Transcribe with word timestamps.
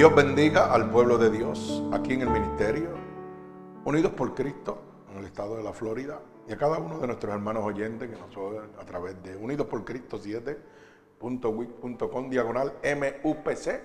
Dios 0.00 0.14
bendiga 0.14 0.72
al 0.72 0.88
pueblo 0.90 1.18
de 1.18 1.28
Dios 1.28 1.82
aquí 1.92 2.14
en 2.14 2.22
el 2.22 2.30
ministerio, 2.30 2.88
unidos 3.84 4.12
por 4.12 4.34
Cristo 4.34 4.78
en 5.12 5.18
el 5.18 5.26
estado 5.26 5.58
de 5.58 5.62
la 5.62 5.74
Florida 5.74 6.22
y 6.48 6.54
a 6.54 6.56
cada 6.56 6.78
uno 6.78 6.98
de 7.00 7.06
nuestros 7.06 7.34
hermanos 7.34 7.66
oyentes 7.66 8.08
que 8.08 8.16
nos 8.16 8.34
oyen 8.34 8.70
a 8.80 8.84
través 8.86 9.22
de 9.22 9.36
Unidos 9.36 9.66
por 9.66 9.84
Cristo 9.84 10.18
7.wix.com 10.18 12.30
diagonal 12.30 12.72
MUPC, 12.82 13.82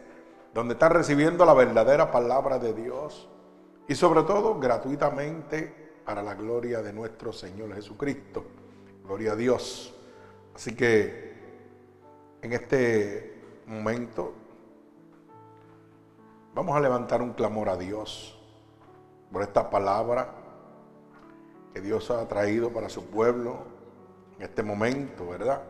donde 0.53 0.75
están 0.75 0.91
recibiendo 0.91 1.45
la 1.45 1.53
verdadera 1.53 2.09
palabra 2.11 2.59
de 2.59 2.73
Dios 2.73 3.27
y 3.85 3.95
sobre 3.95 4.23
todo 4.23 4.57
gratuitamente 4.57 5.99
para 6.05 6.23
la 6.23 6.33
gloria 6.33 6.81
de 6.81 6.93
nuestro 6.93 7.33
Señor 7.33 7.75
Jesucristo. 7.75 8.45
Gloria 9.03 9.33
a 9.33 9.35
Dios. 9.35 9.93
Así 10.55 10.77
que 10.77 11.33
en 12.41 12.53
este 12.53 13.33
momento 13.67 14.44
Vamos 16.55 16.77
a 16.77 16.79
levantar 16.79 17.21
un 17.21 17.33
clamor 17.33 17.67
a 17.67 17.75
Dios 17.75 18.39
por 19.29 19.41
esta 19.41 19.69
palabra 19.69 20.29
que 21.73 21.81
Dios 21.81 22.09
ha 22.11 22.25
traído 22.29 22.71
para 22.71 22.87
su 22.87 23.07
pueblo 23.07 23.57
en 24.37 24.43
este 24.43 24.63
momento, 24.63 25.27
¿verdad? 25.27 25.63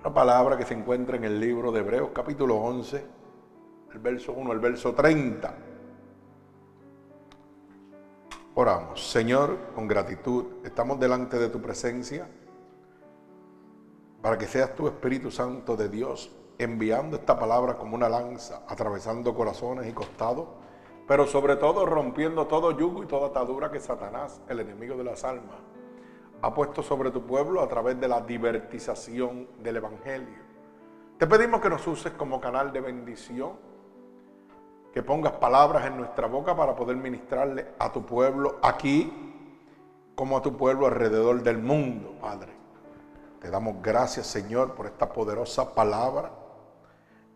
Una 0.00 0.14
palabra 0.14 0.56
que 0.56 0.64
se 0.64 0.72
encuentra 0.72 1.18
en 1.18 1.24
el 1.24 1.38
libro 1.38 1.70
de 1.70 1.80
Hebreos 1.80 2.12
capítulo 2.14 2.56
11, 2.56 3.04
el 3.92 3.98
verso 3.98 4.32
1 4.32 4.52
el 4.54 4.58
verso 4.58 4.94
30. 4.94 5.54
Oramos, 8.54 9.06
Señor, 9.06 9.58
con 9.74 9.86
gratitud, 9.86 10.46
estamos 10.64 10.98
delante 10.98 11.38
de 11.38 11.50
tu 11.50 11.60
presencia 11.60 12.26
para 14.22 14.38
que 14.38 14.46
seas 14.46 14.74
tu 14.74 14.86
Espíritu 14.86 15.30
Santo 15.30 15.76
de 15.76 15.90
Dios 15.90 16.34
enviando 16.58 17.16
esta 17.16 17.38
palabra 17.38 17.76
como 17.76 17.94
una 17.94 18.08
lanza, 18.08 18.62
atravesando 18.68 19.34
corazones 19.34 19.86
y 19.86 19.92
costados, 19.92 20.46
pero 21.06 21.26
sobre 21.26 21.56
todo 21.56 21.86
rompiendo 21.86 22.46
todo 22.46 22.72
yugo 22.72 23.02
y 23.02 23.06
toda 23.06 23.28
atadura 23.28 23.70
que 23.70 23.78
Satanás, 23.78 24.40
el 24.48 24.60
enemigo 24.60 24.96
de 24.96 25.04
las 25.04 25.24
almas, 25.24 25.56
ha 26.42 26.54
puesto 26.54 26.82
sobre 26.82 27.10
tu 27.10 27.22
pueblo 27.26 27.62
a 27.62 27.68
través 27.68 27.98
de 28.00 28.08
la 28.08 28.20
divertización 28.20 29.48
del 29.62 29.76
Evangelio. 29.76 30.46
Te 31.18 31.26
pedimos 31.26 31.60
que 31.60 31.70
nos 31.70 31.86
uses 31.86 32.12
como 32.12 32.40
canal 32.40 32.72
de 32.72 32.80
bendición, 32.80 33.52
que 34.92 35.02
pongas 35.02 35.32
palabras 35.32 35.86
en 35.86 35.96
nuestra 35.96 36.26
boca 36.26 36.56
para 36.56 36.74
poder 36.74 36.96
ministrarle 36.96 37.66
a 37.78 37.92
tu 37.92 38.04
pueblo 38.04 38.56
aquí 38.62 39.12
como 40.14 40.38
a 40.38 40.42
tu 40.42 40.56
pueblo 40.56 40.86
alrededor 40.86 41.42
del 41.42 41.58
mundo, 41.58 42.14
Padre. 42.20 42.52
Te 43.40 43.50
damos 43.50 43.76
gracias, 43.82 44.26
Señor, 44.26 44.74
por 44.74 44.86
esta 44.86 45.12
poderosa 45.12 45.74
palabra 45.74 46.45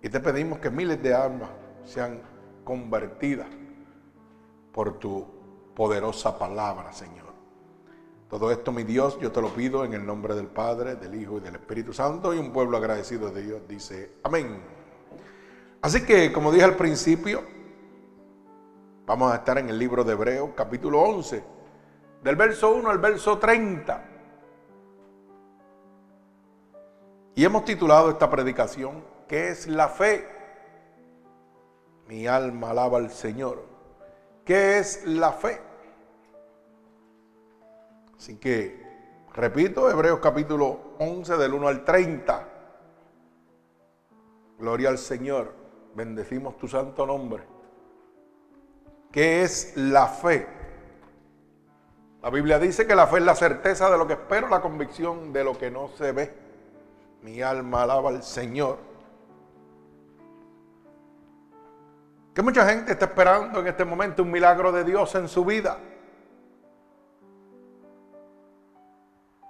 y 0.03 0.09
te 0.09 0.21
pedimos 0.21 0.59
que 0.59 0.71
miles 0.71 1.03
de 1.03 1.15
almas 1.15 1.51
sean 1.85 2.21
convertidas 2.65 3.49
por 4.73 4.99
tu 4.99 5.27
poderosa 5.75 6.39
palabra, 6.39 6.93
Señor. 6.93 7.31
Todo 8.29 8.53
esto, 8.53 8.71
mi 8.71 8.85
Dios, 8.85 9.19
yo 9.21 9.33
te 9.33 9.43
lo 9.43 9.49
pido 9.49 9.85
en 9.85 9.93
el 9.93 10.07
nombre 10.07 10.37
del 10.37 10.47
Padre, 10.47 10.95
del 10.95 11.21
Hijo 11.21 11.39
y 11.39 11.41
del 11.41 11.57
Espíritu 11.57 11.93
Santo. 11.93 12.33
Y 12.33 12.39
un 12.39 12.53
pueblo 12.53 12.77
agradecido 12.77 13.29
de 13.31 13.43
Dios 13.43 13.63
dice, 13.67 14.13
amén. 14.23 14.61
Así 15.83 16.05
que, 16.05 16.33
como 16.33 16.53
dije 16.53 16.65
al 16.65 16.77
principio, 16.77 17.43
vamos 19.05 19.33
a 19.33 19.37
estar 19.37 19.59
en 19.59 19.69
el 19.69 19.79
libro 19.79 20.05
de 20.05 20.13
Hebreos, 20.13 20.51
capítulo 20.55 21.01
11, 21.01 21.43
del 22.23 22.37
verso 22.37 22.73
1 22.73 22.89
al 22.89 22.99
verso 22.99 23.39
30. 23.39 24.05
Y 27.35 27.45
hemos 27.45 27.65
titulado 27.65 28.11
esta 28.11 28.31
predicación, 28.31 29.03
¿Qué 29.31 29.51
es 29.51 29.69
la 29.69 29.89
fe? 29.89 30.27
Mi 32.09 32.27
alma 32.27 32.71
alaba 32.71 32.99
al 32.99 33.13
Señor. 33.13 33.63
¿Qué 34.45 34.79
es 34.79 35.07
la 35.07 35.31
fe? 35.31 35.61
Así 38.19 38.39
que, 38.39 38.85
repito, 39.33 39.89
Hebreos 39.89 40.19
capítulo 40.19 40.97
11 40.99 41.37
del 41.37 41.55
1 41.55 41.69
al 41.69 41.85
30. 41.85 42.49
Gloria 44.59 44.89
al 44.89 44.99
Señor. 44.99 45.55
Bendecimos 45.95 46.59
tu 46.59 46.67
santo 46.67 47.07
nombre. 47.07 47.45
¿Qué 49.13 49.43
es 49.43 49.77
la 49.77 50.09
fe? 50.09 50.49
La 52.21 52.31
Biblia 52.31 52.59
dice 52.59 52.85
que 52.85 52.97
la 52.97 53.07
fe 53.07 53.19
es 53.19 53.25
la 53.25 53.37
certeza 53.37 53.89
de 53.91 53.97
lo 53.97 54.09
que 54.09 54.15
espero, 54.15 54.49
la 54.49 54.61
convicción 54.61 55.33
de 55.33 55.45
lo 55.45 55.57
que 55.57 55.71
no 55.71 55.87
se 55.87 56.11
ve. 56.11 56.35
Mi 57.23 57.41
alma 57.43 57.85
alaba 57.85 58.09
al 58.11 58.25
Señor. 58.25 58.90
Que 62.35 62.43
mucha 62.43 62.65
gente 62.65 62.93
está 62.93 63.07
esperando 63.07 63.61
en 63.61 63.67
este 63.67 63.85
momento 63.85 64.23
un 64.23 64.31
milagro 64.31 64.71
de 64.71 64.85
Dios 64.85 65.15
en 65.17 65.29
su 65.29 65.45
vida. 65.45 65.79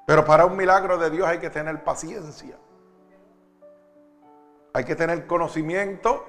Pero 0.07 0.25
para 0.25 0.47
un 0.47 0.57
milagro 0.57 0.99
de 0.99 1.11
Dios 1.11 1.29
hay 1.29 1.39
que 1.39 1.51
tener 1.51 1.85
paciencia. 1.85 2.57
Hay 4.73 4.85
que 4.85 4.97
tener 4.97 5.27
conocimiento 5.27 6.27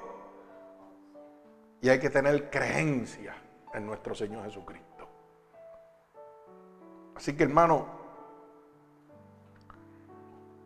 y 1.80 1.90
hay 1.90 2.00
que 2.00 2.10
tener 2.10 2.50
creencia 2.50 3.36
en 3.74 3.86
nuestro 3.86 4.14
Señor 4.14 4.44
Jesucristo. 4.44 5.08
Así 7.16 7.36
que 7.36 7.44
hermano, 7.44 7.88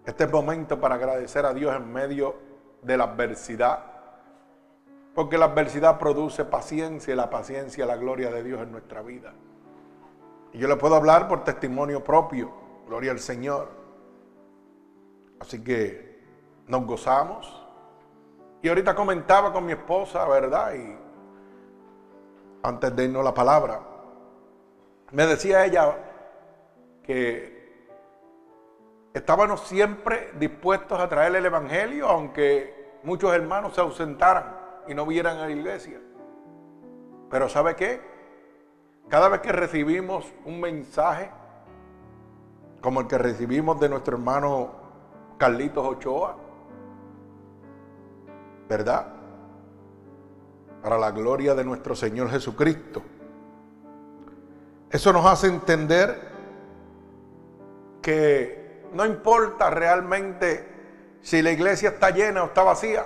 este 0.06 0.24
es 0.26 0.32
momento 0.32 0.80
para 0.80 0.96
agradecer 0.96 1.46
a 1.46 1.54
Dios 1.54 1.76
en 1.76 1.92
medio 1.92 2.36
de 2.82 2.98
la 2.98 3.06
adversidad 3.06 3.95
porque 5.16 5.38
la 5.38 5.46
adversidad 5.46 5.98
produce 5.98 6.44
paciencia 6.44 7.14
y 7.14 7.18
la 7.18 7.30
paciencia 7.30 7.86
la 7.86 7.96
gloria 7.96 8.30
de 8.30 8.44
Dios 8.44 8.62
en 8.62 8.72
nuestra 8.72 9.02
vida. 9.02 9.34
Y 10.52 10.60
yo 10.60 10.68
le 10.68 10.76
puedo 10.76 10.96
hablar 10.96 11.30
por 11.30 11.46
testimonio 11.46 12.04
propio, 12.04 12.52
gloria 12.86 13.12
al 13.12 13.20
Señor. 13.20 13.70
Así 15.40 15.64
que 15.64 16.22
nos 16.68 16.86
gozamos. 16.86 17.66
Y 18.62 18.68
ahorita 18.68 18.94
comentaba 18.94 19.54
con 19.54 19.66
mi 19.66 19.72
esposa, 19.72 20.28
¿verdad? 20.28 20.74
Y 20.76 20.98
antes 22.64 22.94
de 22.94 23.06
irnos 23.06 23.24
la 23.24 23.34
palabra, 23.34 23.80
me 25.12 25.26
decía 25.26 25.66
ella 25.66 25.96
que 27.04 27.56
estábamos 29.14 29.62
siempre 29.62 30.32
dispuestos 30.38 31.00
a 31.00 31.08
traer 31.08 31.36
el 31.36 31.46
Evangelio, 31.46 32.10
aunque 32.10 33.00
muchos 33.04 33.34
hermanos 33.34 33.76
se 33.76 33.82
ausentaran 33.82 34.55
y 34.88 34.94
no 34.94 35.06
vieran 35.06 35.38
a 35.38 35.46
la 35.46 35.52
iglesia. 35.52 36.00
Pero 37.30 37.50
¿sabe 37.50 37.76
qué? 37.76 38.02
Cada 39.10 39.30
vez 39.30 39.42
que 39.42 39.52
recibimos 39.52 40.26
un 40.46 40.60
mensaje, 40.60 41.30
como 42.82 43.02
el 43.02 43.08
que 43.08 43.18
recibimos 43.18 43.80
de 43.80 43.90
nuestro 43.90 44.18
hermano 44.18 44.72
Carlitos 45.38 45.86
Ochoa, 45.86 46.38
¿verdad? 48.70 49.08
Para 50.82 50.98
la 50.98 51.12
gloria 51.12 51.56
de 51.56 51.64
nuestro 51.64 51.96
Señor 51.96 52.30
Jesucristo. 52.30 53.02
Eso 54.90 55.12
nos 55.12 55.26
hace 55.26 55.48
entender 55.48 56.36
que 58.02 58.86
no 58.94 59.06
importa 59.06 59.70
realmente 59.70 61.18
si 61.22 61.42
la 61.42 61.52
iglesia 61.52 61.90
está 61.90 62.12
llena 62.12 62.44
o 62.44 62.46
está 62.48 62.64
vacía, 62.64 63.06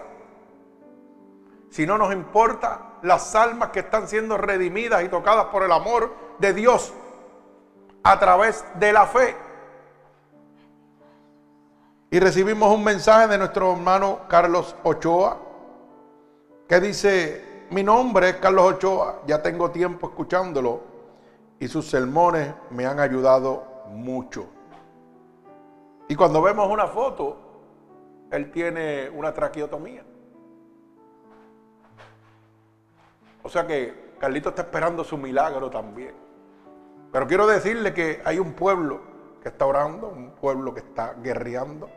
si 1.69 1.85
no 1.85 1.97
nos 1.97 2.13
importa 2.13 2.97
las 3.01 3.35
almas 3.35 3.69
que 3.69 3.79
están 3.79 4.07
siendo 4.07 4.37
redimidas 4.37 5.03
y 5.03 5.09
tocadas 5.09 5.45
por 5.45 5.63
el 5.63 5.71
amor 5.71 6.13
de 6.39 6.53
Dios 6.53 6.93
a 8.03 8.19
través 8.19 8.65
de 8.75 8.93
la 8.93 9.05
fe. 9.05 9.35
Y 12.11 12.19
recibimos 12.19 12.73
un 12.75 12.83
mensaje 12.83 13.27
de 13.27 13.37
nuestro 13.37 13.73
hermano 13.73 14.21
Carlos 14.27 14.75
Ochoa 14.83 15.37
que 16.67 16.79
dice, 16.79 17.65
mi 17.69 17.83
nombre 17.83 18.29
es 18.29 18.35
Carlos 18.37 18.73
Ochoa, 18.73 19.21
ya 19.27 19.41
tengo 19.41 19.71
tiempo 19.71 20.09
escuchándolo 20.09 20.81
y 21.59 21.67
sus 21.67 21.87
sermones 21.87 22.53
me 22.71 22.85
han 22.85 22.99
ayudado 22.99 23.63
mucho. 23.89 24.47
Y 26.07 26.15
cuando 26.15 26.41
vemos 26.41 26.67
una 26.69 26.87
foto, 26.87 27.37
él 28.31 28.51
tiene 28.51 29.09
una 29.09 29.33
traqueotomía. 29.33 30.03
O 33.43 33.49
sea 33.49 33.65
que 33.65 34.15
Carlito 34.19 34.49
está 34.49 34.63
esperando 34.63 35.03
su 35.03 35.17
milagro 35.17 35.69
también. 35.69 36.13
Pero 37.11 37.27
quiero 37.27 37.47
decirle 37.47 37.93
que 37.93 38.21
hay 38.23 38.39
un 38.39 38.53
pueblo 38.53 39.01
que 39.41 39.49
está 39.49 39.65
orando, 39.65 40.09
un 40.09 40.31
pueblo 40.31 40.73
que 40.73 40.81
está 40.81 41.13
guerreando, 41.13 41.89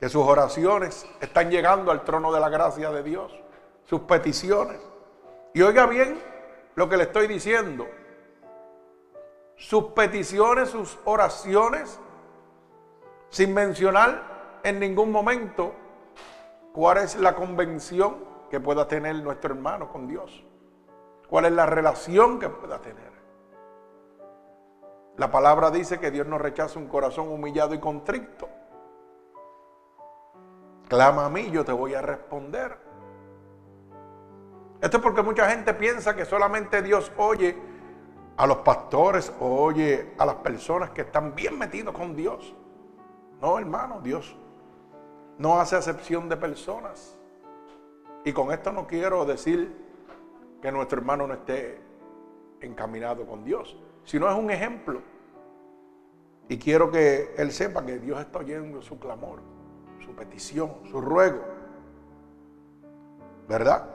que 0.00 0.08
sus 0.08 0.22
oraciones 0.26 1.06
están 1.20 1.50
llegando 1.50 1.90
al 1.90 2.04
trono 2.04 2.32
de 2.32 2.40
la 2.40 2.48
gracia 2.48 2.90
de 2.90 3.02
Dios, 3.02 3.32
sus 3.84 4.02
peticiones. 4.02 4.80
Y 5.52 5.62
oiga 5.62 5.86
bien 5.86 6.20
lo 6.74 6.88
que 6.88 6.96
le 6.96 7.04
estoy 7.04 7.26
diciendo. 7.26 7.86
Sus 9.56 9.84
peticiones, 9.86 10.70
sus 10.70 10.98
oraciones, 11.04 11.98
sin 13.30 13.52
mencionar 13.54 14.60
en 14.62 14.78
ningún 14.80 15.10
momento 15.10 15.72
¿cuál 16.76 16.98
es 16.98 17.16
la 17.16 17.34
convención 17.34 18.16
que 18.50 18.60
pueda 18.60 18.86
tener 18.86 19.16
nuestro 19.22 19.54
hermano 19.54 19.88
con 19.88 20.06
Dios? 20.06 20.44
¿Cuál 21.28 21.46
es 21.46 21.52
la 21.52 21.66
relación 21.66 22.38
que 22.38 22.48
pueda 22.48 22.80
tener? 22.80 23.12
La 25.16 25.30
palabra 25.30 25.70
dice 25.70 25.98
que 25.98 26.10
Dios 26.10 26.26
no 26.26 26.38
rechaza 26.38 26.78
un 26.78 26.88
corazón 26.88 27.28
humillado 27.28 27.74
y 27.74 27.80
contrito. 27.80 28.48
Clama 30.88 31.26
a 31.26 31.28
mí, 31.30 31.50
yo 31.50 31.64
te 31.64 31.72
voy 31.72 31.94
a 31.94 32.02
responder. 32.02 32.78
Esto 34.80 34.98
es 34.98 35.02
porque 35.02 35.22
mucha 35.22 35.48
gente 35.48 35.72
piensa 35.74 36.14
que 36.14 36.24
solamente 36.24 36.82
Dios 36.82 37.10
oye 37.16 37.56
a 38.36 38.46
los 38.46 38.58
pastores 38.58 39.32
o 39.40 39.62
oye 39.62 40.14
a 40.18 40.26
las 40.26 40.36
personas 40.36 40.90
que 40.90 41.00
están 41.00 41.34
bien 41.34 41.58
metidos 41.58 41.94
con 41.94 42.14
Dios. 42.14 42.54
No, 43.40 43.58
hermano, 43.58 44.00
Dios 44.00 44.36
no 45.38 45.58
hace 45.58 45.76
acepción 45.76 46.28
de 46.28 46.36
personas. 46.36 47.15
Y 48.26 48.32
con 48.32 48.50
esto 48.50 48.72
no 48.72 48.88
quiero 48.88 49.24
decir 49.24 49.72
que 50.60 50.72
nuestro 50.72 50.98
hermano 50.98 51.28
no 51.28 51.34
esté 51.34 51.80
encaminado 52.60 53.24
con 53.24 53.44
Dios, 53.44 53.78
sino 54.02 54.28
es 54.28 54.36
un 54.36 54.50
ejemplo. 54.50 55.00
Y 56.48 56.58
quiero 56.58 56.90
que 56.90 57.36
él 57.38 57.52
sepa 57.52 57.86
que 57.86 58.00
Dios 58.00 58.18
está 58.18 58.40
oyendo 58.40 58.82
su 58.82 58.98
clamor, 58.98 59.38
su 60.04 60.12
petición, 60.16 60.72
su 60.90 61.00
ruego. 61.00 61.40
¿Verdad? 63.46 63.88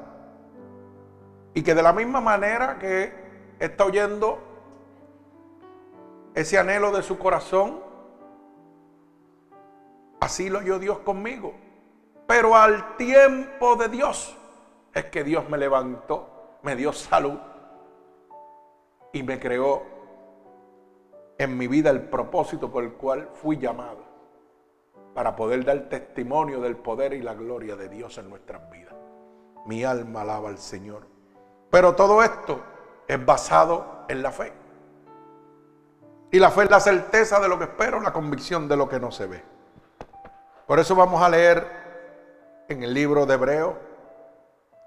Y 1.53 1.61
que 1.61 1.75
de 1.75 1.83
la 1.83 1.91
misma 1.91 2.21
manera 2.21 2.79
que 2.79 3.13
está 3.59 3.83
oyendo 3.83 4.39
ese 6.35 6.57
anhelo 6.57 6.93
de 6.93 7.03
su 7.03 7.19
corazón, 7.19 7.81
así 10.21 10.49
lo 10.49 10.59
oyó 10.59 10.79
Dios 10.79 10.99
conmigo. 10.99 11.53
Pero 12.31 12.55
al 12.55 12.95
tiempo 12.95 13.75
de 13.75 13.89
Dios 13.89 14.37
es 14.93 15.03
que 15.07 15.21
Dios 15.21 15.49
me 15.49 15.57
levantó, 15.57 16.59
me 16.61 16.77
dio 16.77 16.93
salud 16.93 17.37
y 19.11 19.21
me 19.21 19.37
creó 19.37 19.83
en 21.37 21.57
mi 21.57 21.67
vida 21.67 21.89
el 21.89 22.03
propósito 22.03 22.71
por 22.71 22.85
el 22.85 22.93
cual 22.93 23.27
fui 23.33 23.57
llamado 23.57 24.05
para 25.13 25.35
poder 25.35 25.65
dar 25.65 25.89
testimonio 25.89 26.61
del 26.61 26.77
poder 26.77 27.11
y 27.11 27.21
la 27.21 27.33
gloria 27.33 27.75
de 27.75 27.89
Dios 27.89 28.17
en 28.17 28.29
nuestras 28.29 28.71
vidas. 28.71 28.95
Mi 29.65 29.83
alma 29.83 30.21
alaba 30.21 30.47
al 30.47 30.57
Señor. 30.57 31.05
Pero 31.69 31.97
todo 31.97 32.23
esto 32.23 32.61
es 33.09 33.25
basado 33.25 34.05
en 34.07 34.23
la 34.23 34.31
fe. 34.31 34.53
Y 36.31 36.39
la 36.39 36.49
fe 36.49 36.63
es 36.63 36.71
la 36.71 36.79
certeza 36.79 37.41
de 37.41 37.49
lo 37.49 37.57
que 37.57 37.65
espero, 37.65 37.99
la 37.99 38.13
convicción 38.13 38.69
de 38.69 38.77
lo 38.77 38.87
que 38.87 39.01
no 39.01 39.11
se 39.11 39.27
ve. 39.27 39.43
Por 40.65 40.79
eso 40.79 40.95
vamos 40.95 41.21
a 41.21 41.27
leer 41.27 41.80
en 42.71 42.83
el 42.83 42.93
libro 42.93 43.25
de 43.25 43.33
Hebreo, 43.33 43.77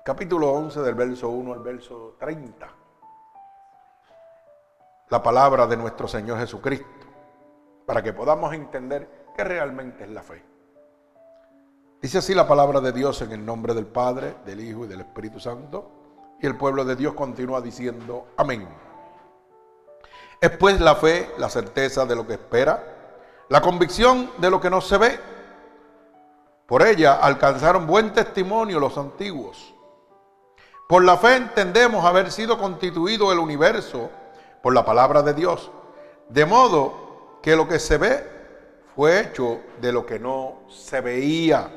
capítulo 0.04 0.50
11, 0.52 0.80
del 0.80 0.94
verso 0.94 1.28
1 1.28 1.52
al 1.52 1.60
verso 1.60 2.16
30, 2.18 2.68
la 5.10 5.22
palabra 5.22 5.66
de 5.66 5.76
nuestro 5.76 6.08
Señor 6.08 6.38
Jesucristo, 6.38 6.88
para 7.86 8.02
que 8.02 8.14
podamos 8.14 8.54
entender 8.54 9.26
qué 9.36 9.44
realmente 9.44 10.04
es 10.04 10.10
la 10.10 10.22
fe. 10.22 10.42
Dice 12.00 12.18
así 12.18 12.34
la 12.34 12.48
palabra 12.48 12.80
de 12.80 12.92
Dios 12.92 13.20
en 13.20 13.32
el 13.32 13.44
nombre 13.44 13.74
del 13.74 13.86
Padre, 13.86 14.36
del 14.46 14.60
Hijo 14.60 14.84
y 14.84 14.88
del 14.88 15.00
Espíritu 15.00 15.38
Santo. 15.38 15.90
Y 16.40 16.46
el 16.46 16.56
pueblo 16.56 16.84
de 16.84 16.96
Dios 16.96 17.14
continúa 17.14 17.60
diciendo, 17.60 18.28
amén. 18.36 18.66
Es 20.40 20.50
pues 20.56 20.80
la 20.80 20.94
fe, 20.94 21.30
la 21.38 21.48
certeza 21.48 22.04
de 22.04 22.16
lo 22.16 22.26
que 22.26 22.34
espera, 22.34 22.82
la 23.48 23.60
convicción 23.60 24.30
de 24.38 24.50
lo 24.50 24.60
que 24.60 24.70
no 24.70 24.80
se 24.80 24.98
ve. 24.98 25.33
Por 26.66 26.82
ella 26.82 27.14
alcanzaron 27.14 27.86
buen 27.86 28.12
testimonio 28.12 28.80
los 28.80 28.96
antiguos. 28.96 29.74
Por 30.88 31.04
la 31.04 31.16
fe 31.16 31.36
entendemos 31.36 32.04
haber 32.04 32.30
sido 32.30 32.58
constituido 32.58 33.32
el 33.32 33.38
universo 33.38 34.10
por 34.62 34.74
la 34.74 34.84
palabra 34.84 35.22
de 35.22 35.34
Dios, 35.34 35.70
de 36.28 36.46
modo 36.46 37.38
que 37.42 37.56
lo 37.56 37.68
que 37.68 37.78
se 37.78 37.98
ve 37.98 38.34
fue 38.94 39.20
hecho 39.20 39.60
de 39.80 39.92
lo 39.92 40.06
que 40.06 40.18
no 40.18 40.60
se 40.68 41.00
veía. 41.00 41.70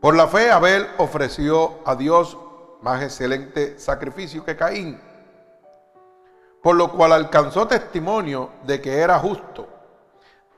Por 0.00 0.14
la 0.14 0.26
fe 0.28 0.50
Abel 0.50 0.86
ofreció 0.98 1.78
a 1.84 1.94
Dios 1.94 2.36
más 2.82 3.02
excelente 3.02 3.78
sacrificio 3.78 4.44
que 4.44 4.56
Caín, 4.56 5.00
por 6.62 6.76
lo 6.76 6.92
cual 6.92 7.12
alcanzó 7.12 7.66
testimonio 7.66 8.50
de 8.64 8.80
que 8.80 8.98
era 8.98 9.18
justo, 9.18 9.66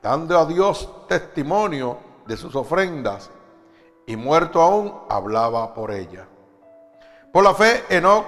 dando 0.01 0.37
a 0.37 0.45
Dios 0.45 1.07
testimonio 1.07 2.10
de 2.31 2.37
sus 2.37 2.55
ofrendas, 2.55 3.29
y 4.07 4.15
muerto 4.15 4.61
aún 4.61 4.93
hablaba 5.09 5.73
por 5.73 5.91
ella. 5.91 6.25
Por 7.33 7.43
la 7.43 7.53
fe, 7.53 7.83
Enoch 7.89 8.25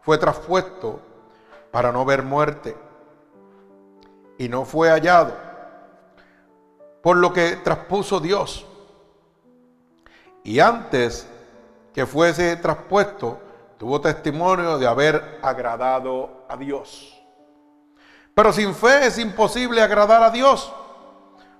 fue 0.00 0.18
traspuesto 0.18 0.98
para 1.70 1.92
no 1.92 2.04
ver 2.04 2.24
muerte, 2.24 2.76
y 4.38 4.48
no 4.48 4.64
fue 4.64 4.90
hallado, 4.90 5.34
por 7.00 7.16
lo 7.16 7.32
que 7.32 7.54
traspuso 7.54 8.18
Dios. 8.18 8.66
Y 10.42 10.58
antes 10.58 11.28
que 11.94 12.06
fuese 12.06 12.56
traspuesto, 12.56 13.38
tuvo 13.78 14.00
testimonio 14.00 14.78
de 14.78 14.88
haber 14.88 15.38
agradado 15.42 16.44
a 16.48 16.56
Dios. 16.56 17.16
Pero 18.34 18.52
sin 18.52 18.74
fe 18.74 19.06
es 19.06 19.16
imposible 19.20 19.80
agradar 19.80 20.24
a 20.24 20.30
Dios, 20.30 20.72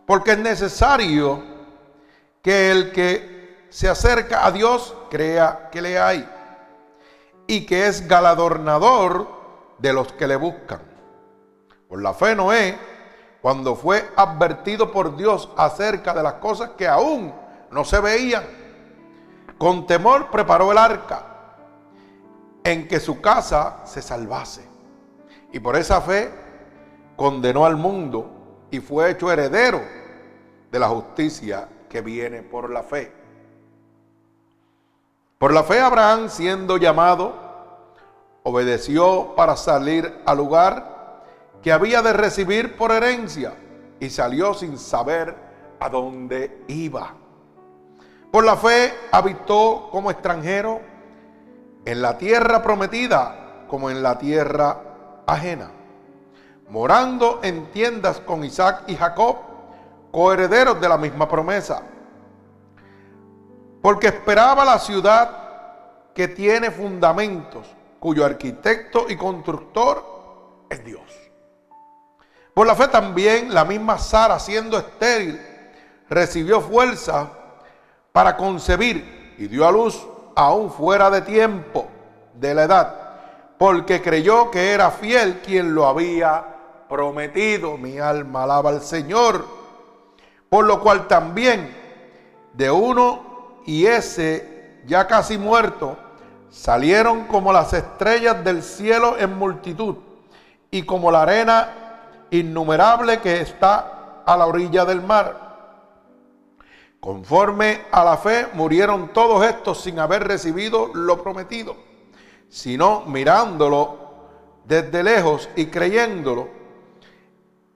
porque 0.06 0.32
es 0.32 0.38
necesario 0.38 1.42
que 2.42 2.70
el 2.70 2.92
que 2.92 3.66
se 3.70 3.88
acerca 3.88 4.46
a 4.46 4.52
Dios 4.52 4.94
crea 5.10 5.68
que 5.70 5.82
le 5.82 5.98
hay 5.98 6.28
y 7.48 7.66
que 7.66 7.88
es 7.88 8.06
galadornador 8.06 9.28
de 9.78 9.92
los 9.92 10.12
que 10.12 10.26
le 10.26 10.36
buscan. 10.36 10.80
Por 11.88 12.00
la 12.00 12.14
fe 12.14 12.34
Noé, 12.34 12.78
cuando 13.42 13.76
fue 13.76 14.08
advertido 14.16 14.90
por 14.92 15.16
Dios 15.16 15.50
acerca 15.56 16.14
de 16.14 16.22
las 16.22 16.34
cosas 16.34 16.70
que 16.70 16.88
aún 16.88 17.34
no 17.70 17.84
se 17.84 18.00
veían, 18.00 18.44
con 19.58 19.86
temor 19.86 20.30
preparó 20.30 20.72
el 20.72 20.78
arca 20.78 21.22
en 22.64 22.88
que 22.88 23.00
su 23.00 23.20
casa 23.20 23.82
se 23.84 24.02
salvase. 24.02 24.66
Y 25.52 25.60
por 25.60 25.76
esa 25.76 26.00
fe 26.00 26.32
condenó 27.16 27.64
al 27.64 27.76
mundo 27.76 28.66
y 28.70 28.80
fue 28.80 29.10
hecho 29.10 29.30
heredero 29.30 29.95
de 30.76 30.80
la 30.80 30.88
justicia 30.88 31.68
que 31.88 32.02
viene 32.02 32.42
por 32.42 32.68
la 32.68 32.82
fe. 32.82 33.10
Por 35.38 35.54
la 35.54 35.64
fe 35.64 35.80
Abraham, 35.80 36.28
siendo 36.28 36.76
llamado, 36.76 37.32
obedeció 38.42 39.34
para 39.34 39.56
salir 39.56 40.20
al 40.26 40.36
lugar 40.36 41.24
que 41.62 41.72
había 41.72 42.02
de 42.02 42.12
recibir 42.12 42.76
por 42.76 42.92
herencia 42.92 43.54
y 44.00 44.10
salió 44.10 44.52
sin 44.52 44.76
saber 44.76 45.34
a 45.80 45.88
dónde 45.88 46.62
iba. 46.68 47.14
Por 48.30 48.44
la 48.44 48.56
fe 48.56 48.92
habitó 49.10 49.88
como 49.90 50.10
extranjero 50.10 50.82
en 51.86 52.02
la 52.02 52.18
tierra 52.18 52.62
prometida 52.62 53.64
como 53.66 53.88
en 53.88 54.02
la 54.02 54.18
tierra 54.18 55.22
ajena, 55.26 55.70
morando 56.68 57.40
en 57.42 57.70
tiendas 57.70 58.20
con 58.20 58.44
Isaac 58.44 58.82
y 58.88 58.96
Jacob, 58.96 59.55
coherederos 60.16 60.80
de 60.80 60.88
la 60.88 60.96
misma 60.96 61.28
promesa. 61.28 61.82
Porque 63.82 64.06
esperaba 64.06 64.64
la 64.64 64.78
ciudad 64.78 65.30
que 66.14 66.26
tiene 66.26 66.70
fundamentos, 66.70 67.66
cuyo 68.00 68.24
arquitecto 68.24 69.04
y 69.10 69.16
constructor 69.18 70.02
es 70.70 70.82
Dios. 70.82 71.02
Por 72.54 72.66
la 72.66 72.74
fe 72.74 72.88
también 72.88 73.52
la 73.52 73.66
misma 73.66 73.98
Sara, 73.98 74.38
siendo 74.38 74.78
estéril, 74.78 75.38
recibió 76.08 76.62
fuerza 76.62 77.28
para 78.10 78.38
concebir 78.38 79.34
y 79.36 79.48
dio 79.48 79.68
a 79.68 79.70
luz 79.70 80.02
aún 80.34 80.70
fuera 80.70 81.10
de 81.10 81.20
tiempo 81.20 81.88
de 82.32 82.54
la 82.54 82.62
edad, 82.62 82.94
porque 83.58 84.00
creyó 84.00 84.50
que 84.50 84.72
era 84.72 84.90
fiel 84.90 85.42
quien 85.44 85.74
lo 85.74 85.86
había 85.86 86.86
prometido. 86.88 87.76
Mi 87.76 87.98
alma 87.98 88.44
alaba 88.44 88.70
al 88.70 88.80
Señor. 88.80 89.55
Por 90.48 90.64
lo 90.64 90.80
cual 90.80 91.08
también 91.08 91.74
de 92.52 92.70
uno 92.70 93.60
y 93.66 93.86
ese 93.86 94.80
ya 94.86 95.06
casi 95.06 95.36
muerto 95.38 95.96
salieron 96.50 97.24
como 97.24 97.52
las 97.52 97.72
estrellas 97.72 98.42
del 98.44 98.62
cielo 98.62 99.16
en 99.18 99.36
multitud 99.36 99.96
y 100.70 100.82
como 100.84 101.10
la 101.10 101.22
arena 101.22 101.72
innumerable 102.30 103.20
que 103.20 103.40
está 103.40 104.22
a 104.24 104.36
la 104.36 104.46
orilla 104.46 104.84
del 104.84 105.02
mar. 105.02 105.46
Conforme 107.00 107.82
a 107.92 108.04
la 108.04 108.16
fe 108.16 108.48
murieron 108.54 109.12
todos 109.12 109.44
estos 109.44 109.82
sin 109.82 109.98
haber 109.98 110.26
recibido 110.26 110.90
lo 110.94 111.22
prometido, 111.22 111.76
sino 112.48 113.02
mirándolo 113.02 114.06
desde 114.64 115.02
lejos 115.02 115.48
y 115.56 115.66
creyéndolo 115.66 116.48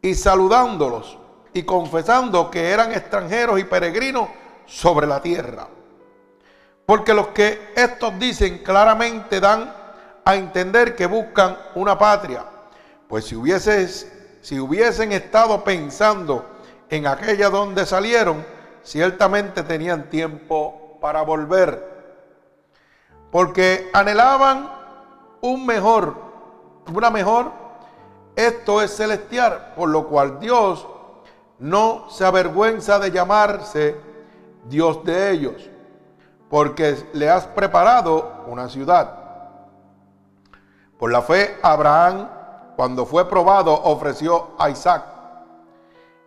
y 0.02 0.14
saludándolos 0.14 1.19
y 1.52 1.62
confesando 1.64 2.50
que 2.50 2.70
eran 2.70 2.92
extranjeros 2.92 3.58
y 3.58 3.64
peregrinos 3.64 4.28
sobre 4.66 5.06
la 5.06 5.20
tierra. 5.20 5.66
Porque 6.86 7.14
los 7.14 7.28
que 7.28 7.72
estos 7.74 8.18
dicen 8.18 8.58
claramente 8.58 9.40
dan 9.40 9.72
a 10.24 10.34
entender 10.34 10.96
que 10.96 11.06
buscan 11.06 11.56
una 11.74 11.98
patria. 11.98 12.44
Pues 13.08 13.24
si, 13.26 13.36
hubieses, 13.36 14.12
si 14.40 14.58
hubiesen 14.60 15.12
estado 15.12 15.64
pensando 15.64 16.46
en 16.88 17.06
aquella 17.06 17.50
donde 17.50 17.86
salieron, 17.86 18.44
ciertamente 18.82 19.62
tenían 19.62 20.10
tiempo 20.10 20.98
para 21.00 21.22
volver. 21.22 21.88
Porque 23.30 23.88
anhelaban 23.92 24.70
un 25.40 25.66
mejor, 25.66 26.16
una 26.92 27.10
mejor, 27.10 27.52
esto 28.36 28.82
es 28.82 28.96
celestial, 28.96 29.72
por 29.76 29.88
lo 29.88 30.08
cual 30.08 30.40
Dios 30.40 30.86
no 31.60 32.06
se 32.10 32.24
avergüenza 32.24 32.98
de 32.98 33.10
llamarse 33.10 33.96
Dios 34.64 35.04
de 35.04 35.30
ellos, 35.30 35.70
porque 36.48 36.96
le 37.12 37.30
has 37.30 37.46
preparado 37.46 38.44
una 38.46 38.68
ciudad. 38.68 39.18
Por 40.98 41.12
la 41.12 41.22
fe, 41.22 41.56
Abraham, 41.62 42.28
cuando 42.76 43.06
fue 43.06 43.28
probado, 43.28 43.72
ofreció 43.72 44.50
a 44.58 44.70
Isaac. 44.70 45.04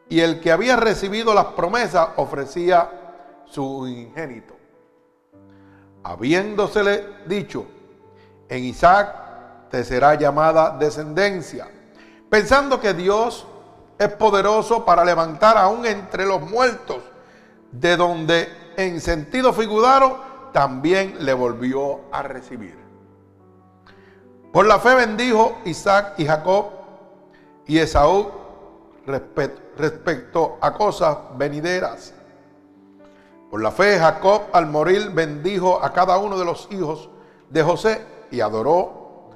Y 0.10 0.20
el 0.20 0.40
que 0.40 0.52
había 0.52 0.76
recibido 0.76 1.34
las 1.34 1.46
promesas 1.46 2.10
ofrecía 2.18 2.90
su 3.46 3.88
ingénito. 3.88 4.56
Habiéndosele 6.04 7.26
dicho, 7.26 7.66
en 8.50 8.64
Isaac 8.66 9.16
te 9.70 9.84
será 9.84 10.16
llamada 10.16 10.78
descendencia, 10.78 11.68
pensando 12.30 12.80
que 12.80 12.94
Dios 12.94 13.48
es 14.04 14.14
poderoso 14.14 14.86
para 14.86 15.04
levantar 15.04 15.58
aún 15.58 15.86
entre 15.86 16.26
los 16.26 16.42
muertos, 16.42 16.98
de 17.72 17.98
donde 17.98 18.50
en 18.78 19.02
sentido 19.02 19.54
figurado 19.54 20.18
también 20.52 21.18
le 21.20 21.34
volvió 21.34 22.02
a 22.12 22.22
recibir. 22.24 22.78
Por 24.52 24.68
la 24.68 24.80
fe 24.80 24.94
bendijo 24.94 25.58
Isaac 25.66 26.14
y 26.18 26.26
Jacob 26.26 26.66
y 27.66 27.80
Esaú 27.80 28.30
respecto 29.06 30.58
a 30.62 30.74
cosas 30.74 31.18
venideras. 31.36 32.14
Por 33.50 33.62
la 33.62 33.72
fe 33.72 33.98
Jacob 33.98 34.44
al 34.54 34.68
morir 34.68 35.10
bendijo 35.10 35.84
a 35.84 35.92
cada 35.92 36.18
uno 36.18 36.38
de 36.38 36.46
los 36.46 36.68
hijos 36.72 37.10
de 37.50 37.64
José 37.64 38.06
y 38.32 38.42
adoró 38.42 39.30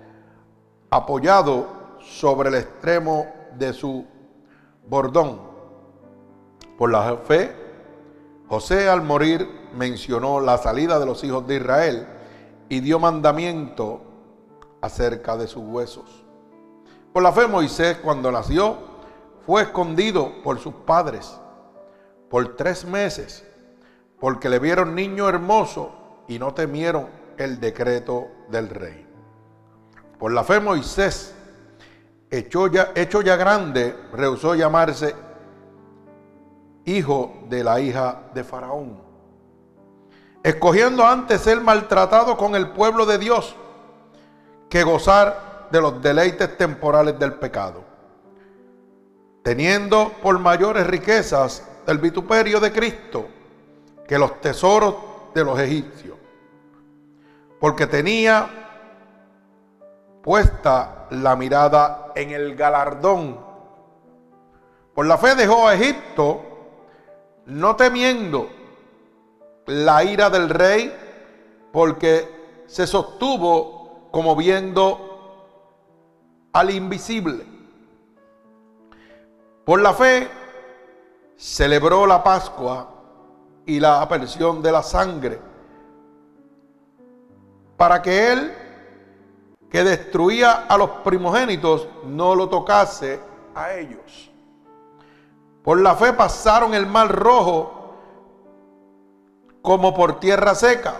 apoyado 0.89 1.67
sobre 1.99 2.49
el 2.49 2.55
extremo 2.55 3.27
de 3.57 3.73
su 3.73 4.05
bordón. 4.87 5.41
Por 6.77 6.91
la 6.91 7.17
fe, 7.17 7.55
José 8.47 8.89
al 8.89 9.01
morir 9.01 9.47
mencionó 9.73 10.39
la 10.39 10.57
salida 10.57 10.99
de 10.99 11.05
los 11.05 11.23
hijos 11.23 11.45
de 11.47 11.57
Israel 11.57 12.07
y 12.69 12.79
dio 12.79 12.99
mandamiento 12.99 14.01
acerca 14.81 15.37
de 15.37 15.47
sus 15.47 15.63
huesos. 15.63 16.23
Por 17.13 17.23
la 17.23 17.31
fe 17.31 17.47
Moisés 17.47 17.97
cuando 17.97 18.31
nació 18.31 18.77
fue 19.45 19.63
escondido 19.63 20.43
por 20.43 20.59
sus 20.59 20.73
padres 20.73 21.39
por 22.29 22.55
tres 22.55 22.85
meses 22.85 23.45
porque 24.19 24.49
le 24.49 24.59
vieron 24.59 24.95
niño 24.95 25.29
hermoso 25.29 25.91
y 26.27 26.39
no 26.39 26.53
temieron 26.53 27.07
el 27.37 27.59
decreto 27.59 28.27
del 28.49 28.69
rey. 28.69 29.05
Por 30.19 30.33
la 30.33 30.43
fe 30.43 30.59
Moisés, 30.59 31.35
hecho 32.29 32.67
ya, 32.67 33.35
grande, 33.35 33.95
rehusó 34.13 34.55
llamarse 34.55 35.15
hijo 36.85 37.43
de 37.49 37.63
la 37.63 37.79
hija 37.79 38.23
de 38.33 38.43
Faraón, 38.43 38.99
escogiendo 40.43 41.05
antes 41.05 41.41
ser 41.41 41.59
maltratado 41.61 42.37
con 42.37 42.55
el 42.55 42.69
pueblo 42.69 43.05
de 43.05 43.17
Dios 43.17 43.55
que 44.69 44.83
gozar 44.83 45.67
de 45.71 45.81
los 45.81 46.01
deleites 46.01 46.57
temporales 46.57 47.19
del 47.19 47.33
pecado, 47.33 47.83
teniendo 49.43 50.13
por 50.21 50.39
mayores 50.39 50.87
riquezas 50.87 51.67
el 51.85 51.97
vituperio 51.97 52.59
de 52.59 52.71
Cristo 52.71 53.27
que 54.07 54.17
los 54.17 54.39
tesoros 54.39 54.95
de 55.33 55.43
los 55.43 55.59
egipcios 55.59 56.17
porque 57.59 57.87
tenía 57.87 58.66
puesta 60.27 61.07
la 61.11 61.37
mirada 61.37 62.11
en 62.13 62.31
el 62.31 62.57
galardón. 62.57 63.39
Por 64.93 65.05
la 65.05 65.17
fe 65.17 65.35
dejó 65.35 65.69
a 65.69 65.75
Egipto, 65.75 66.41
no 67.45 67.77
temiendo 67.77 68.49
la 69.67 70.03
ira 70.03 70.29
del 70.29 70.49
rey, 70.49 70.93
porque 71.71 72.65
se 72.65 72.85
sostuvo 72.85 74.09
como 74.11 74.35
viendo 74.35 75.69
al 76.51 76.71
invisible. 76.71 77.45
Por 79.63 79.79
la 79.79 79.93
fe 79.93 80.27
celebró 81.37 82.05
la 82.05 82.21
Pascua 82.21 82.89
y 83.65 83.79
la 83.79 84.01
aparición 84.01 84.61
de 84.61 84.71
la 84.73 84.83
sangre 84.83 85.39
para 87.77 88.01
que 88.01 88.33
él 88.33 88.66
que 89.69 89.83
destruía 89.83 90.65
a 90.67 90.77
los 90.77 90.89
primogénitos 91.03 91.87
no 92.05 92.35
lo 92.35 92.49
tocase 92.49 93.19
a 93.53 93.73
ellos. 93.73 94.31
Por 95.63 95.81
la 95.81 95.95
fe 95.95 96.13
pasaron 96.13 96.73
el 96.73 96.85
mar 96.85 97.13
rojo 97.13 97.95
como 99.61 99.93
por 99.93 100.19
tierra 100.19 100.55
seca. 100.55 100.95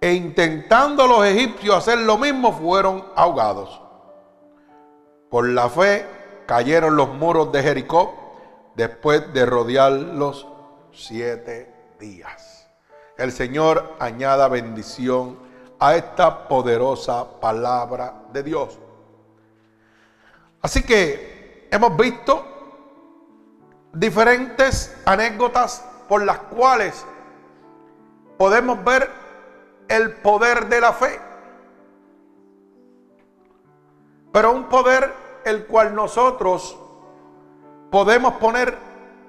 E 0.00 0.12
intentando 0.14 1.06
los 1.06 1.26
egipcios 1.26 1.76
hacer 1.76 1.98
lo 1.98 2.16
mismo, 2.16 2.52
fueron 2.52 3.04
ahogados. 3.16 3.82
Por 5.28 5.48
la 5.48 5.68
fe 5.68 6.06
cayeron 6.46 6.96
los 6.96 7.08
muros 7.10 7.52
de 7.52 7.62
Jericó 7.62 8.14
después 8.76 9.32
de 9.34 9.44
rodearlos 9.44 10.46
siete 10.92 11.74
días. 11.98 12.70
El 13.18 13.32
Señor 13.32 13.96
añada 13.98 14.48
bendición 14.48 15.49
a 15.80 15.96
esta 15.96 16.46
poderosa 16.46 17.40
palabra 17.40 18.14
de 18.32 18.42
Dios. 18.42 18.78
Así 20.60 20.82
que 20.82 21.68
hemos 21.70 21.96
visto 21.96 22.44
diferentes 23.90 24.94
anécdotas 25.06 25.84
por 26.06 26.22
las 26.22 26.38
cuales 26.38 27.04
podemos 28.36 28.84
ver 28.84 29.10
el 29.88 30.12
poder 30.16 30.68
de 30.68 30.80
la 30.82 30.92
fe. 30.92 31.18
Pero 34.32 34.52
un 34.52 34.64
poder 34.68 35.12
el 35.44 35.66
cual 35.66 35.94
nosotros 35.94 36.78
podemos 37.90 38.34
poner 38.34 38.76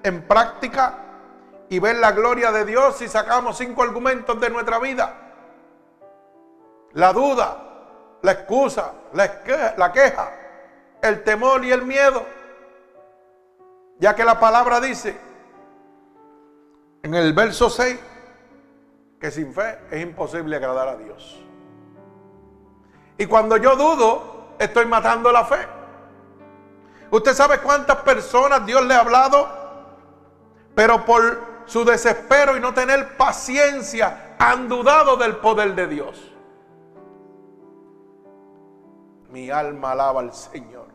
en 0.03 0.27
práctica 0.27 0.98
y 1.70 1.79
ver 1.79 1.96
la 1.96 2.12
gloria 2.12 2.51
de 2.51 2.65
Dios 2.65 2.98
si 2.98 3.08
sacamos 3.08 3.58
cinco 3.58 3.84
argumentos 3.84 4.39
de 4.41 4.50
nuestra 4.50 4.77
vida 4.77 5.21
la 6.94 7.14
duda, 7.14 8.18
la 8.22 8.32
excusa, 8.32 8.94
la 9.14 9.92
queja, 9.92 10.32
el 11.02 11.24
temor 11.24 11.64
y 11.66 11.72
el 11.72 11.84
miedo. 11.84 12.26
Ya 14.00 14.16
que 14.16 14.24
la 14.24 14.40
palabra 14.40 14.80
dice 14.80 15.18
en 17.04 17.14
el 17.16 17.34
verso 17.34 17.70
6 17.70 18.00
que 19.20 19.32
sin 19.32 19.54
fe 19.54 19.80
es 19.92 20.02
imposible 20.02 20.56
agradar 20.56 20.88
a 20.88 20.96
Dios. 20.96 21.40
Y 23.18 23.28
cuando 23.28 23.58
yo 23.58 23.76
dudo, 23.76 24.56
estoy 24.58 24.86
matando 24.86 25.32
la 25.32 25.46
fe. 25.46 25.68
Usted 27.12 27.34
sabe 27.34 27.60
cuántas 27.60 27.98
personas 27.98 28.66
Dios 28.66 28.84
le 28.86 28.96
ha 28.96 29.02
hablado, 29.02 29.48
pero 30.74 31.06
por 31.06 31.52
su 31.66 31.86
desespero 31.86 32.58
y 32.58 32.60
no 32.60 32.74
tener 32.74 33.16
paciencia 33.18 34.36
han 34.40 34.68
dudado 34.68 35.18
del 35.18 35.36
poder 35.36 35.76
de 35.76 35.88
Dios. 35.88 36.31
Mi 39.32 39.50
alma 39.50 39.92
alaba 39.92 40.20
al 40.20 40.34
Señor. 40.34 40.88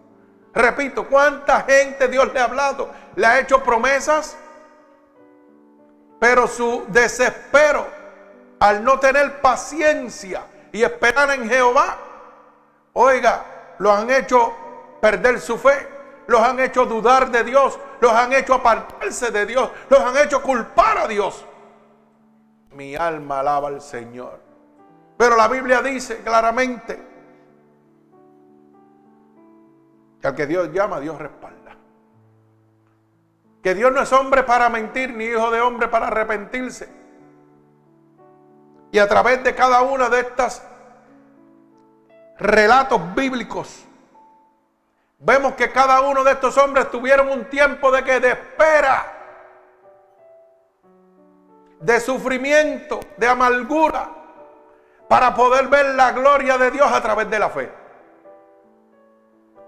Repito, 0.55 1.07
¿cuánta 1.07 1.63
gente 1.63 2.09
Dios 2.09 2.33
le 2.33 2.41
ha 2.41 2.45
hablado? 2.45 2.91
Le 3.15 3.27
ha 3.27 3.41
hecho 3.41 3.63
promesas, 3.63 4.37
pero 6.19 6.47
su 6.47 6.85
desespero 6.89 7.87
al 8.59 8.83
no 8.83 8.99
tener 8.99 9.41
paciencia 9.41 10.43
y 10.73 10.83
esperar 10.83 11.31
en 11.31 11.49
Jehová, 11.49 11.99
oiga, 12.95 13.75
los 13.79 13.99
han 13.99 14.11
hecho 14.11 14.53
perder 15.01 15.41
su 15.41 15.59
fe, 15.59 15.89
los 16.27 16.41
han 16.41 16.59
hecho 16.61 16.87
dudar 16.87 17.31
de 17.31 17.45
Dios, 17.45 17.79
los 18.01 18.13
han 18.13 18.33
hecho 18.33 18.55
apartarse 18.55 19.31
de 19.31 19.47
Dios, 19.47 19.71
los 19.89 20.01
han 20.01 20.17
hecho 20.17 20.43
culpar 20.43 20.99
a 20.99 21.07
Dios. 21.07 21.45
Mi 22.73 22.97
alma 22.97 23.41
alaba 23.41 23.69
al 23.69 23.81
Señor. 23.81 24.41
Pero 25.17 25.37
la 25.37 25.49
Biblia 25.49 25.81
dice 25.81 26.19
claramente, 26.19 27.16
que 30.27 30.29
al 30.29 30.35
que 30.35 30.47
Dios 30.47 30.73
llama, 30.73 30.99
Dios 30.99 31.19
respalda. 31.19 31.77
que 33.63 33.75
Dios 33.75 33.93
no 33.93 34.01
es 34.01 34.13
hombre 34.13 34.45
para 34.45 34.69
mentir, 34.69 35.13
ni 35.13 35.25
hijo 35.25 35.51
de 35.51 35.61
hombre 35.61 35.89
para 35.89 36.07
arrepentirse. 36.07 36.89
Y 38.93 38.99
a 39.01 39.09
través 39.09 39.43
de 39.43 39.57
cada 39.57 39.83
una 39.83 40.09
de 40.09 40.21
estas 40.21 40.65
relatos 42.39 43.15
bíblicos, 43.17 43.85
vemos 45.19 45.55
que 45.55 45.73
cada 45.73 46.01
uno 46.03 46.23
de 46.23 46.33
estos 46.33 46.57
hombres 46.59 46.91
tuvieron 46.93 47.29
un 47.29 47.45
tiempo 47.47 47.91
de 47.91 48.05
que 48.05 48.21
de 48.21 48.31
espera, 48.31 49.05
de 51.81 52.01
sufrimiento, 52.01 53.01
de 53.17 53.27
amargura, 53.27 54.11
para 55.09 55.35
poder 55.35 55.67
ver 55.67 55.95
la 55.97 56.13
gloria 56.13 56.57
de 56.57 56.71
Dios 56.71 56.91
a 56.91 57.03
través 57.03 57.29
de 57.29 57.39
la 57.41 57.51
fe. 57.51 57.86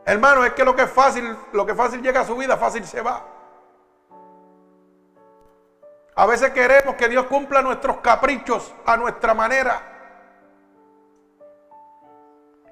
Hermano, 0.09 0.43
es 0.43 0.55
que 0.55 0.65
lo 0.65 0.75
que 0.75 0.85
es 0.85 0.91
fácil, 0.91 1.37
lo 1.53 1.67
que 1.67 1.75
fácil 1.75 2.01
llega 2.01 2.23
a 2.23 2.25
su 2.25 2.35
vida, 2.35 2.57
fácil 2.57 2.83
se 2.87 3.03
va. 3.03 3.23
A 6.15 6.25
veces 6.25 6.51
queremos 6.53 6.95
que 6.95 7.11
Dios 7.11 7.27
cumpla 7.27 7.61
nuestros 7.61 7.99
caprichos 7.99 8.75
a 8.87 8.97
nuestra 8.97 9.35
manera. 9.35 9.83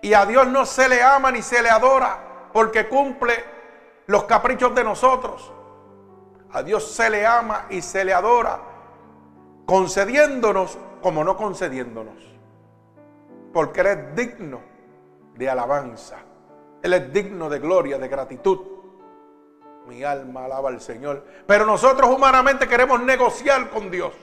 Y 0.00 0.14
a 0.14 0.24
Dios 0.24 0.46
no 0.46 0.64
se 0.64 0.88
le 0.88 1.02
ama 1.02 1.30
ni 1.30 1.42
se 1.42 1.62
le 1.62 1.68
adora 1.68 2.48
porque 2.54 2.88
cumple 2.88 3.34
los 4.06 4.24
caprichos 4.24 4.74
de 4.74 4.82
nosotros. 4.82 5.52
A 6.52 6.62
Dios 6.62 6.90
se 6.90 7.10
le 7.10 7.26
ama 7.26 7.66
y 7.68 7.82
se 7.82 8.02
le 8.02 8.14
adora 8.14 8.60
concediéndonos 9.66 10.78
como 11.02 11.22
no 11.22 11.36
concediéndonos. 11.36 12.16
Porque 13.52 13.82
Él 13.82 13.86
es 13.88 14.16
digno 14.16 14.62
de 15.34 15.50
alabanza. 15.50 16.16
Él 16.82 16.92
es 16.92 17.12
digno 17.12 17.48
de 17.48 17.58
gloria, 17.58 17.98
de 17.98 18.08
gratitud. 18.08 18.58
Mi 19.86 20.02
alma 20.02 20.44
alaba 20.44 20.68
al 20.68 20.80
Señor. 20.80 21.24
Pero 21.46 21.64
nosotros 21.64 22.10
humanamente 22.10 22.68
queremos 22.68 23.00
negociar 23.02 23.70
con 23.70 23.90
Dios. 23.90 24.14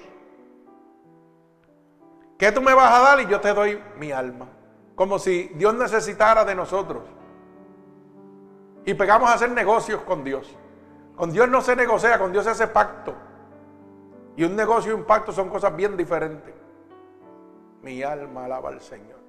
¿Qué 2.37 2.51
tú 2.51 2.61
me 2.61 2.73
vas 2.73 2.93
a 2.93 2.99
dar? 2.99 3.19
Y 3.21 3.27
yo 3.27 3.39
te 3.39 3.53
doy 3.53 3.81
mi 3.97 4.11
alma. 4.11 4.47
Como 4.95 5.19
si 5.19 5.49
Dios 5.55 5.73
necesitara 5.73 6.43
de 6.43 6.55
nosotros. 6.55 7.03
Y 8.85 8.93
pegamos 8.93 9.29
a 9.29 9.33
hacer 9.33 9.51
negocios 9.51 10.01
con 10.01 10.23
Dios. 10.23 10.53
Con 11.15 11.31
Dios 11.31 11.47
no 11.47 11.61
se 11.61 11.75
negocia, 11.75 12.19
con 12.19 12.31
Dios 12.31 12.43
se 12.43 12.51
hace 12.51 12.67
pacto. 12.67 13.13
Y 14.35 14.43
un 14.43 14.55
negocio 14.55 14.91
y 14.91 14.95
un 14.95 15.05
pacto 15.05 15.31
son 15.31 15.49
cosas 15.49 15.75
bien 15.75 15.95
diferentes. 15.95 16.53
Mi 17.81 18.01
alma 18.03 18.45
alaba 18.45 18.69
al 18.69 18.81
Señor. 18.81 19.19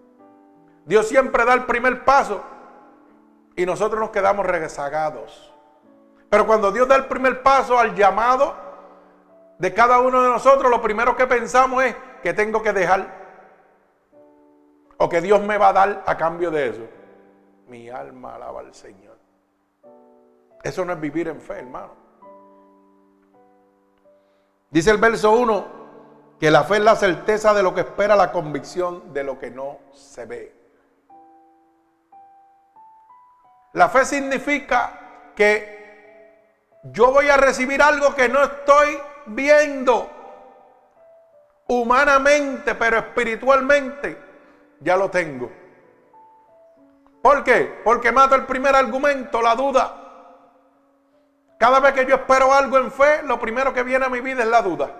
Dios 0.84 1.08
siempre 1.08 1.44
da 1.44 1.54
el 1.54 1.64
primer 1.64 2.04
paso 2.04 2.42
y 3.56 3.66
nosotros 3.66 4.00
nos 4.00 4.10
quedamos 4.10 4.46
rezagados. 4.46 5.52
Pero 6.28 6.46
cuando 6.46 6.72
Dios 6.72 6.88
da 6.88 6.96
el 6.96 7.06
primer 7.06 7.42
paso 7.42 7.78
al 7.78 7.94
llamado 7.94 8.54
de 9.58 9.72
cada 9.72 10.00
uno 10.00 10.22
de 10.22 10.28
nosotros, 10.28 10.70
lo 10.70 10.82
primero 10.82 11.16
que 11.16 11.26
pensamos 11.26 11.84
es 11.84 11.94
que 12.22 12.32
tengo 12.32 12.62
que 12.62 12.72
dejar 12.72 13.24
o 14.96 15.08
que 15.08 15.20
Dios 15.20 15.42
me 15.42 15.58
va 15.58 15.68
a 15.68 15.72
dar 15.72 16.02
a 16.06 16.16
cambio 16.16 16.50
de 16.50 16.68
eso. 16.68 16.88
Mi 17.68 17.88
alma 17.88 18.34
alaba 18.34 18.60
al 18.60 18.74
Señor. 18.74 19.16
Eso 20.62 20.84
no 20.84 20.92
es 20.92 21.00
vivir 21.00 21.28
en 21.28 21.40
fe, 21.40 21.58
hermano. 21.58 21.92
Dice 24.70 24.90
el 24.90 24.98
verso 24.98 25.30
1 25.30 25.84
que 26.40 26.50
la 26.50 26.64
fe 26.64 26.76
es 26.76 26.82
la 26.82 26.96
certeza 26.96 27.54
de 27.54 27.62
lo 27.62 27.74
que 27.74 27.82
espera, 27.82 28.16
la 28.16 28.32
convicción 28.32 29.12
de 29.12 29.22
lo 29.22 29.38
que 29.38 29.50
no 29.50 29.78
se 29.92 30.26
ve. 30.26 30.63
La 33.74 33.88
fe 33.88 34.04
significa 34.04 35.32
que 35.34 35.74
yo 36.84 37.10
voy 37.10 37.28
a 37.28 37.36
recibir 37.36 37.82
algo 37.82 38.14
que 38.14 38.28
no 38.28 38.42
estoy 38.42 39.00
viendo 39.26 40.08
humanamente, 41.66 42.76
pero 42.76 42.98
espiritualmente 42.98 44.16
ya 44.78 44.96
lo 44.96 45.10
tengo. 45.10 45.50
¿Por 47.20 47.42
qué? 47.42 47.80
Porque 47.82 48.12
mato 48.12 48.36
el 48.36 48.46
primer 48.46 48.76
argumento, 48.76 49.42
la 49.42 49.56
duda. 49.56 50.00
Cada 51.58 51.80
vez 51.80 51.94
que 51.94 52.06
yo 52.06 52.14
espero 52.14 52.52
algo 52.52 52.78
en 52.78 52.92
fe, 52.92 53.22
lo 53.24 53.40
primero 53.40 53.74
que 53.74 53.82
viene 53.82 54.04
a 54.04 54.10
mi 54.10 54.20
vida 54.20 54.44
es 54.44 54.48
la 54.48 54.62
duda. 54.62 54.90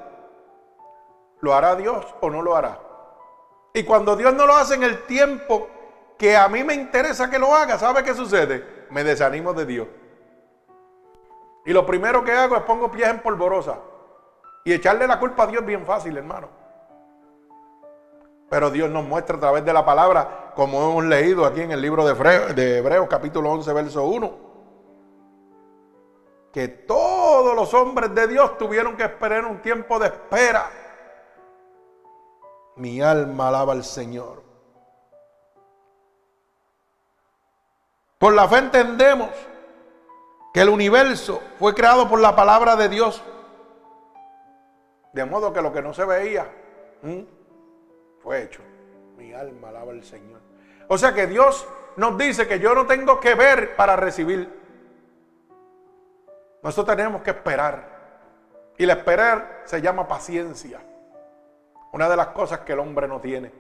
¿Lo 1.40 1.55
hará 1.55 1.77
Dios 1.77 2.05
o 2.20 2.29
no 2.29 2.42
lo 2.42 2.57
hará? 2.57 2.81
Y 3.72 3.85
cuando 3.85 4.16
Dios 4.16 4.35
no 4.35 4.46
lo 4.46 4.57
hace 4.57 4.75
en 4.75 4.83
el 4.83 5.05
tiempo 5.05 5.68
que 6.18 6.37
a 6.37 6.48
mí 6.48 6.62
me 6.62 6.74
interesa 6.74 7.29
que 7.31 7.38
lo 7.38 7.55
haga, 7.55 7.79
¿sabe 7.79 8.03
qué 8.05 8.14
sucede? 8.14 8.87
Me 8.90 9.03
desanimo 9.05 9.53
de 9.53 9.66
Dios. 9.66 9.88
Y 11.66 11.72
lo 11.72 11.87
primero 11.87 12.22
que 12.22 12.33
hago 12.33 12.57
es 12.57 12.62
pongo 12.62 12.90
pies 12.90 13.09
en 13.09 13.20
polvorosa. 13.20 13.79
Y 14.64 14.72
echarle 14.72 15.07
la 15.07 15.18
culpa 15.18 15.44
a 15.44 15.46
Dios 15.46 15.64
bien 15.64 15.85
fácil, 15.85 16.16
hermano. 16.16 16.48
Pero 18.48 18.70
Dios 18.70 18.90
nos 18.90 19.05
muestra 19.05 19.37
a 19.37 19.40
través 19.40 19.64
de 19.64 19.72
la 19.72 19.85
palabra, 19.85 20.53
como 20.55 20.90
hemos 20.90 21.05
leído 21.05 21.44
aquí 21.44 21.62
en 21.62 21.72
el 21.72 21.81
libro 21.81 22.05
de 22.05 22.12
Hebreos, 22.12 22.55
de 22.55 22.79
Hebreos 22.79 23.09
capítulo 23.09 23.50
11, 23.50 23.72
verso 23.72 24.05
1, 24.05 24.33
que 26.53 26.68
todos 26.68 27.57
los 27.57 27.74
hombres 27.74 28.14
de 28.14 28.29
Dios 28.29 28.57
tuvieron 28.57 28.96
que 28.96 29.03
esperar 29.03 29.44
un 29.44 29.61
tiempo 29.61 29.98
de 29.98 30.07
espera. 30.07 30.70
Mi 32.77 33.00
alma 33.00 33.48
alaba 33.48 33.72
al 33.72 33.83
Señor. 33.83 34.43
Por 38.25 38.33
la 38.33 38.49
fe 38.49 38.57
entendemos 38.57 39.29
que 40.55 40.63
el 40.63 40.71
universo 40.71 41.43
fue 41.59 41.75
creado 41.75 42.09
por 42.09 42.19
la 42.21 42.35
palabra 42.35 42.75
de 42.75 42.89
Dios. 42.89 43.23
De 45.13 45.27
modo 45.27 45.53
que 45.53 45.61
lo 45.61 45.71
que 45.75 45.83
no 45.83 45.93
se 45.93 46.07
veía 46.07 46.51
fue 48.23 48.45
hecho. 48.45 48.63
Mi 49.19 49.35
alma 49.35 49.69
alaba 49.69 49.93
al 49.93 50.03
Señor. 50.03 50.41
O 50.89 50.97
sea 50.97 51.13
que 51.13 51.27
Dios 51.27 51.69
nos 51.97 52.17
dice 52.17 52.49
que 52.49 52.59
yo 52.59 52.75
no 52.75 52.87
tengo 52.87 53.21
que 53.21 53.35
ver 53.35 53.77
para 53.77 53.95
recibir. 53.95 54.49
Nosotros 56.63 56.97
tenemos 56.97 57.21
que 57.21 57.33
esperar. 57.33 57.85
Y 58.79 58.85
el 58.85 58.91
esperar 58.91 59.65
se 59.67 59.83
llama 59.83 60.09
paciencia. 60.09 60.81
Una 61.93 62.09
de 62.09 62.17
las 62.17 62.29
cosas 62.29 62.61
que 62.61 62.73
el 62.73 62.79
hombre 62.79 63.07
no 63.07 63.21
tiene. 63.21 63.53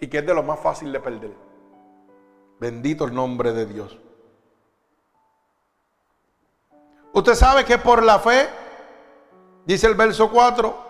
Y 0.00 0.08
que 0.08 0.18
es 0.18 0.26
de 0.26 0.34
lo 0.34 0.42
más 0.42 0.58
fácil 0.58 0.92
de 0.92 0.98
perder. 0.98 1.47
Bendito 2.60 3.04
el 3.04 3.14
nombre 3.14 3.52
de 3.52 3.66
Dios. 3.66 3.98
Usted 7.12 7.34
sabe 7.34 7.64
que 7.64 7.78
por 7.78 8.02
la 8.02 8.18
fe, 8.18 8.48
dice 9.64 9.86
el 9.86 9.94
verso 9.94 10.30
4, 10.30 10.88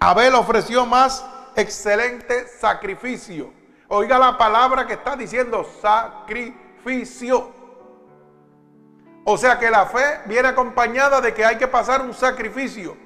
Abel 0.00 0.34
ofreció 0.34 0.84
más 0.84 1.24
excelente 1.56 2.46
sacrificio. 2.48 3.52
Oiga 3.88 4.18
la 4.18 4.36
palabra 4.36 4.86
que 4.86 4.92
está 4.92 5.16
diciendo, 5.16 5.66
sacrificio. 5.80 7.50
O 9.24 9.36
sea 9.36 9.58
que 9.58 9.70
la 9.70 9.86
fe 9.86 10.20
viene 10.26 10.48
acompañada 10.48 11.20
de 11.20 11.32
que 11.34 11.44
hay 11.44 11.56
que 11.56 11.68
pasar 11.68 12.02
un 12.02 12.12
sacrificio. 12.12 12.96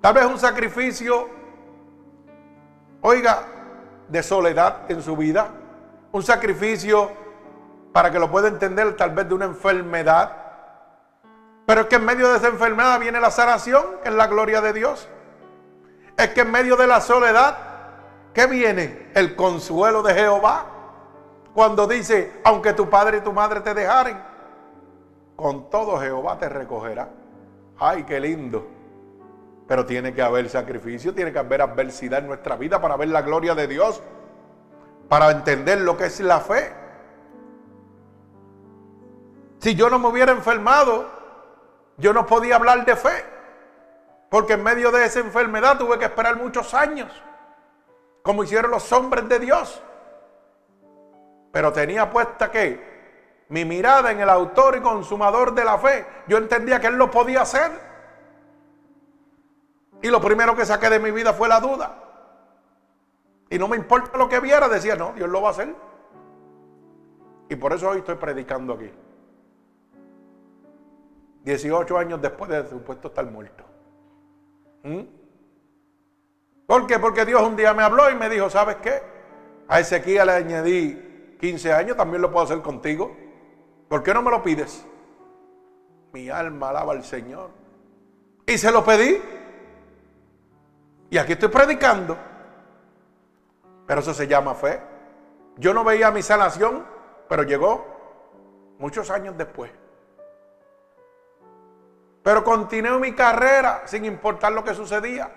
Tal 0.00 0.14
vez 0.14 0.26
un 0.26 0.38
sacrificio, 0.38 1.28
oiga, 3.00 3.46
de 4.08 4.22
soledad 4.22 4.90
en 4.90 5.02
su 5.02 5.16
vida 5.16 5.61
un 6.12 6.22
sacrificio 6.22 7.10
para 7.92 8.10
que 8.10 8.18
lo 8.18 8.30
pueda 8.30 8.48
entender 8.48 8.96
tal 8.96 9.10
vez 9.10 9.28
de 9.28 9.34
una 9.34 9.46
enfermedad. 9.46 10.36
Pero 11.66 11.82
es 11.82 11.86
que 11.86 11.96
en 11.96 12.04
medio 12.04 12.30
de 12.30 12.38
esa 12.38 12.48
enfermedad 12.48 13.00
viene 13.00 13.20
la 13.20 13.30
sanación, 13.30 13.84
que 14.02 14.10
es 14.10 14.14
la 14.14 14.26
gloria 14.26 14.60
de 14.60 14.72
Dios. 14.72 15.08
Es 16.16 16.28
que 16.28 16.42
en 16.42 16.50
medio 16.50 16.76
de 16.76 16.86
la 16.86 17.00
soledad, 17.00 17.56
¿qué 18.34 18.46
viene? 18.46 19.10
El 19.14 19.34
consuelo 19.34 20.02
de 20.02 20.14
Jehová. 20.14 20.66
Cuando 21.54 21.86
dice, 21.86 22.40
aunque 22.44 22.72
tu 22.72 22.88
padre 22.88 23.18
y 23.18 23.20
tu 23.20 23.32
madre 23.32 23.60
te 23.60 23.74
dejaren, 23.74 24.18
con 25.36 25.68
todo 25.70 25.98
Jehová 25.98 26.38
te 26.38 26.48
recogerá. 26.48 27.08
Ay, 27.78 28.04
qué 28.04 28.20
lindo. 28.20 28.66
Pero 29.66 29.86
tiene 29.86 30.12
que 30.14 30.22
haber 30.22 30.48
sacrificio, 30.48 31.14
tiene 31.14 31.32
que 31.32 31.38
haber 31.38 31.62
adversidad 31.62 32.20
en 32.20 32.26
nuestra 32.26 32.56
vida 32.56 32.80
para 32.80 32.96
ver 32.96 33.08
la 33.08 33.22
gloria 33.22 33.54
de 33.54 33.66
Dios 33.66 34.02
para 35.12 35.30
entender 35.30 35.78
lo 35.82 35.94
que 35.94 36.06
es 36.06 36.20
la 36.20 36.40
fe. 36.40 36.72
Si 39.58 39.74
yo 39.74 39.90
no 39.90 39.98
me 39.98 40.08
hubiera 40.08 40.32
enfermado, 40.32 41.06
yo 41.98 42.14
no 42.14 42.24
podía 42.24 42.56
hablar 42.56 42.86
de 42.86 42.96
fe. 42.96 43.22
Porque 44.30 44.54
en 44.54 44.62
medio 44.62 44.90
de 44.90 45.04
esa 45.04 45.20
enfermedad 45.20 45.76
tuve 45.76 45.98
que 45.98 46.06
esperar 46.06 46.36
muchos 46.36 46.72
años, 46.72 47.12
como 48.22 48.42
hicieron 48.42 48.70
los 48.70 48.90
hombres 48.90 49.28
de 49.28 49.38
Dios. 49.38 49.82
Pero 51.52 51.74
tenía 51.74 52.10
puesta 52.10 52.50
que 52.50 53.44
mi 53.50 53.66
mirada 53.66 54.12
en 54.12 54.20
el 54.20 54.30
autor 54.30 54.78
y 54.78 54.80
consumador 54.80 55.54
de 55.54 55.64
la 55.66 55.76
fe, 55.76 56.06
yo 56.26 56.38
entendía 56.38 56.80
que 56.80 56.86
él 56.86 56.96
lo 56.96 57.10
podía 57.10 57.42
hacer. 57.42 57.70
Y 60.00 60.08
lo 60.08 60.22
primero 60.22 60.56
que 60.56 60.64
saqué 60.64 60.88
de 60.88 61.00
mi 61.00 61.10
vida 61.10 61.34
fue 61.34 61.48
la 61.48 61.60
duda. 61.60 62.11
Y 63.52 63.58
no 63.58 63.68
me 63.68 63.76
importa 63.76 64.16
lo 64.16 64.30
que 64.30 64.40
viera, 64.40 64.66
decía, 64.66 64.96
no, 64.96 65.12
Dios 65.12 65.28
lo 65.28 65.42
va 65.42 65.48
a 65.48 65.50
hacer. 65.50 65.74
Y 67.50 67.56
por 67.56 67.74
eso 67.74 67.90
hoy 67.90 67.98
estoy 67.98 68.14
predicando 68.14 68.72
aquí. 68.72 68.90
18 71.44 71.98
años 71.98 72.22
después 72.22 72.50
de 72.50 72.66
supuesto 72.66 73.08
estar 73.08 73.26
muerto. 73.30 73.62
¿Mm? 74.84 75.02
¿Por 76.66 76.86
qué? 76.86 76.98
Porque 76.98 77.26
Dios 77.26 77.42
un 77.42 77.54
día 77.54 77.74
me 77.74 77.82
habló 77.82 78.10
y 78.10 78.14
me 78.14 78.30
dijo, 78.30 78.48
¿sabes 78.48 78.76
qué? 78.76 79.02
A 79.68 79.80
Ezequiel 79.80 80.28
le 80.28 80.32
añadí 80.32 81.36
15 81.38 81.74
años, 81.74 81.98
también 81.98 82.22
lo 82.22 82.32
puedo 82.32 82.46
hacer 82.46 82.62
contigo. 82.62 83.14
¿Por 83.86 84.02
qué 84.02 84.14
no 84.14 84.22
me 84.22 84.30
lo 84.30 84.42
pides? 84.42 84.86
Mi 86.14 86.30
alma 86.30 86.70
alaba 86.70 86.94
al 86.94 87.04
Señor. 87.04 87.50
Y 88.46 88.56
se 88.56 88.72
lo 88.72 88.82
pedí. 88.82 89.20
Y 91.10 91.18
aquí 91.18 91.32
estoy 91.32 91.50
predicando. 91.50 92.31
Pero 93.92 94.00
eso 94.00 94.14
se 94.14 94.26
llama 94.26 94.54
fe. 94.54 94.80
Yo 95.58 95.74
no 95.74 95.84
veía 95.84 96.10
mi 96.10 96.22
sanación, 96.22 96.86
pero 97.28 97.42
llegó 97.42 97.84
muchos 98.78 99.10
años 99.10 99.36
después. 99.36 99.70
Pero 102.22 102.42
continué 102.42 102.98
mi 102.98 103.12
carrera 103.12 103.82
sin 103.84 104.06
importar 104.06 104.52
lo 104.52 104.64
que 104.64 104.72
sucedía. 104.72 105.30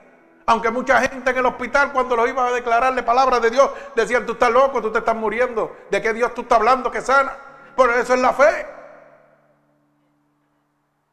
Aunque 0.45 0.71
mucha 0.71 1.01
gente 1.01 1.31
en 1.31 1.37
el 1.37 1.45
hospital 1.45 1.91
cuando 1.91 2.15
los 2.15 2.29
iba 2.29 2.47
a 2.47 2.53
declararle 2.53 3.03
palabras 3.03 3.41
de 3.41 3.49
Dios 3.49 3.71
decían, 3.93 4.25
tú 4.25 4.31
estás 4.31 4.51
loco, 4.51 4.81
tú 4.81 4.89
te 4.89 4.99
estás 4.99 5.17
muriendo. 5.17 5.75
¿De 5.91 6.01
qué 6.01 6.13
Dios 6.13 6.33
tú 6.33 6.43
estás 6.43 6.57
hablando 6.57 6.89
que 6.89 7.01
sana? 7.01 7.35
Por 7.75 7.89
eso 7.89 8.13
es 8.13 8.21
la 8.21 8.31
fe. 8.31 8.67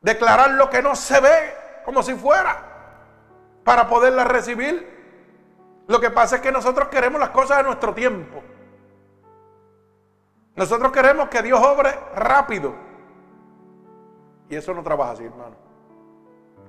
Declarar 0.01 0.53
lo 0.53 0.71
que 0.71 0.81
no 0.81 0.95
se 0.95 1.21
ve 1.21 1.57
como 1.85 2.05
si 2.05 2.15
fuera 2.15 2.63
para 3.65 3.89
poderla 3.89 4.23
recibir. 4.23 4.92
Lo 5.87 6.01
que 6.01 6.11
pasa 6.11 6.37
es 6.37 6.43
que 6.43 6.53
nosotros 6.53 6.89
queremos 6.89 7.21
las 7.21 7.31
cosas 7.31 7.59
de 7.59 7.65
nuestro 7.65 7.93
tiempo. 7.95 8.43
Nosotros 10.55 10.93
queremos 10.93 11.29
que 11.29 11.43
Dios 11.43 11.61
obre 11.61 11.99
rápido. 12.15 12.75
Y 14.49 14.57
eso 14.57 14.75
no 14.75 14.83
trabaja 14.83 15.13
así, 15.13 15.25
hermano. 15.25 15.57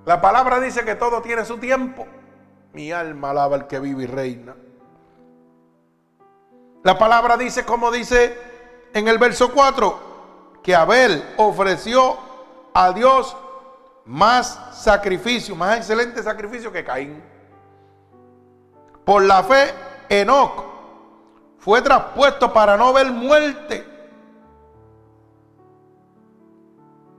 La 0.06 0.22
palabra 0.22 0.60
dice 0.60 0.84
que 0.84 0.96
todo 0.96 1.22
tiene 1.22 1.46
su 1.46 1.58
tiempo. 1.58 2.08
Mi 2.74 2.92
alma 2.92 3.32
alaba 3.32 3.56
al 3.56 3.68
que 3.68 3.80
vive 3.80 4.04
y 4.04 4.08
reina. 4.08 4.56
La 6.84 6.98
palabra 6.98 7.38
dice, 7.38 7.66
como 7.66 7.92
dice 7.92 8.38
en 8.94 9.08
el 9.08 9.18
verso 9.18 9.52
4, 9.54 10.60
que 10.62 10.76
Abel 10.76 11.24
ofreció 11.38 12.18
a 12.74 12.92
Dios 12.92 13.36
más 14.06 14.82
sacrificio, 14.82 15.56
más 15.56 15.78
excelente 15.78 16.24
sacrificio 16.24 16.72
que 16.72 16.84
Caín. 16.84 17.33
Por 19.06 19.24
la 19.24 19.44
fe, 19.44 19.74
Enoch 20.10 20.64
fue 21.58 21.82
traspuesto 21.82 22.52
para 22.52 22.78
no 22.78 22.94
ver 22.94 23.12
muerte. 23.12 23.86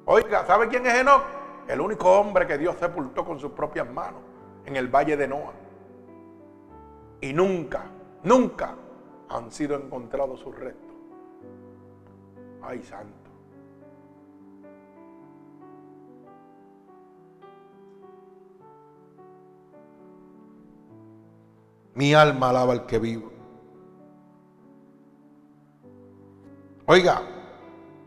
Oiga, 0.06 0.46
¿sabe 0.46 0.68
quién 0.68 0.86
es 0.86 0.94
Enoch? 0.94 1.22
El 1.66 1.80
único 1.80 2.10
hombre 2.18 2.46
que 2.46 2.58
Dios 2.58 2.76
sepultó 2.78 3.24
con 3.24 3.38
sus 3.38 3.52
propias 3.52 3.90
manos 3.90 4.20
en 4.66 4.76
el 4.76 4.88
valle 4.88 5.16
de 5.16 5.28
Noah. 5.28 5.52
Y 7.20 7.32
nunca, 7.32 7.84
nunca 8.22 8.74
han 9.30 9.50
sido 9.50 9.76
encontrados 9.76 10.40
sus 10.40 10.54
restos. 10.54 10.94
Ay, 12.62 12.82
santo. 12.82 13.23
Mi 21.94 22.14
alma 22.14 22.50
alaba 22.50 22.72
al 22.72 22.86
que 22.86 22.98
vive. 22.98 23.34
Oiga, 26.86 27.22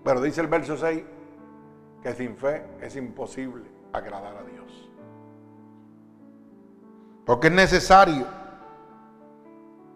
pero 0.03 0.21
dice 0.21 0.41
el 0.41 0.47
verso 0.47 0.77
6 0.77 1.03
que 2.03 2.13
sin 2.13 2.37
fe 2.37 2.65
es 2.81 2.95
imposible 2.95 3.65
agradar 3.91 4.35
a 4.37 4.43
Dios. 4.43 4.89
Porque 7.25 7.47
es 7.47 7.53
necesario 7.53 8.25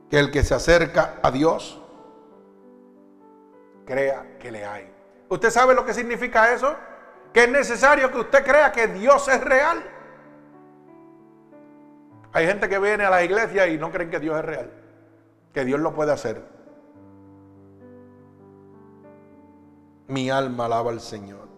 que 0.09 0.19
el 0.19 0.31
que 0.31 0.43
se 0.43 0.53
acerca 0.53 1.19
a 1.21 1.31
Dios 1.31 1.81
crea 3.85 4.37
que 4.39 4.51
le 4.51 4.65
hay. 4.65 4.91
¿Usted 5.29 5.49
sabe 5.49 5.73
lo 5.73 5.85
que 5.85 5.93
significa 5.93 6.53
eso? 6.53 6.75
Que 7.31 7.45
es 7.45 7.49
necesario 7.49 8.11
que 8.11 8.19
usted 8.19 8.43
crea 8.43 8.71
que 8.71 8.87
Dios 8.87 9.27
es 9.29 9.41
real. 9.41 9.81
Hay 12.33 12.47
gente 12.47 12.69
que 12.69 12.79
viene 12.79 13.03
a 13.03 13.09
la 13.09 13.23
iglesia 13.23 13.67
y 13.67 13.77
no 13.77 13.91
creen 13.91 14.09
que 14.09 14.19
Dios 14.19 14.37
es 14.37 14.45
real, 14.45 14.71
que 15.53 15.65
Dios 15.65 15.79
lo 15.79 15.93
puede 15.93 16.13
hacer. 16.13 16.41
Mi 20.07 20.29
alma 20.29 20.65
alaba 20.65 20.91
al 20.91 21.01
Señor. 21.01 21.49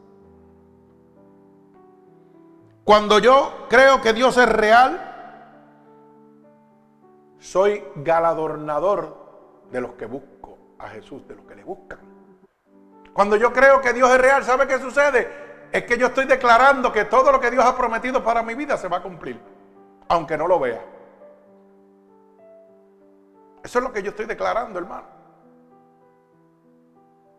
Cuando 2.84 3.20
yo 3.20 3.68
creo 3.70 4.02
que 4.02 4.14
Dios 4.14 4.36
es 4.38 4.50
real, 4.50 5.10
soy 7.40 7.84
galadornador 7.96 9.16
de 9.72 9.80
los 9.80 9.94
que 9.94 10.06
busco 10.06 10.58
a 10.80 10.90
Jesús, 10.90 11.28
de 11.28 11.36
los 11.36 11.46
que 11.46 11.56
le 11.56 11.64
buscan. 11.64 12.00
Cuando 13.14 13.36
yo 13.36 13.54
creo 13.54 13.80
que 13.80 13.94
Dios 13.94 14.10
es 14.10 14.20
real, 14.20 14.44
¿sabe 14.44 14.68
qué 14.68 14.80
sucede? 14.80 15.30
Es 15.72 15.84
que 15.84 15.98
yo 15.98 16.08
estoy 16.08 16.26
declarando 16.26 16.92
que 16.92 17.06
todo 17.06 17.32
lo 17.32 17.40
que 17.40 17.52
Dios 17.52 17.64
ha 17.64 17.78
prometido 17.78 18.24
para 18.24 18.42
mi 18.42 18.56
vida 18.56 18.76
se 18.76 18.88
va 18.88 18.98
a 18.98 19.04
cumplir 19.04 19.53
aunque 20.14 20.38
no 20.38 20.48
lo 20.48 20.60
vea. 20.60 20.84
Eso 23.64 23.80
es 23.80 23.84
lo 23.84 23.92
que 23.92 24.04
yo 24.04 24.12
estoy 24.12 24.26
declarando, 24.26 24.78
hermano. 24.78 25.08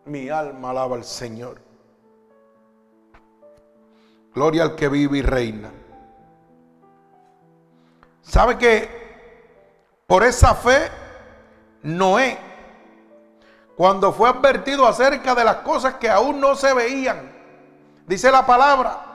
Mi 0.05 0.29
alma 0.29 0.71
alaba 0.71 0.95
al 0.95 1.03
Señor. 1.03 1.61
Gloria 4.33 4.63
al 4.63 4.75
que 4.75 4.89
vive 4.89 5.19
y 5.19 5.21
reina. 5.21 5.71
¿Sabe 8.21 8.57
que 8.57 8.89
por 10.05 10.23
esa 10.23 10.53
fe 10.53 10.89
Noé, 11.83 12.37
cuando 13.77 14.11
fue 14.11 14.29
advertido 14.29 14.85
acerca 14.87 15.33
de 15.33 15.43
las 15.43 15.57
cosas 15.57 15.95
que 15.95 16.09
aún 16.09 16.41
no 16.41 16.55
se 16.55 16.73
veían, 16.73 17.31
dice 18.05 18.31
la 18.31 18.45
palabra, 18.45 19.05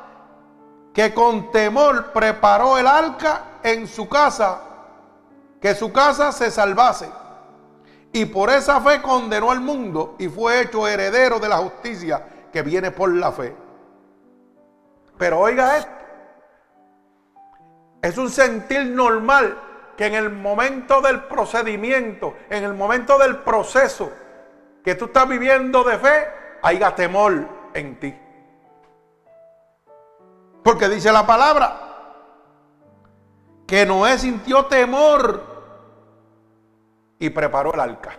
que 0.94 1.12
con 1.12 1.50
temor 1.50 2.12
preparó 2.12 2.78
el 2.78 2.86
arca 2.86 3.49
en 3.62 3.86
su 3.86 4.08
casa, 4.08 4.60
que 5.60 5.74
su 5.74 5.92
casa 5.92 6.32
se 6.32 6.50
salvase. 6.50 7.10
Y 8.12 8.24
por 8.26 8.50
esa 8.50 8.80
fe 8.80 9.00
condenó 9.00 9.50
al 9.50 9.60
mundo 9.60 10.16
y 10.18 10.28
fue 10.28 10.62
hecho 10.62 10.88
heredero 10.88 11.38
de 11.38 11.48
la 11.48 11.58
justicia 11.58 12.24
que 12.52 12.62
viene 12.62 12.90
por 12.90 13.12
la 13.14 13.30
fe. 13.30 13.54
Pero 15.16 15.38
oiga 15.38 15.76
esto, 15.76 15.92
es 18.02 18.16
un 18.18 18.30
sentir 18.30 18.86
normal 18.86 19.56
que 19.96 20.06
en 20.06 20.14
el 20.14 20.30
momento 20.30 21.00
del 21.02 21.24
procedimiento, 21.24 22.34
en 22.48 22.64
el 22.64 22.74
momento 22.74 23.18
del 23.18 23.38
proceso 23.38 24.10
que 24.82 24.94
tú 24.94 25.04
estás 25.06 25.28
viviendo 25.28 25.84
de 25.84 25.98
fe, 25.98 26.26
haya 26.62 26.94
temor 26.94 27.46
en 27.74 28.00
ti. 28.00 28.18
Porque 30.64 30.88
dice 30.88 31.12
la 31.12 31.26
palabra 31.26 31.89
que 33.70 33.86
Noé 33.86 34.18
sintió 34.18 34.66
temor 34.66 35.40
y 37.20 37.30
preparó 37.30 37.72
el 37.72 37.78
arca. 37.78 38.18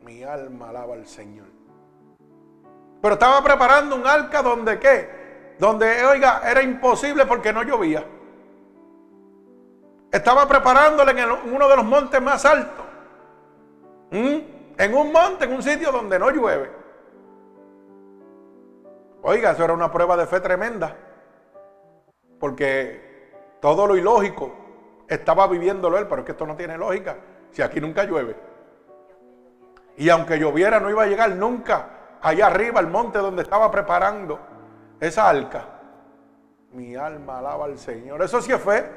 Mi 0.00 0.22
alma 0.22 0.70
alaba 0.70 0.94
al 0.94 1.06
Señor. 1.06 1.48
Pero 3.02 3.12
estaba 3.12 3.44
preparando 3.44 3.94
un 3.94 4.06
arca 4.06 4.40
donde 4.40 4.78
qué? 4.78 5.54
Donde, 5.58 6.02
oiga, 6.06 6.40
era 6.50 6.62
imposible 6.62 7.26
porque 7.26 7.52
no 7.52 7.62
llovía. 7.62 8.06
Estaba 10.10 10.48
preparándole 10.48 11.12
en, 11.12 11.30
uno 11.52 11.68
de 11.68 11.76
los 11.76 11.84
montes 11.84 12.22
más 12.22 12.42
altos. 12.46 12.86
¿Mm? 14.12 14.38
En 14.78 14.94
un 14.94 15.12
monte, 15.12 15.44
en 15.44 15.52
un 15.52 15.62
sitio 15.62 15.92
donde 15.92 16.18
no 16.18 16.30
llueve. 16.30 16.72
Oiga, 19.20 19.50
eso 19.50 19.62
era 19.62 19.74
una 19.74 19.92
prueba 19.92 20.16
de 20.16 20.26
fe 20.26 20.40
tremenda. 20.40 20.96
Porque 22.38 23.28
todo 23.60 23.86
lo 23.86 23.94
ilógico 23.94 24.59
estaba 25.10 25.48
viviéndolo 25.48 25.98
él, 25.98 26.06
pero 26.06 26.20
es 26.20 26.24
que 26.24 26.32
esto 26.32 26.46
no 26.46 26.56
tiene 26.56 26.78
lógica. 26.78 27.16
Si 27.50 27.60
aquí 27.60 27.80
nunca 27.80 28.04
llueve. 28.04 28.36
Y 29.96 30.08
aunque 30.08 30.38
lloviera, 30.38 30.78
no 30.78 30.88
iba 30.88 31.02
a 31.02 31.06
llegar 31.06 31.30
nunca 31.30 31.88
allá 32.22 32.46
arriba, 32.46 32.78
al 32.78 32.86
monte 32.86 33.18
donde 33.18 33.42
estaba 33.42 33.70
preparando 33.70 34.38
esa 35.00 35.28
arca. 35.28 35.64
Mi 36.72 36.94
alma 36.94 37.38
alaba 37.38 37.64
al 37.64 37.76
Señor. 37.76 38.22
Eso 38.22 38.40
sí 38.40 38.52
es 38.52 38.62
fe. 38.62 38.88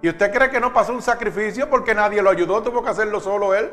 ¿Y 0.00 0.08
usted 0.08 0.32
cree 0.32 0.50
que 0.50 0.60
no 0.60 0.72
pasó 0.72 0.94
un 0.94 1.02
sacrificio 1.02 1.68
porque 1.68 1.94
nadie 1.94 2.22
lo 2.22 2.30
ayudó? 2.30 2.62
Tuvo 2.62 2.82
que 2.82 2.88
hacerlo 2.88 3.20
solo 3.20 3.54
él. 3.54 3.70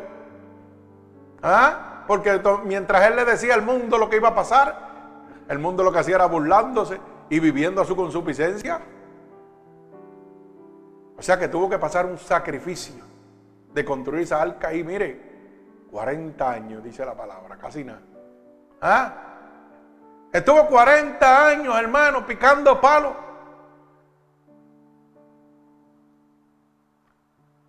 ¿Ah? 1.41 2.03
Porque 2.05 2.41
mientras 2.65 3.07
él 3.07 3.15
le 3.15 3.23
decía 3.23 3.53
al 3.53 3.61
mundo 3.61 3.97
lo 3.97 4.09
que 4.09 4.17
iba 4.17 4.29
a 4.29 4.35
pasar, 4.35 4.77
el 5.47 5.59
mundo 5.59 5.83
lo 5.83 5.93
que 5.93 5.99
hacía 5.99 6.15
era 6.15 6.25
burlándose 6.25 6.99
y 7.29 7.39
viviendo 7.39 7.81
a 7.81 7.85
su 7.85 7.95
consuficiencia. 7.95 8.81
O 11.17 11.21
sea 11.21 11.39
que 11.39 11.47
tuvo 11.47 11.69
que 11.69 11.79
pasar 11.79 12.05
un 12.05 12.17
sacrificio 12.17 13.03
de 13.73 13.85
construir 13.85 14.23
esa 14.23 14.41
arca 14.41 14.73
y 14.73 14.83
mire, 14.83 15.35
40 15.91 16.51
años, 16.51 16.83
dice 16.83 17.05
la 17.05 17.13
palabra, 17.13 17.57
casi 17.57 17.83
nada. 17.83 18.01
¿Ah? 18.81 19.13
Estuvo 20.31 20.67
40 20.67 21.47
años, 21.47 21.77
hermano, 21.77 22.25
picando 22.25 22.79
palos. 22.81 23.13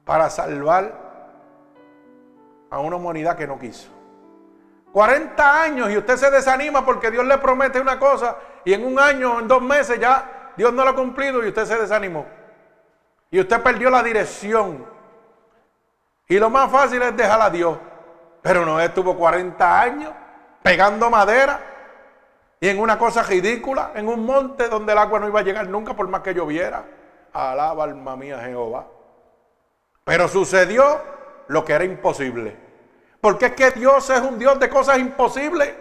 Para 0.05 0.31
salvar 0.31 1.07
a 2.71 2.79
una 2.79 2.97
humanidad 2.97 3.37
que 3.37 3.47
no 3.47 3.59
quiso. 3.59 3.89
40 4.93 5.63
años 5.63 5.91
y 5.91 5.97
usted 5.99 6.17
se 6.17 6.31
desanima 6.31 6.85
porque 6.85 7.11
Dios 7.11 7.25
le 7.25 7.39
promete 7.39 7.81
una 7.81 7.99
cosa 7.99 8.37
y 8.65 8.73
en 8.73 8.85
un 8.85 8.99
año, 8.99 9.41
en 9.41 9.49
dos 9.49 9.61
meses 9.61 10.01
ya 10.01 10.53
Dios 10.57 10.73
no 10.73 10.85
lo 10.85 10.91
ha 10.91 10.95
cumplido 10.95 11.45
y 11.45 11.49
usted 11.49 11.67
se 11.67 11.77
desanimó. 11.77 12.25
Y 13.31 13.41
usted 13.41 13.62
perdió 13.62 13.91
la 13.91 14.03
dirección. 14.03 14.87
Y 16.29 16.39
lo 16.39 16.51
más 16.51 16.71
fácil 16.71 17.03
es 17.03 17.17
dejar 17.17 17.41
a 17.41 17.51
Dios. 17.51 17.79
Pero 18.43 18.65
no 18.65 18.81
estuvo 18.81 19.17
40 19.17 19.81
años 19.81 20.12
pegando 20.62 21.11
madera 21.11 21.61
y 22.61 22.69
en 22.69 22.81
una 22.81 22.99
cosa 22.99 23.23
ridícula, 23.23 23.93
en 23.95 24.09
un 24.09 24.25
monte 24.25 24.69
donde 24.69 24.93
el 24.93 24.99
agua 24.99 25.21
no 25.21 25.29
iba 25.29 25.41
a 25.41 25.43
llegar 25.43 25.69
nunca 25.69 25.95
por 25.95 26.09
más 26.09 26.23
que 26.23 26.35
lloviera. 26.35 26.85
Alaba 27.33 27.85
alma 27.85 28.17
mía 28.17 28.41
Jehová. 28.41 28.87
Pero 30.05 30.27
sucedió 30.29 31.03
lo 31.49 31.65
que 31.65 31.75
era 31.75 31.85
imposible. 31.85 32.57
Porque 33.21 33.47
es 33.47 33.53
que 33.53 33.71
Dios 33.73 34.09
es 34.09 34.21
un 34.21 34.39
Dios 34.39 34.59
de 34.59 34.71
cosas 34.71 34.99
imposibles. 34.99 35.75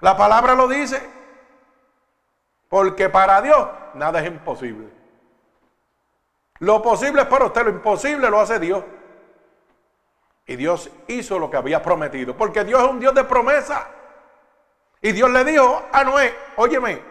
La 0.00 0.16
palabra 0.16 0.54
lo 0.54 0.68
dice. 0.68 1.02
Porque 2.68 3.08
para 3.08 3.42
Dios 3.42 3.68
nada 3.94 4.20
es 4.20 4.26
imposible. 4.26 5.01
Lo 6.62 6.80
posible 6.80 7.22
es 7.22 7.26
para 7.26 7.46
usted, 7.46 7.64
lo 7.64 7.70
imposible 7.70 8.30
lo 8.30 8.40
hace 8.40 8.60
Dios. 8.60 8.84
Y 10.46 10.54
Dios 10.54 10.88
hizo 11.08 11.36
lo 11.40 11.50
que 11.50 11.56
había 11.56 11.82
prometido. 11.82 12.36
Porque 12.36 12.62
Dios 12.62 12.80
es 12.80 12.88
un 12.88 13.00
Dios 13.00 13.12
de 13.16 13.24
promesa. 13.24 13.88
Y 15.00 15.10
Dios 15.10 15.28
le 15.30 15.44
dijo 15.44 15.82
a 15.90 16.04
Noé, 16.04 16.32
óyeme, 16.54 17.02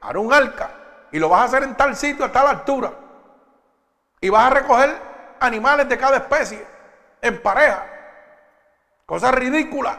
haré 0.00 0.18
un 0.18 0.32
arca 0.32 0.72
y 1.12 1.20
lo 1.20 1.28
vas 1.28 1.42
a 1.42 1.44
hacer 1.44 1.62
en 1.62 1.76
tal 1.76 1.94
sitio, 1.94 2.24
a 2.24 2.32
tal 2.32 2.48
altura. 2.48 2.92
Y 4.20 4.30
vas 4.30 4.50
a 4.50 4.54
recoger 4.54 5.00
animales 5.38 5.88
de 5.88 5.96
cada 5.96 6.16
especie 6.16 6.66
en 7.22 7.40
pareja. 7.40 7.86
Cosa 9.06 9.30
ridícula. 9.30 9.96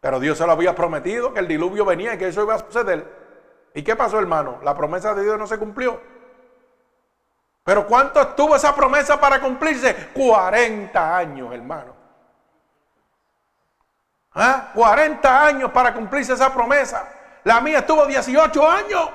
Pero 0.00 0.18
Dios 0.20 0.38
se 0.38 0.46
lo 0.46 0.52
había 0.52 0.74
prometido 0.74 1.34
que 1.34 1.40
el 1.40 1.48
diluvio 1.48 1.84
venía 1.84 2.14
y 2.14 2.18
que 2.18 2.28
eso 2.28 2.44
iba 2.44 2.54
a 2.54 2.60
suceder. 2.60 3.17
¿Y 3.78 3.84
qué 3.84 3.94
pasó, 3.94 4.18
hermano? 4.18 4.58
La 4.64 4.74
promesa 4.74 5.14
de 5.14 5.22
Dios 5.22 5.38
no 5.38 5.46
se 5.46 5.56
cumplió. 5.56 6.00
Pero 7.62 7.86
¿cuánto 7.86 8.20
estuvo 8.20 8.56
esa 8.56 8.74
promesa 8.74 9.20
para 9.20 9.38
cumplirse? 9.38 10.08
40 10.14 11.16
años, 11.16 11.54
hermano. 11.54 11.94
¿Ah? 14.34 14.72
40 14.74 15.44
años 15.46 15.70
para 15.70 15.94
cumplirse 15.94 16.32
esa 16.32 16.52
promesa. 16.52 17.08
La 17.44 17.60
mía 17.60 17.78
estuvo 17.78 18.04
18 18.04 18.68
años. 18.68 19.10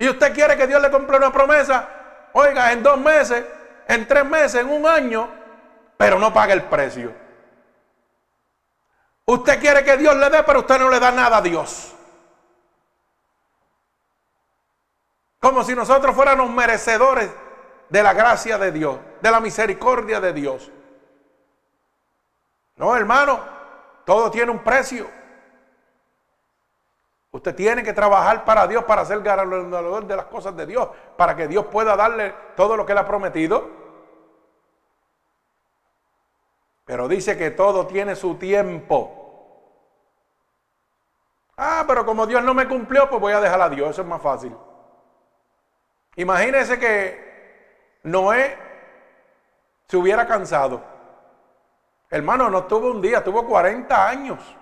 Y 0.00 0.08
usted 0.08 0.34
quiere 0.34 0.56
que 0.56 0.66
Dios 0.66 0.82
le 0.82 0.90
cumpla 0.90 1.18
una 1.18 1.32
promesa, 1.32 1.88
oiga, 2.32 2.72
en 2.72 2.82
dos 2.82 2.98
meses, 2.98 3.44
en 3.86 4.08
tres 4.08 4.24
meses, 4.24 4.60
en 4.62 4.70
un 4.70 4.88
año, 4.88 5.28
pero 5.96 6.18
no 6.18 6.34
paga 6.34 6.52
el 6.52 6.64
precio. 6.64 7.14
Usted 9.24 9.60
quiere 9.60 9.84
que 9.84 9.96
Dios 9.96 10.16
le 10.16 10.30
dé, 10.30 10.42
pero 10.42 10.58
usted 10.58 10.80
no 10.80 10.90
le 10.90 10.98
da 10.98 11.12
nada 11.12 11.36
a 11.36 11.42
Dios. 11.42 11.95
Como 15.46 15.62
si 15.62 15.76
nosotros 15.76 16.12
fuéramos 16.12 16.50
merecedores 16.50 17.30
de 17.88 18.02
la 18.02 18.12
gracia 18.12 18.58
de 18.58 18.72
Dios, 18.72 18.98
de 19.20 19.30
la 19.30 19.38
misericordia 19.38 20.18
de 20.20 20.32
Dios. 20.32 20.72
No, 22.74 22.96
hermano, 22.96 23.38
todo 24.04 24.28
tiene 24.28 24.50
un 24.50 24.58
precio. 24.64 25.08
Usted 27.30 27.54
tiene 27.54 27.84
que 27.84 27.92
trabajar 27.92 28.44
para 28.44 28.66
Dios, 28.66 28.82
para 28.86 29.04
ser 29.04 29.20
ganador 29.22 30.04
de 30.04 30.16
las 30.16 30.24
cosas 30.24 30.56
de 30.56 30.66
Dios, 30.66 30.88
para 31.16 31.36
que 31.36 31.46
Dios 31.46 31.66
pueda 31.66 31.94
darle 31.94 32.34
todo 32.56 32.76
lo 32.76 32.84
que 32.84 32.94
le 32.94 32.98
ha 32.98 33.06
prometido. 33.06 33.70
Pero 36.84 37.06
dice 37.06 37.38
que 37.38 37.52
todo 37.52 37.86
tiene 37.86 38.16
su 38.16 38.34
tiempo. 38.34 39.12
Ah, 41.56 41.84
pero 41.86 42.04
como 42.04 42.26
Dios 42.26 42.42
no 42.42 42.52
me 42.52 42.66
cumplió, 42.66 43.08
pues 43.08 43.20
voy 43.20 43.32
a 43.32 43.40
dejar 43.40 43.60
a 43.60 43.68
Dios, 43.68 43.90
eso 43.90 44.02
es 44.02 44.08
más 44.08 44.20
fácil. 44.20 44.52
Imagínese 46.16 46.78
que 46.78 47.98
Noé 48.02 48.56
se 49.86 49.96
hubiera 49.96 50.26
cansado. 50.26 50.82
Hermano, 52.10 52.50
no 52.50 52.64
tuvo 52.64 52.90
un 52.90 53.02
día, 53.02 53.22
tuvo 53.22 53.46
40 53.46 54.08
años 54.08 54.56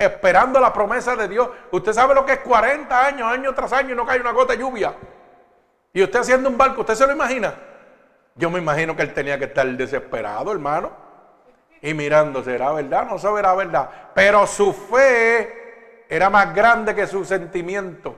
esperando 0.00 0.58
la 0.58 0.72
promesa 0.72 1.14
de 1.14 1.28
Dios. 1.28 1.50
Usted 1.70 1.92
sabe 1.92 2.14
lo 2.14 2.24
que 2.24 2.32
es 2.32 2.38
40 2.40 3.06
años, 3.06 3.30
año 3.30 3.54
tras 3.54 3.72
año, 3.72 3.92
y 3.92 3.96
no 3.96 4.06
cae 4.06 4.20
una 4.20 4.32
gota 4.32 4.54
de 4.54 4.60
lluvia. 4.60 4.94
Y 5.92 6.02
usted 6.02 6.20
haciendo 6.20 6.48
un 6.48 6.56
barco, 6.56 6.80
¿usted 6.80 6.94
se 6.94 7.06
lo 7.06 7.12
imagina? 7.12 7.54
Yo 8.34 8.50
me 8.50 8.58
imagino 8.58 8.96
que 8.96 9.02
él 9.02 9.12
tenía 9.12 9.38
que 9.38 9.44
estar 9.44 9.66
desesperado, 9.66 10.52
hermano. 10.52 10.90
Y 11.82 11.94
mirando, 11.94 12.42
¿será 12.42 12.72
verdad? 12.72 13.06
No 13.06 13.18
sabrá 13.18 13.54
verdad. 13.54 13.90
Pero 14.14 14.46
su 14.46 14.72
fe 14.72 16.06
era 16.08 16.30
más 16.30 16.54
grande 16.54 16.94
que 16.94 17.06
su 17.06 17.24
sentimiento. 17.24 18.16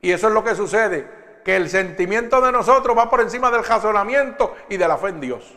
Y 0.00 0.12
eso 0.12 0.28
es 0.28 0.34
lo 0.34 0.44
que 0.44 0.54
sucede. 0.54 1.17
Que 1.44 1.56
el 1.56 1.68
sentimiento 1.68 2.40
de 2.40 2.52
nosotros 2.52 2.96
va 2.96 3.08
por 3.08 3.20
encima 3.20 3.50
del 3.50 3.64
razonamiento 3.64 4.54
y 4.68 4.76
de 4.76 4.88
la 4.88 4.98
fe 4.98 5.08
en 5.08 5.20
Dios. 5.20 5.54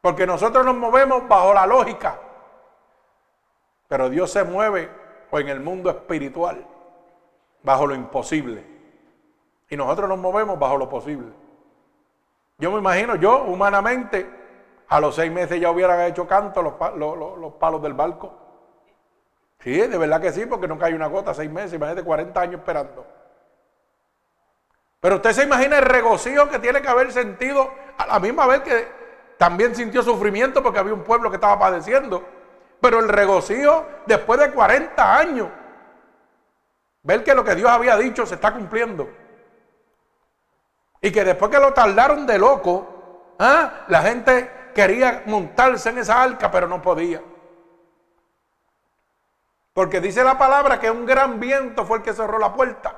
Porque 0.00 0.26
nosotros 0.26 0.64
nos 0.64 0.76
movemos 0.76 1.26
bajo 1.28 1.54
la 1.54 1.66
lógica. 1.66 2.18
Pero 3.88 4.10
Dios 4.10 4.30
se 4.30 4.44
mueve 4.44 4.90
en 5.32 5.48
el 5.48 5.60
mundo 5.60 5.90
espiritual, 5.90 6.64
bajo 7.62 7.86
lo 7.86 7.94
imposible. 7.94 8.64
Y 9.68 9.76
nosotros 9.76 10.08
nos 10.08 10.18
movemos 10.18 10.58
bajo 10.58 10.76
lo 10.76 10.88
posible. 10.88 11.32
Yo 12.58 12.72
me 12.72 12.78
imagino, 12.78 13.16
yo 13.16 13.44
humanamente, 13.44 14.28
a 14.88 15.00
los 15.00 15.14
seis 15.14 15.30
meses 15.30 15.60
ya 15.60 15.70
hubiera 15.70 16.06
hecho 16.06 16.26
canto 16.26 16.62
los, 16.62 16.74
los, 16.96 17.52
palos 17.54 17.82
del 17.82 17.94
barco. 17.94 18.32
Sí, 19.60 19.72
de 19.72 19.98
verdad 19.98 20.20
que 20.20 20.32
sí, 20.32 20.46
porque 20.46 20.68
no 20.68 20.78
cae 20.78 20.94
una 20.94 21.06
gota, 21.06 21.34
seis 21.34 21.50
meses, 21.50 21.74
imagínate 21.74 22.04
40 22.04 22.40
años 22.40 22.60
esperando. 22.60 23.06
Pero 25.00 25.16
usted 25.16 25.32
se 25.32 25.44
imagina 25.44 25.78
el 25.78 25.84
regocijo 25.84 26.48
que 26.48 26.58
tiene 26.58 26.82
que 26.82 26.88
haber 26.88 27.12
sentido 27.12 27.72
a 27.96 28.06
la 28.06 28.18
misma 28.18 28.46
vez 28.46 28.62
que 28.62 28.88
también 29.38 29.74
sintió 29.74 30.02
sufrimiento 30.02 30.62
porque 30.62 30.80
había 30.80 30.94
un 30.94 31.04
pueblo 31.04 31.30
que 31.30 31.36
estaba 31.36 31.58
padeciendo. 31.58 32.26
Pero 32.80 32.98
el 32.98 33.08
regocijo 33.08 33.86
después 34.06 34.40
de 34.40 34.50
40 34.50 35.16
años, 35.16 35.48
ver 37.02 37.22
que 37.22 37.34
lo 37.34 37.44
que 37.44 37.54
Dios 37.54 37.70
había 37.70 37.96
dicho 37.96 38.26
se 38.26 38.34
está 38.34 38.52
cumpliendo. 38.52 39.08
Y 41.00 41.12
que 41.12 41.24
después 41.24 41.50
que 41.50 41.60
lo 41.60 41.72
tardaron 41.72 42.26
de 42.26 42.38
loco, 42.38 43.34
¿ah? 43.38 43.84
la 43.86 44.02
gente 44.02 44.50
quería 44.74 45.22
montarse 45.26 45.90
en 45.90 45.98
esa 45.98 46.20
arca, 46.22 46.50
pero 46.50 46.66
no 46.66 46.82
podía. 46.82 47.22
Porque 49.72 50.00
dice 50.00 50.24
la 50.24 50.36
palabra 50.36 50.80
que 50.80 50.90
un 50.90 51.06
gran 51.06 51.38
viento 51.38 51.84
fue 51.84 51.98
el 51.98 52.02
que 52.02 52.12
cerró 52.12 52.40
la 52.40 52.52
puerta. 52.52 52.96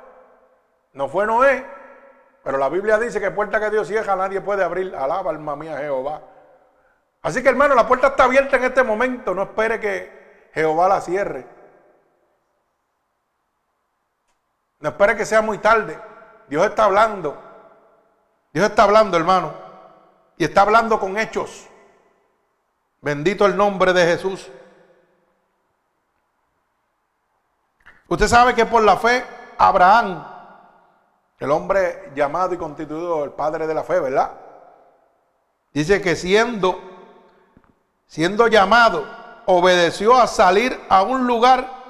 No 0.95 1.09
fue 1.09 1.27
Noé, 1.27 1.65
pero 2.43 2.59
la 2.59 2.69
Biblia 2.69 2.99
dice 2.99 3.21
que 3.21 3.31
puerta 3.31 3.61
que 3.61 3.71
Dios 3.71 3.87
cierra 3.87 4.17
nadie 4.17 4.41
puede 4.41 4.65
abrir. 4.65 4.95
Alaba 4.95 5.31
alma 5.31 5.57
mía 5.57 5.77
Jehová. 5.79 6.23
Así 7.23 7.43
que 7.43 7.51
hermano, 7.51 7.75
la 7.75 7.87
puerta 7.87 8.09
está 8.09 8.25
abierta 8.25 8.57
en 8.57 8.65
este 8.65 8.83
momento. 8.83 9.35
No 9.35 9.43
espere 9.43 9.79
que 9.79 10.51
Jehová 10.55 10.89
la 10.89 11.01
cierre. 11.01 11.47
No 14.81 14.89
espere 14.89 15.17
que 15.17 15.27
sea 15.27 15.43
muy 15.43 15.59
tarde. 15.59 15.99
Dios 16.49 16.67
está 16.67 16.85
hablando. 16.85 17.37
Dios 18.53 18.69
está 18.69 18.85
hablando, 18.85 19.17
hermano. 19.17 19.53
Y 20.39 20.45
está 20.45 20.63
hablando 20.63 20.99
con 20.99 21.19
hechos. 21.19 21.69
Bendito 23.03 23.45
el 23.45 23.57
nombre 23.57 23.93
de 23.93 24.07
Jesús. 24.07 24.51
Usted 28.09 28.27
sabe 28.27 28.55
que 28.55 28.67
por 28.67 28.83
la 28.83 28.97
fe, 28.97 29.25
Abraham, 29.59 30.25
el 31.41 31.51
hombre 31.51 32.13
llamado 32.15 32.55
y 32.55 32.59
constituido 32.59 33.25
el 33.25 33.33
padre 33.33 33.67
de 33.67 33.75
la 33.75 33.83
fe, 33.83 33.99
¿verdad? 33.99 34.31
Dice 35.73 36.01
que 36.01 36.15
siendo 36.15 36.91
siendo 38.11 38.49
llamado, 38.49 39.07
obedeció 39.47 40.17
a 40.17 40.27
salir 40.27 40.77
a 40.89 41.03
un 41.03 41.29
lugar 41.29 41.81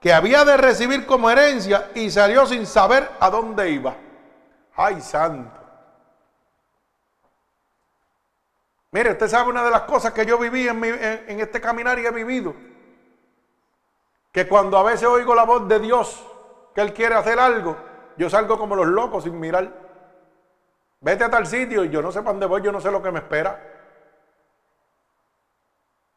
que 0.00 0.12
había 0.12 0.44
de 0.44 0.58
recibir 0.58 1.06
como 1.06 1.30
herencia 1.30 1.90
y 1.94 2.10
salió 2.10 2.46
sin 2.46 2.66
saber 2.66 3.10
a 3.18 3.30
dónde 3.30 3.70
iba. 3.70 3.96
¡Ay, 4.76 5.00
santo! 5.00 5.58
Mire, 8.90 9.12
usted 9.12 9.28
sabe 9.28 9.48
una 9.48 9.64
de 9.64 9.70
las 9.70 9.82
cosas 9.82 10.12
que 10.12 10.26
yo 10.26 10.36
viví 10.36 10.68
en, 10.68 10.84
en 10.84 11.40
este 11.40 11.58
caminar 11.58 11.98
y 11.98 12.04
he 12.04 12.10
vivido. 12.10 12.54
Que 14.30 14.46
cuando 14.46 14.76
a 14.76 14.82
veces 14.82 15.08
oigo 15.08 15.34
la 15.34 15.44
voz 15.44 15.66
de 15.66 15.80
Dios, 15.80 16.22
que 16.74 16.82
Él 16.82 16.92
quiere 16.92 17.14
hacer 17.14 17.40
algo, 17.40 17.78
yo 18.16 18.30
salgo 18.30 18.58
como 18.58 18.76
los 18.76 18.86
locos 18.86 19.24
sin 19.24 19.38
mirar. 19.38 19.70
Vete 21.00 21.24
a 21.24 21.30
tal 21.30 21.46
sitio 21.46 21.84
y 21.84 21.90
yo 21.90 22.02
no 22.02 22.10
sé 22.10 22.20
para 22.20 22.32
dónde 22.32 22.46
voy, 22.46 22.62
yo 22.62 22.72
no 22.72 22.80
sé 22.80 22.90
lo 22.90 23.02
que 23.02 23.10
me 23.10 23.18
espera. 23.18 23.60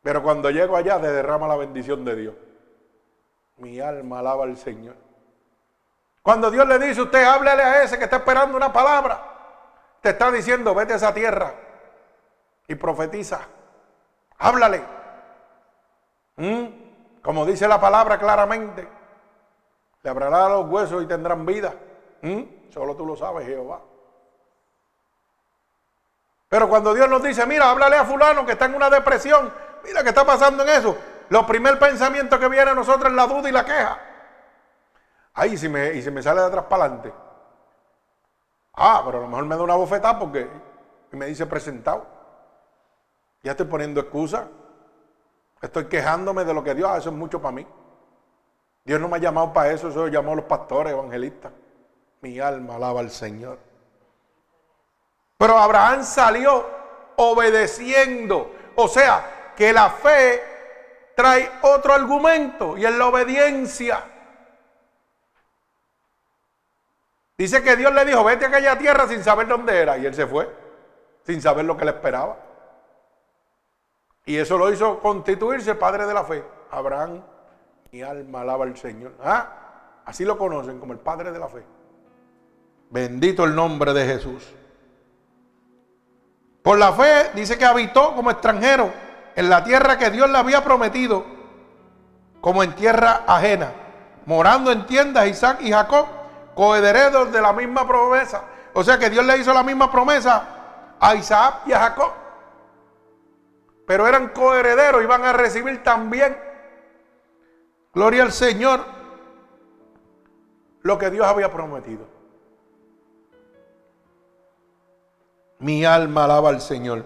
Pero 0.01 0.23
cuando 0.23 0.49
llego 0.49 0.75
allá, 0.75 0.99
se 0.99 1.11
derrama 1.11 1.47
la 1.47 1.57
bendición 1.57 2.05
de 2.05 2.15
Dios. 2.15 2.35
Mi 3.57 3.79
alma 3.79 4.19
alaba 4.19 4.45
al 4.45 4.57
Señor. 4.57 4.95
Cuando 6.21 6.49
Dios 6.49 6.67
le 6.67 6.79
dice, 6.79 7.01
usted 7.01 7.23
háblele 7.23 7.61
a 7.61 7.83
ese 7.83 7.97
que 7.97 8.05
está 8.05 8.17
esperando 8.17 8.55
una 8.55 8.71
palabra, 8.71 9.21
te 10.01 10.09
está 10.09 10.31
diciendo, 10.31 10.73
vete 10.73 10.93
a 10.93 10.95
esa 10.95 11.13
tierra 11.13 11.53
y 12.67 12.75
profetiza. 12.75 13.41
Háblale. 14.37 14.83
¿Mm? 16.37 16.65
Como 17.21 17.45
dice 17.45 17.67
la 17.67 17.81
palabra 17.81 18.17
claramente, 18.17 18.87
le 20.01 20.09
abrirá 20.09 20.47
los 20.47 20.69
huesos 20.69 21.03
y 21.03 21.07
tendrán 21.07 21.45
vida. 21.45 21.73
¿Mm? 22.21 22.71
Solo 22.71 22.95
tú 22.95 23.05
lo 23.05 23.15
sabes, 23.15 23.47
Jehová. 23.47 23.81
Pero 26.49 26.67
cuando 26.67 26.93
Dios 26.93 27.07
nos 27.09 27.21
dice, 27.21 27.45
mira, 27.45 27.69
háblale 27.69 27.95
a 27.95 28.05
fulano 28.05 28.45
que 28.45 28.53
está 28.53 28.65
en 28.65 28.75
una 28.75 28.89
depresión, 28.89 29.53
mira 29.83 30.01
que 30.01 30.09
está 30.09 30.25
pasando 30.25 30.63
en 30.63 30.69
eso, 30.69 30.97
lo 31.29 31.45
primer 31.45 31.77
pensamiento 31.77 32.39
que 32.39 32.49
viene 32.49 32.71
a 32.71 32.75
nosotros 32.75 33.09
es 33.09 33.15
la 33.15 33.27
duda 33.27 33.49
y 33.49 33.51
la 33.51 33.65
queja. 33.65 33.99
¿y 35.45 35.57
si 35.57 35.69
me, 35.69 35.93
y 35.93 36.01
si 36.01 36.11
me 36.11 36.21
sale 36.21 36.41
de 36.41 36.47
atrás 36.47 36.65
para 36.65 36.85
adelante. 36.85 37.13
Ah, 38.73 39.01
pero 39.05 39.19
a 39.19 39.21
lo 39.21 39.27
mejor 39.27 39.45
me 39.45 39.55
da 39.55 39.63
una 39.63 39.75
bofetada 39.75 40.19
porque 40.19 40.49
me 41.11 41.27
dice 41.27 41.45
presentado. 41.45 42.05
Ya 43.43 43.51
estoy 43.51 43.67
poniendo 43.67 44.01
excusa. 44.01 44.47
Estoy 45.61 45.85
quejándome 45.85 46.45
de 46.45 46.53
lo 46.53 46.63
que 46.63 46.73
Dios 46.73 46.89
hace, 46.89 46.99
eso 46.99 47.09
es 47.09 47.15
mucho 47.15 47.41
para 47.41 47.51
mí. 47.51 47.67
Dios 48.85 48.99
no 48.99 49.09
me 49.09 49.17
ha 49.17 49.19
llamado 49.19 49.53
para 49.53 49.71
eso, 49.71 49.89
eso 49.89 50.05
lo 50.05 50.07
llamó 50.07 50.31
a 50.31 50.35
los 50.35 50.45
pastores 50.45 50.93
evangelistas. 50.93 51.51
Mi 52.21 52.39
alma 52.39 52.75
alaba 52.75 52.99
al 52.99 53.11
Señor. 53.11 53.57
Pero 55.37 55.57
Abraham 55.57 56.03
salió 56.03 56.65
obedeciendo. 57.15 58.51
O 58.75 58.87
sea, 58.87 59.53
que 59.55 59.71
la 59.73 59.89
fe 59.89 60.43
trae 61.15 61.49
otro 61.61 61.93
argumento 61.93 62.77
y 62.77 62.85
es 62.85 62.93
la 62.93 63.07
obediencia. 63.07 64.03
Dice 67.37 67.63
que 67.63 67.77
Dios 67.77 67.93
le 67.93 68.03
dijo, 68.03 68.23
vete 68.23 68.45
a 68.45 68.47
aquella 68.49 68.77
tierra 68.77 69.07
sin 69.07 69.23
saber 69.23 69.47
dónde 69.47 69.77
era. 69.77 69.97
Y 69.97 70.05
él 70.05 70.13
se 70.13 70.27
fue, 70.27 70.53
sin 71.23 71.41
saber 71.41 71.63
lo 71.63 71.77
que 71.77 71.85
le 71.85 71.91
esperaba. 71.91 72.37
Y 74.25 74.37
eso 74.37 74.57
lo 74.57 74.71
hizo 74.71 74.99
constituirse 74.99 75.75
padre 75.75 76.05
de 76.05 76.13
la 76.13 76.25
fe. 76.25 76.43
Abraham, 76.69 77.23
mi 77.91 78.01
alma 78.01 78.41
alaba 78.41 78.65
al 78.65 78.77
Señor. 78.77 79.13
¿Ah? 79.23 80.01
Así 80.05 80.25
lo 80.25 80.37
conocen 80.37 80.79
como 80.79 80.91
el 80.91 80.99
padre 80.99 81.31
de 81.31 81.39
la 81.39 81.47
fe. 81.47 81.63
Bendito 82.89 83.43
el 83.43 83.55
nombre 83.55 83.93
de 83.93 84.05
Jesús. 84.05 84.43
Por 86.63 86.77
la 86.77 86.91
fe 86.93 87.31
dice 87.35 87.57
que 87.57 87.65
habitó 87.65 88.15
como 88.15 88.31
extranjero 88.31 88.91
en 89.35 89.49
la 89.49 89.63
tierra 89.63 89.97
que 89.97 90.09
Dios 90.09 90.29
le 90.29 90.37
había 90.37 90.63
prometido, 90.63 91.23
como 92.41 92.63
en 92.63 92.73
tierra 92.73 93.23
ajena, 93.27 93.71
morando 94.25 94.71
en 94.71 94.85
tiendas 94.85 95.27
Isaac 95.27 95.59
y 95.61 95.71
Jacob, 95.71 96.07
coherederos 96.55 97.31
de 97.31 97.41
la 97.41 97.53
misma 97.53 97.87
promesa. 97.87 98.43
O 98.73 98.83
sea 98.83 98.97
que 98.97 99.09
Dios 99.09 99.25
le 99.25 99.37
hizo 99.37 99.53
la 99.53 99.63
misma 99.63 99.91
promesa 99.91 100.95
a 100.99 101.15
Isaac 101.15 101.61
y 101.67 101.73
a 101.73 101.79
Jacob. 101.79 102.11
Pero 103.87 104.07
eran 104.07 104.29
coherederos, 104.29 105.01
iban 105.03 105.23
a 105.25 105.33
recibir 105.33 105.83
también, 105.83 106.37
gloria 107.93 108.23
al 108.23 108.31
Señor, 108.31 108.85
lo 110.81 110.97
que 110.97 111.09
Dios 111.09 111.25
había 111.25 111.51
prometido. 111.51 112.18
Mi 115.59 115.85
alma 115.85 116.23
alaba 116.23 116.49
al 116.49 116.61
Señor. 116.61 117.05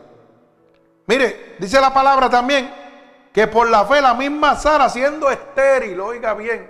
Mire, 1.08 1.56
dice 1.60 1.82
la 1.82 1.94
palabra 1.94 2.30
también 2.30 2.74
que 3.34 3.48
por 3.48 3.68
la 3.68 3.86
fe 3.86 4.00
la 4.00 4.14
misma 4.14 4.56
Sara, 4.56 4.90
siendo 4.90 5.30
estéril, 5.30 6.00
oiga 6.00 6.36
bien, 6.36 6.70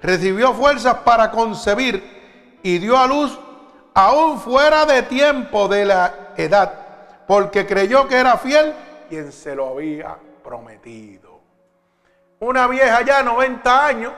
recibió 0.00 0.54
fuerzas 0.54 0.98
para 0.98 1.30
concebir 1.30 2.60
y 2.62 2.78
dio 2.78 2.96
a 2.96 3.06
luz 3.06 3.38
aún 3.94 4.40
fuera 4.40 4.86
de 4.86 5.02
tiempo 5.02 5.66
de 5.66 5.84
la 5.84 6.14
edad, 6.36 6.72
porque 7.26 7.66
creyó 7.66 8.06
que 8.06 8.16
era 8.16 8.36
fiel 8.38 8.74
quien 9.08 9.32
se 9.32 9.56
lo 9.56 9.70
había 9.70 10.16
prometido. 10.44 11.40
Una 12.38 12.68
vieja 12.68 13.02
ya 13.02 13.22
90 13.24 13.86
años, 13.86 14.12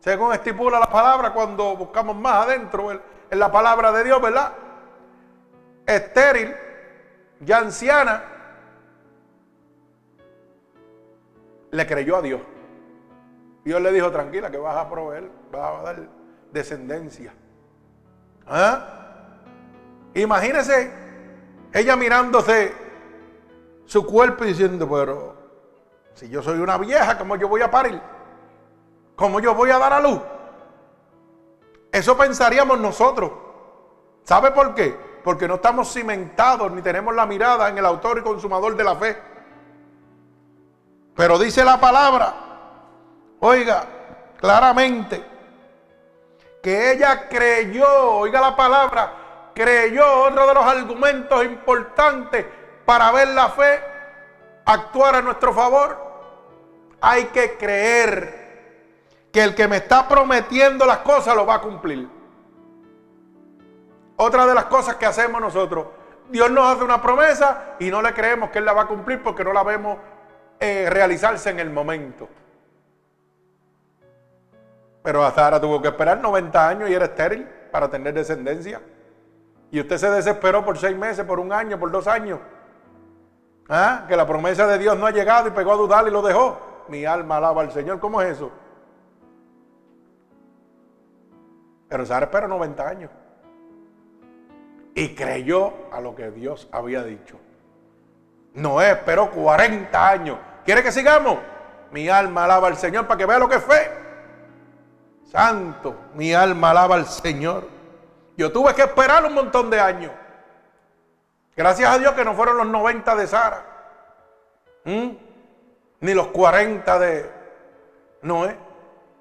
según 0.00 0.32
estipula 0.32 0.80
la 0.80 0.90
palabra 0.90 1.32
cuando 1.32 1.76
buscamos 1.76 2.16
más 2.16 2.46
adentro 2.46 2.90
en 2.90 3.38
la 3.38 3.50
palabra 3.50 3.92
de 3.92 4.04
Dios, 4.04 4.20
¿verdad? 4.20 4.52
Estéril, 5.86 6.54
ya 7.40 7.58
anciana, 7.58 8.24
le 11.70 11.86
creyó 11.86 12.16
a 12.16 12.22
Dios. 12.22 12.40
Dios 13.64 13.80
le 13.80 13.92
dijo, 13.92 14.10
tranquila, 14.10 14.50
que 14.50 14.58
vas 14.58 14.76
a 14.76 14.88
proveer, 14.88 15.30
vas 15.50 15.80
a 15.80 15.82
dar 15.82 16.08
descendencia. 16.52 17.34
¿Ah? 18.46 19.40
Imagínese 20.14 20.92
ella 21.72 21.96
mirándose 21.96 22.72
su 23.86 24.06
cuerpo 24.06 24.44
y 24.44 24.48
diciendo, 24.48 24.88
pero 24.88 25.34
si 26.14 26.28
yo 26.28 26.42
soy 26.42 26.60
una 26.60 26.78
vieja, 26.78 27.18
¿cómo 27.18 27.36
yo 27.36 27.48
voy 27.48 27.62
a 27.62 27.70
parir? 27.70 28.00
¿Cómo 29.16 29.40
yo 29.40 29.54
voy 29.54 29.70
a 29.70 29.78
dar 29.78 29.92
a 29.92 30.00
luz? 30.00 30.20
Eso 31.90 32.16
pensaríamos 32.16 32.78
nosotros. 32.78 33.32
¿Sabe 34.22 34.50
por 34.50 34.74
qué? 34.74 34.96
Porque 35.24 35.48
no 35.48 35.54
estamos 35.54 35.90
cimentados 35.90 36.70
ni 36.70 36.82
tenemos 36.82 37.14
la 37.14 37.24
mirada 37.24 37.70
en 37.70 37.78
el 37.78 37.86
autor 37.86 38.18
y 38.18 38.22
consumador 38.22 38.76
de 38.76 38.84
la 38.84 38.94
fe. 38.94 39.18
Pero 41.16 41.38
dice 41.38 41.64
la 41.64 41.80
palabra, 41.80 42.34
oiga, 43.40 43.86
claramente, 44.38 45.24
que 46.62 46.92
ella 46.92 47.26
creyó, 47.28 48.16
oiga 48.16 48.38
la 48.38 48.54
palabra, 48.54 49.12
creyó 49.54 50.24
otro 50.24 50.46
de 50.46 50.54
los 50.54 50.64
argumentos 50.64 51.42
importantes 51.42 52.44
para 52.84 53.10
ver 53.10 53.28
la 53.28 53.48
fe 53.48 53.80
actuar 54.66 55.16
a 55.16 55.22
nuestro 55.22 55.54
favor. 55.54 55.96
Hay 57.00 57.24
que 57.26 57.56
creer 57.56 59.28
que 59.32 59.42
el 59.42 59.54
que 59.54 59.68
me 59.68 59.78
está 59.78 60.06
prometiendo 60.06 60.84
las 60.84 60.98
cosas 60.98 61.34
lo 61.34 61.46
va 61.46 61.54
a 61.54 61.60
cumplir. 61.62 62.23
Otra 64.16 64.46
de 64.46 64.54
las 64.54 64.66
cosas 64.66 64.96
que 64.96 65.06
hacemos 65.06 65.40
nosotros, 65.40 65.86
Dios 66.28 66.50
nos 66.50 66.64
hace 66.74 66.84
una 66.84 67.02
promesa 67.02 67.74
y 67.78 67.90
no 67.90 68.00
le 68.00 68.14
creemos 68.14 68.50
que 68.50 68.58
Él 68.58 68.64
la 68.64 68.72
va 68.72 68.82
a 68.82 68.86
cumplir 68.86 69.22
porque 69.22 69.44
no 69.44 69.52
la 69.52 69.62
vemos 69.64 69.98
eh, 70.60 70.88
realizarse 70.88 71.50
en 71.50 71.58
el 71.58 71.70
momento. 71.70 72.28
Pero 75.02 75.28
Sara 75.32 75.60
tuvo 75.60 75.82
que 75.82 75.88
esperar 75.88 76.18
90 76.18 76.68
años 76.68 76.88
y 76.88 76.94
era 76.94 77.06
estéril 77.06 77.46
para 77.70 77.90
tener 77.90 78.14
descendencia. 78.14 78.80
Y 79.70 79.80
usted 79.80 79.98
se 79.98 80.08
desesperó 80.10 80.64
por 80.64 80.78
seis 80.78 80.96
meses, 80.96 81.26
por 81.26 81.40
un 81.40 81.52
año, 81.52 81.78
por 81.78 81.90
dos 81.90 82.06
años. 82.06 82.38
¿Ah? 83.68 84.04
Que 84.08 84.16
la 84.16 84.26
promesa 84.26 84.66
de 84.66 84.78
Dios 84.78 84.96
no 84.96 85.06
ha 85.06 85.10
llegado 85.10 85.48
y 85.48 85.50
pegó 85.50 85.72
a 85.72 85.76
dudar 85.76 86.06
y 86.06 86.10
lo 86.10 86.22
dejó. 86.22 86.58
Mi 86.88 87.04
alma 87.04 87.38
alaba 87.38 87.62
al 87.62 87.72
Señor. 87.72 87.98
¿Cómo 87.98 88.22
es 88.22 88.36
eso? 88.36 88.52
Pero 91.88 92.06
Sara 92.06 92.26
espera 92.26 92.46
90 92.46 92.88
años 92.88 93.10
y 94.94 95.14
creyó 95.14 95.72
a 95.92 96.00
lo 96.00 96.14
que 96.14 96.30
Dios 96.30 96.68
había 96.70 97.02
dicho. 97.02 97.38
Noé 98.54 98.92
esperó 98.92 99.30
40 99.30 100.08
años. 100.08 100.38
¿Quiere 100.64 100.82
que 100.82 100.92
sigamos? 100.92 101.38
Mi 101.90 102.08
alma 102.08 102.44
alaba 102.44 102.68
al 102.68 102.76
Señor 102.76 103.06
para 103.06 103.18
que 103.18 103.26
vea 103.26 103.38
lo 103.38 103.48
que 103.48 103.56
es 103.56 103.64
fe. 103.64 103.90
Santo, 105.30 105.96
mi 106.14 106.32
alma 106.32 106.70
alaba 106.70 106.94
al 106.94 107.06
Señor. 107.06 107.68
Yo 108.36 108.52
tuve 108.52 108.74
que 108.74 108.82
esperar 108.82 109.24
un 109.24 109.34
montón 109.34 109.68
de 109.70 109.80
años. 109.80 110.12
Gracias 111.56 111.88
a 111.90 111.98
Dios 111.98 112.12
que 112.12 112.24
no 112.24 112.34
fueron 112.34 112.56
los 112.56 112.66
90 112.66 113.16
de 113.16 113.26
Sara. 113.26 113.64
Ni 114.84 116.14
los 116.14 116.28
40 116.28 116.98
de 116.98 117.30
Noé. 118.22 118.56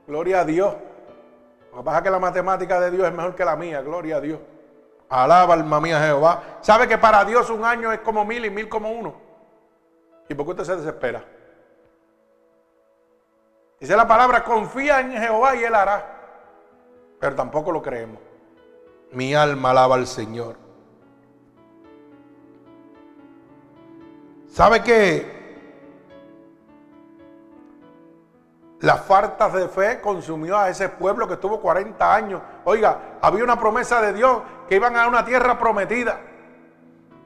Gloria 0.06 0.42
a 0.42 0.46
Dios. 0.46 0.76
Lo 1.72 1.78
que 1.80 1.84
pasa 1.84 1.98
es 1.98 2.04
que 2.04 2.10
la 2.12 2.20
matemática 2.20 2.80
de 2.80 2.92
Dios 2.92 3.08
es 3.08 3.14
mejor 3.14 3.36
que 3.36 3.46
la 3.46 3.56
mía. 3.56 3.82
Gloria 3.82 4.18
a 4.18 4.22
Dios. 4.22 4.40
Alaba 5.14 5.54
alma 5.54 5.80
mía 5.80 6.00
Jehová. 6.00 6.42
¿Sabe 6.62 6.88
que 6.88 6.98
para 6.98 7.24
Dios 7.24 7.48
un 7.52 7.64
año 7.64 7.92
es 7.92 8.00
como 8.00 8.26
mil 8.26 8.44
y 8.46 8.50
mil 8.50 8.68
como 8.68 8.92
uno? 8.92 9.14
¿Y 10.28 10.34
por 10.34 10.44
qué 10.44 10.52
usted 10.54 10.64
se 10.64 10.76
desespera? 10.78 11.24
Dice 13.80 13.96
la 13.96 14.08
palabra, 14.08 14.44
confía 14.44 15.02
en 15.02 15.12
Jehová 15.12 15.56
y 15.56 15.66
Él 15.66 15.76
hará. 15.76 16.04
Pero 17.20 17.36
tampoco 17.36 17.72
lo 17.72 17.84
creemos. 17.84 18.20
Mi 19.12 19.36
alma 19.36 19.70
alaba 19.70 19.94
al 19.94 20.08
Señor. 20.08 20.56
¿Sabe 24.48 24.82
que 24.82 25.44
Las 28.84 29.00
faltas 29.00 29.54
de 29.54 29.70
fe 29.70 30.02
consumió 30.02 30.58
a 30.58 30.68
ese 30.68 30.90
pueblo 30.90 31.26
que 31.26 31.36
estuvo 31.36 31.62
40 31.62 32.14
años. 32.14 32.42
Oiga, 32.66 33.18
había 33.22 33.42
una 33.46 33.58
promesa 33.58 34.02
de 34.02 34.12
Dios 34.12 34.42
iban 34.76 34.96
a 34.96 35.08
una 35.08 35.26
tierra 35.26 35.58
prometida. 35.58 36.20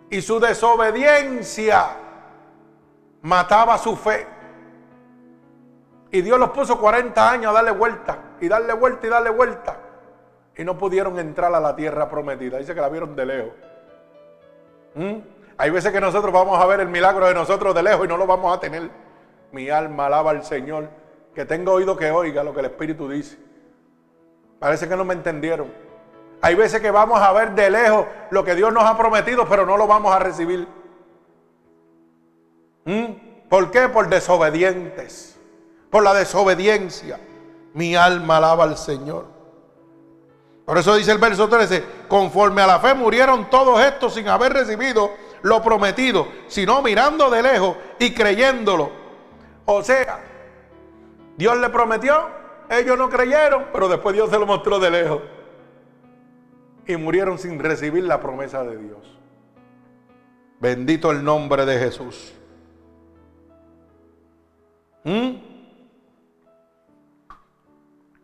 Y 0.10 0.22
su 0.22 0.40
desobediencia 0.40 1.88
mataba 3.22 3.78
su 3.78 3.96
fe. 3.96 4.26
Y 6.12 6.22
Dios 6.22 6.40
los 6.40 6.52
puso 6.52 6.80
40 6.80 7.30
años 7.30 7.52
a 7.52 7.54
darle 7.54 7.72
vuelta, 7.72 8.18
y 8.40 8.48
darle 8.48 8.74
vuelta 8.74 9.08
y 9.08 9.10
darle 9.10 9.30
vuelta. 9.30 9.78
Y 10.56 10.64
no 10.64 10.78
pudieron 10.78 11.20
entrar 11.20 11.54
a 11.54 11.60
la 11.60 11.76
tierra 11.76 12.10
prometida. 12.10 12.58
Dice 12.58 12.74
que 12.74 12.82
la 12.82 12.90
vieron 12.90 13.16
de 13.16 13.26
lejos. 13.26 13.52
¿Mm? 14.96 15.18
Hay 15.58 15.70
veces 15.70 15.92
que 15.92 16.02
nosotros 16.02 16.34
vamos 16.34 16.60
a 16.60 16.66
ver 16.66 16.80
el 16.80 16.88
milagro 16.88 17.28
de 17.28 17.34
nosotros 17.34 17.76
de 17.76 17.84
lejos 17.84 18.06
y 18.06 18.08
no 18.08 18.18
lo 18.18 18.26
vamos 18.26 18.56
a 18.56 18.60
tener. 18.60 18.90
Mi 19.52 19.70
alma 19.70 20.08
alaba 20.08 20.32
al 20.32 20.44
Señor. 20.44 20.90
Que 21.36 21.46
tenga 21.46 21.72
oído 21.72 21.96
que 21.98 22.10
oiga 22.10 22.44
lo 22.44 22.54
que 22.54 22.62
el 22.62 22.66
Espíritu 22.68 23.08
dice. 23.08 23.38
Parece 24.60 24.88
que 24.88 24.96
no 24.96 25.06
me 25.06 25.14
entendieron. 25.14 25.87
Hay 26.42 26.56
veces 26.56 26.82
que 26.82 26.92
vamos 26.92 27.20
a 27.20 27.32
ver 27.32 27.54
de 27.54 27.70
lejos 27.70 28.06
lo 28.30 28.44
que 28.44 28.56
Dios 28.56 28.72
nos 28.72 28.84
ha 28.84 28.98
prometido, 28.98 29.48
pero 29.48 29.66
no 29.66 29.78
lo 29.78 29.88
vamos 29.88 30.14
a 30.14 30.20
recibir. 30.20 30.68
¿Mm? 32.86 33.48
¿Por 33.50 33.72
qué? 33.72 33.90
Por 33.90 34.08
desobedientes. 34.08 35.40
Por 35.90 36.04
la 36.04 36.14
desobediencia. 36.14 37.20
Mi 37.74 37.96
alma 37.96 38.38
alaba 38.38 38.66
al 38.66 38.78
Señor. 38.78 39.26
Por 40.66 40.78
eso 40.78 40.96
dice 40.96 41.12
el 41.12 41.18
verso 41.18 41.48
13, 41.48 41.84
conforme 42.10 42.62
a 42.62 42.68
la 42.68 42.80
fe 42.80 42.94
murieron 42.94 43.50
todos 43.50 43.80
estos 43.80 44.14
sin 44.14 44.28
haber 44.28 44.52
recibido 44.52 45.12
lo 45.42 45.62
prometido, 45.62 46.28
sino 46.48 46.82
mirando 46.82 47.30
de 47.30 47.42
lejos 47.42 47.78
y 48.00 48.14
creyéndolo. 48.14 48.92
O 49.66 49.82
sea, 49.82 50.20
Dios 51.38 51.58
le 51.58 51.70
prometió, 51.70 52.30
ellos 52.70 52.98
no 52.98 53.10
creyeron, 53.10 53.68
pero 53.72 53.88
después 53.88 54.14
Dios 54.14 54.30
se 54.30 54.38
lo 54.38 54.46
mostró 54.46 54.78
de 54.80 54.92
lejos. 54.92 55.22
Y 56.88 56.96
murieron 56.98 57.38
sin 57.38 57.60
recibir 57.60 58.04
la 58.06 58.20
promesa 58.20 58.64
de 58.64 58.78
Dios. 58.78 59.18
Bendito 60.60 61.12
el 61.12 61.24
nombre 61.24 61.66
de 61.66 61.78
Jesús. 61.78 62.34
¿Mm? 65.04 65.36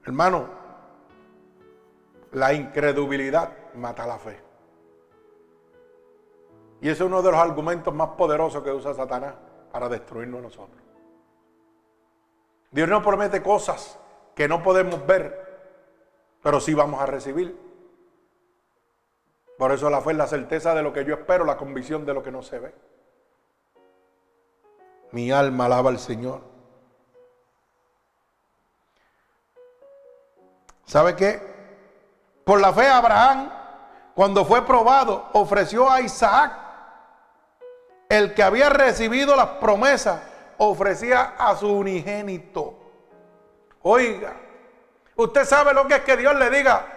Hermano, 0.05 0.49
la 2.32 2.53
incredulidad 2.53 3.51
mata 3.76 4.07
la 4.07 4.18
fe. 4.18 4.39
Y 6.82 6.89
ese 6.89 7.03
es 7.03 7.07
uno 7.07 7.22
de 7.22 7.32
los 7.32 7.39
argumentos 7.39 7.93
más 7.93 8.09
poderosos 8.09 8.61
que 8.64 8.72
usa 8.72 8.93
Satanás 8.93 9.36
para 9.72 9.88
destruirnos 9.88 10.39
a 10.39 10.43
nosotros. 10.43 10.82
Dios 12.72 12.89
nos 12.89 13.03
promete 13.03 13.41
cosas 13.41 13.97
que 14.36 14.47
no 14.47 14.61
podemos 14.61 15.05
ver, 15.05 15.61
pero 16.41 16.59
sí 16.59 16.74
vamos 16.74 16.99
a 16.99 17.05
recibir. 17.05 17.72
Por 19.64 19.72
eso 19.72 19.89
la 19.89 20.01
fe 20.01 20.11
es 20.11 20.18
la 20.18 20.28
certeza 20.28 20.76
de 20.76 20.84
lo 20.84 20.91
que 20.91 21.05
yo 21.05 21.14
espero, 21.14 21.45
la 21.45 21.55
convicción 21.55 22.05
de 22.05 22.14
lo 22.14 22.22
que 22.22 22.34
no 22.34 22.43
se 22.43 22.59
ve. 22.59 22.76
Mi 25.11 25.32
alma 25.32 25.68
alaba 25.68 25.89
al 25.89 25.99
Señor. 25.99 26.41
¿Sabe 30.84 31.16
qué? 31.16 31.41
Por 32.43 32.59
la 32.59 32.74
fe 32.74 32.89
Abraham, 32.89 33.53
cuando 34.14 34.43
fue 34.43 34.66
probado, 34.66 35.30
ofreció 35.32 35.89
a 35.89 36.01
Isaac, 36.01 36.51
el 38.09 38.34
que 38.34 38.43
había 38.43 38.70
recibido 38.70 39.34
las 39.34 39.47
promesas, 39.61 40.22
ofrecía 40.57 41.36
a 41.38 41.55
su 41.55 41.72
unigénito. 41.72 42.74
Oiga, 43.82 44.34
usted 45.16 45.45
sabe 45.45 45.74
lo 45.74 45.88
que 45.88 45.95
es 45.95 46.01
que 46.01 46.18
Dios 46.18 46.36
le 46.36 46.49
diga, 46.49 46.93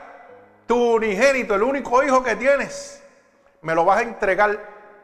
tu 0.67 0.95
unigénito, 0.97 1.55
el 1.55 1.63
único 1.63 2.03
hijo 2.03 2.23
que 2.23 2.37
tienes, 2.37 3.03
me 3.63 3.75
lo 3.75 3.85
vas 3.85 3.99
a 3.99 4.03
entregar 4.03 4.59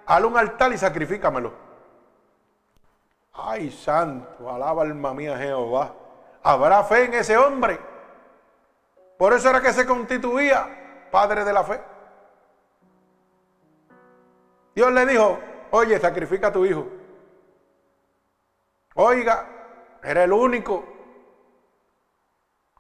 a 0.04 0.18
un 0.18 0.36
altar 0.36 0.72
y 0.72 0.78
sacrifícamelo. 0.78 1.52
Ay, 3.32 3.70
santo, 3.70 4.50
alaba 4.50 4.82
alma 4.82 5.14
mía 5.14 5.38
Jehová. 5.38 5.94
¿Habrá 6.42 6.82
fe 6.84 7.04
en 7.04 7.14
ese 7.14 7.36
hombre? 7.36 7.78
Por 9.16 9.32
eso 9.32 9.48
era 9.48 9.60
que 9.60 9.72
se 9.72 9.86
constituía 9.86 11.08
padre 11.10 11.44
de 11.44 11.52
la 11.52 11.64
fe. 11.64 11.80
Dios 14.74 14.92
le 14.92 15.06
dijo, 15.06 15.38
oye, 15.70 15.98
sacrifica 16.00 16.48
a 16.48 16.52
tu 16.52 16.64
hijo. 16.66 16.86
Oiga, 18.94 19.46
era 20.02 20.24
el 20.24 20.32
único, 20.32 20.84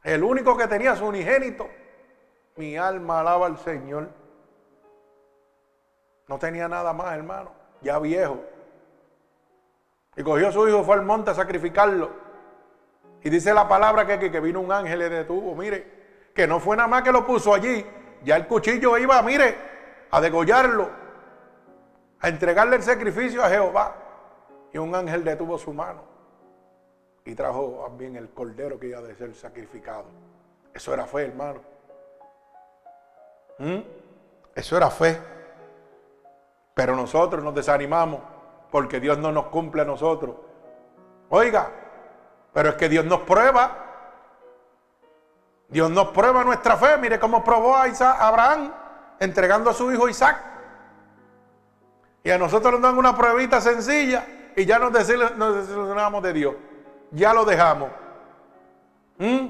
el 0.02 0.22
único 0.24 0.56
que 0.56 0.66
tenía 0.66 0.96
su 0.96 1.06
unigénito. 1.06 1.68
Mi 2.56 2.76
alma 2.76 3.20
alaba 3.20 3.46
al 3.46 3.58
Señor. 3.58 4.08
No 6.28 6.38
tenía 6.38 6.68
nada 6.68 6.92
más, 6.92 7.14
hermano, 7.14 7.50
ya 7.80 7.98
viejo. 7.98 8.40
Y 10.16 10.22
cogió 10.22 10.48
a 10.48 10.52
su 10.52 10.68
hijo, 10.68 10.82
fue 10.84 10.94
al 10.94 11.02
monte 11.02 11.30
a 11.30 11.34
sacrificarlo. 11.34 12.10
Y 13.22 13.30
dice 13.30 13.54
la 13.54 13.68
palabra 13.68 14.06
que, 14.06 14.18
que, 14.18 14.30
que 14.30 14.40
vino 14.40 14.60
un 14.60 14.72
ángel 14.72 15.00
y 15.00 15.04
le 15.04 15.10
detuvo. 15.10 15.54
Mire, 15.54 16.30
que 16.34 16.46
no 16.46 16.60
fue 16.60 16.76
nada 16.76 16.88
más 16.88 17.02
que 17.02 17.12
lo 17.12 17.26
puso 17.26 17.54
allí, 17.54 17.86
ya 18.22 18.36
el 18.36 18.46
cuchillo 18.46 18.96
iba, 18.98 19.20
mire, 19.22 19.56
a 20.10 20.20
degollarlo, 20.20 20.90
a 22.20 22.28
entregarle 22.28 22.76
el 22.76 22.82
sacrificio 22.82 23.42
a 23.42 23.48
Jehová. 23.48 23.96
Y 24.72 24.78
un 24.78 24.94
ángel 24.94 25.24
detuvo 25.24 25.58
su 25.58 25.72
mano 25.72 26.02
y 27.24 27.34
trajo 27.34 27.84
también 27.86 28.16
el 28.16 28.30
cordero 28.30 28.78
que 28.78 28.88
iba 28.88 28.98
a 28.98 29.14
ser 29.14 29.34
sacrificado. 29.34 30.04
Eso 30.74 30.92
era 30.94 31.06
fe, 31.06 31.26
hermano. 31.26 31.60
¿Mm? 33.58 33.78
Eso 34.54 34.76
era 34.76 34.90
fe. 34.90 35.20
Pero 36.74 36.96
nosotros 36.96 37.42
nos 37.44 37.54
desanimamos 37.54 38.20
porque 38.70 39.00
Dios 39.00 39.18
no 39.18 39.32
nos 39.32 39.46
cumple 39.46 39.82
a 39.82 39.84
nosotros. 39.84 40.36
Oiga, 41.28 41.70
pero 42.52 42.70
es 42.70 42.74
que 42.76 42.88
Dios 42.88 43.04
nos 43.04 43.20
prueba 43.20 43.82
Dios 45.72 45.90
nos 45.90 46.08
prueba 46.08 46.44
nuestra 46.44 46.76
fe. 46.76 46.98
Mire 46.98 47.18
cómo 47.18 47.42
probó 47.42 47.74
a, 47.74 47.84
Abraham 47.84 48.72
entregando 49.18 49.70
a 49.70 49.74
su 49.74 49.90
hijo 49.90 50.08
Isaac. 50.08 50.36
Y 52.22 52.30
a 52.30 52.38
nosotros 52.38 52.74
nos 52.74 52.82
dan 52.82 52.98
una 52.98 53.16
pruebita 53.16 53.60
sencilla 53.60 54.24
y 54.54 54.66
ya 54.66 54.78
nos, 54.78 54.92
desilusionamos 54.92 56.22
de 56.22 56.32
Dios. 56.34 56.54
Ya 57.10 57.32
lo 57.32 57.46
dejamos. 57.46 57.90
¿Mm? 59.18 59.46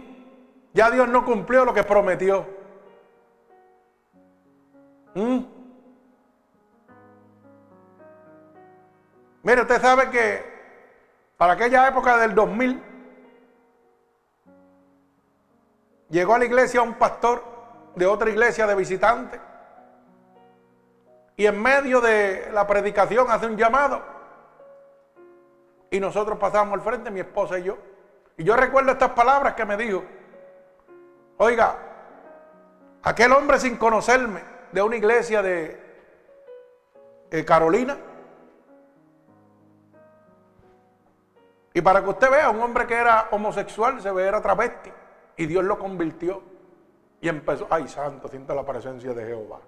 Ya 0.72 0.90
Dios 0.90 1.08
no 1.08 1.24
cumplió 1.24 1.64
lo 1.64 1.74
que 1.74 1.82
prometió. 1.82 2.46
¿Mm? 5.14 5.38
Mire, 9.42 9.62
usted 9.62 9.80
sabe 9.80 10.10
que 10.10 10.52
para 11.36 11.54
aquella 11.54 11.88
época 11.88 12.16
del 12.18 12.34
2000, 12.34 12.92
Llegó 16.12 16.34
a 16.34 16.38
la 16.38 16.44
iglesia 16.44 16.82
un 16.82 16.92
pastor 16.94 17.42
de 17.96 18.04
otra 18.04 18.28
iglesia 18.28 18.66
de 18.66 18.74
visitantes. 18.74 19.40
Y 21.36 21.46
en 21.46 21.60
medio 21.60 22.02
de 22.02 22.50
la 22.52 22.66
predicación 22.66 23.30
hace 23.30 23.46
un 23.46 23.56
llamado. 23.56 24.02
Y 25.90 25.98
nosotros 26.00 26.38
pasamos 26.38 26.74
al 26.74 26.82
frente, 26.82 27.10
mi 27.10 27.20
esposa 27.20 27.58
y 27.58 27.62
yo. 27.62 27.78
Y 28.36 28.44
yo 28.44 28.54
recuerdo 28.56 28.92
estas 28.92 29.12
palabras 29.12 29.54
que 29.54 29.64
me 29.64 29.74
dijo. 29.78 30.04
Oiga, 31.38 31.78
aquel 33.02 33.32
hombre 33.32 33.58
sin 33.58 33.78
conocerme 33.78 34.51
de 34.72 34.82
una 34.82 34.96
iglesia 34.96 35.42
de 35.42 35.78
Carolina. 37.46 37.96
Y 41.74 41.80
para 41.80 42.02
que 42.02 42.10
usted 42.10 42.30
vea, 42.30 42.50
un 42.50 42.60
hombre 42.60 42.86
que 42.86 42.94
era 42.94 43.28
homosexual, 43.30 44.00
se 44.00 44.10
ve, 44.10 44.26
era 44.26 44.42
travesti. 44.42 44.92
Y 45.36 45.46
Dios 45.46 45.64
lo 45.64 45.78
convirtió. 45.78 46.42
Y 47.20 47.28
empezó, 47.28 47.66
ay 47.70 47.88
santo, 47.88 48.28
siento 48.28 48.54
la 48.54 48.64
presencia 48.64 49.14
de 49.14 49.24
Jehová. 49.24 49.60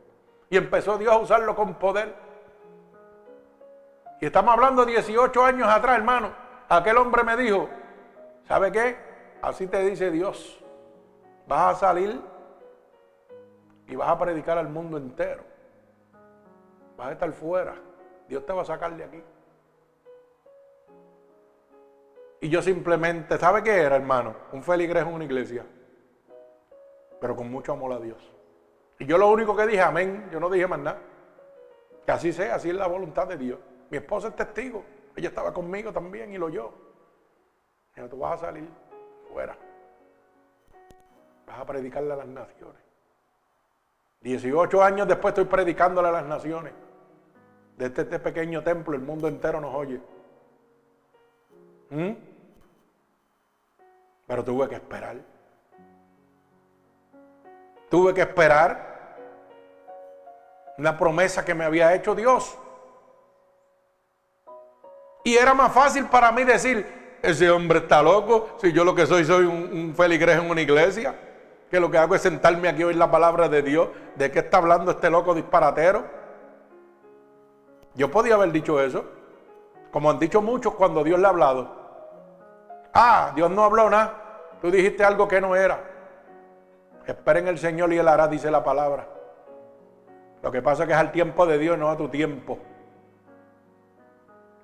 Y 0.51 0.57
empezó 0.57 0.99
Dios 0.99 1.15
a 1.15 1.19
usarlo 1.19 1.55
con 1.55 1.75
poder. 1.75 2.15
Y 4.21 4.27
estamos 4.27 4.53
hablando 4.53 4.85
18 4.85 5.45
años 5.45 5.69
atrás, 5.69 5.97
hermano. 5.97 6.33
Aquel 6.69 6.97
hombre 6.99 7.23
me 7.23 7.37
dijo, 7.37 7.69
¿sabe 8.47 8.71
qué? 8.71 8.97
Así 9.41 9.67
te 9.67 9.83
dice 9.85 10.11
Dios. 10.11 10.63
Vas 11.47 11.77
a 11.77 11.79
salir 11.79 12.21
y 13.87 13.97
vas 13.97 14.09
a 14.09 14.19
predicar 14.19 14.59
al 14.59 14.69
mundo 14.69 14.97
entero. 14.97 15.43
Vas 16.97 17.09
a 17.09 17.13
estar 17.13 17.33
fuera. 17.33 17.75
Dios 18.29 18.45
te 18.47 18.53
va 18.53 18.63
a 18.63 18.65
sacar 18.65 18.97
de 18.97 19.05
aquí. 19.05 19.23
Y 22.41 22.49
yo 22.49 22.63
simplemente, 22.63 23.39
¿sabe 23.39 23.63
qué 23.63 23.83
era, 23.83 23.97
hermano? 23.97 24.37
Un 24.53 24.63
feligres 24.63 25.03
en 25.03 25.13
una 25.13 25.25
iglesia. 25.25 25.65
Pero 27.21 27.37
con 27.37 27.51
mucho 27.51 27.73
amor 27.73 27.93
a 27.93 27.99
Dios. 27.99 28.33
Y 28.99 29.07
yo 29.07 29.19
lo 29.19 29.31
único 29.31 29.57
que 29.57 29.67
dije, 29.67 29.81
amén, 29.81 30.29
yo 30.31 30.39
no 30.41 30.51
dije 30.51 30.67
más 30.67 30.79
nada. 30.79 31.01
Que 32.05 32.13
así 32.13 32.33
sea, 32.33 32.57
así 32.57 32.69
es 32.69 32.77
la 32.77 32.87
voluntad 32.87 33.27
de 33.27 33.39
Dios. 33.39 33.59
Mi 33.91 33.97
esposa 33.97 34.29
es 34.29 34.37
testigo. 34.37 34.85
Ella 35.17 35.29
estaba 35.29 35.53
conmigo 35.53 35.93
también 35.93 36.33
y 36.33 36.39
lo 36.39 36.47
oyó. 36.47 36.73
Dijo, 37.95 38.09
tú 38.09 38.19
vas 38.19 38.35
a 38.35 38.47
salir 38.47 38.69
fuera. 39.33 39.57
Vas 41.47 41.59
a 41.59 41.65
predicarle 41.65 42.13
a 42.13 42.17
las 42.17 42.27
naciones. 42.29 42.84
18 44.25 44.83
años 44.83 45.07
después 45.07 45.33
estoy 45.33 45.45
predicándole 45.45 46.09
a 46.09 46.13
las 46.13 46.25
naciones. 46.25 46.73
Desde 47.77 48.03
este 48.03 48.19
pequeño 48.19 48.63
templo 48.63 48.95
el 48.95 49.03
mundo 49.03 49.29
entero 49.29 49.61
nos 49.61 49.75
oye. 49.75 50.01
¿Mm? 51.91 52.13
Pero 54.27 54.43
tuve 54.43 54.67
que 54.71 54.77
esperar. 54.77 55.17
Tuve 57.91 58.15
que 58.15 58.23
esperar 58.23 58.95
una 60.79 60.97
promesa 60.97 61.45
que 61.45 61.55
me 61.55 61.65
había 61.65 61.95
hecho 61.95 62.15
Dios. 62.15 62.59
Y 65.23 65.35
era 65.35 65.53
más 65.53 65.71
fácil 65.71 66.07
para 66.07 66.33
mí 66.33 66.45
decir, 66.45 67.19
ese 67.21 67.51
hombre 67.51 67.81
está 67.81 68.03
loco, 68.03 68.57
si 68.59 68.73
yo 68.73 68.85
lo 68.85 68.95
que 68.95 69.07
soy 69.07 69.27
soy 69.27 69.45
un, 69.45 69.71
un 69.71 69.95
feligres 69.95 70.39
en 70.39 70.51
una 70.51 70.63
iglesia, 70.63 71.15
que 71.71 71.81
lo 71.81 71.91
que 71.91 71.99
hago 71.99 72.15
es 72.15 72.23
sentarme 72.23 72.69
aquí 72.69 72.83
a 72.83 72.87
oír 72.87 72.97
la 72.97 73.11
palabra 73.11 73.49
de 73.49 73.63
Dios, 73.63 73.89
¿de 74.17 74.31
qué 74.31 74.41
está 74.41 74.59
hablando 74.59 74.93
este 74.93 75.11
loco 75.11 75.35
disparatero? 75.35 76.05
Yo 77.95 78.11
podía 78.11 78.35
haber 78.35 78.53
dicho 78.53 78.81
eso, 78.81 79.05
como 79.91 80.11
han 80.11 80.19
dicho 80.19 80.43
muchos 80.43 80.75
cuando 80.75 81.05
Dios 81.05 81.19
le 81.19 81.27
ha 81.27 81.31
hablado. 81.31 81.85
Ah, 82.93 83.33
Dios 83.35 83.51
no 83.51 83.65
habló 83.65 83.89
nada, 83.91 84.15
tú 84.61 84.71
dijiste 84.71 85.05
algo 85.05 85.27
que 85.27 85.41
no 85.41 85.57
era. 85.57 85.91
Esperen 87.07 87.49
el 87.49 87.59
Señor 87.59 87.93
y 87.93 87.99
Él 87.99 88.09
hará, 88.09 88.29
dice 88.29 88.51
la 88.51 88.65
palabra. 88.65 89.09
Lo 90.43 90.51
que 90.51 90.63
pasa 90.63 90.83
es 90.83 90.89
que 90.89 90.93
es 90.93 90.99
al 90.99 91.13
tiempo 91.13 91.47
de 91.47 91.59
Dios, 91.59 91.79
no 91.79 91.89
a 91.89 91.97
tu 91.97 92.09
tiempo. 92.09 92.59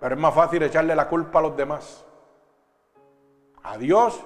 Pero 0.01 0.15
es 0.15 0.21
más 0.21 0.35
fácil 0.35 0.63
echarle 0.63 0.95
la 0.95 1.09
culpa 1.09 1.39
a 1.39 1.43
los 1.43 1.57
demás. 1.57 2.05
A 3.63 3.77
Dios 3.77 4.25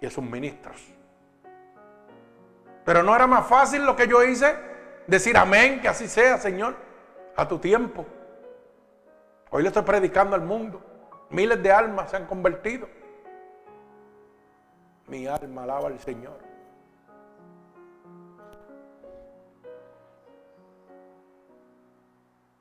y 0.00 0.06
a 0.06 0.10
sus 0.10 0.24
ministros. 0.24 0.97
Pero 2.88 3.02
no 3.02 3.14
era 3.14 3.26
más 3.26 3.46
fácil 3.46 3.84
lo 3.84 3.94
que 3.94 4.08
yo 4.08 4.24
hice, 4.24 4.56
decir 5.06 5.36
amén, 5.36 5.78
que 5.82 5.88
así 5.88 6.08
sea, 6.08 6.38
Señor, 6.38 6.74
a 7.36 7.46
tu 7.46 7.58
tiempo. 7.58 8.06
Hoy 9.50 9.60
le 9.60 9.68
estoy 9.68 9.82
predicando 9.82 10.34
al 10.34 10.40
mundo. 10.40 10.80
Miles 11.28 11.62
de 11.62 11.70
almas 11.70 12.10
se 12.10 12.16
han 12.16 12.24
convertido. 12.24 12.88
Mi 15.06 15.26
alma 15.26 15.64
alaba 15.64 15.88
al 15.88 15.98
Señor. 15.98 16.38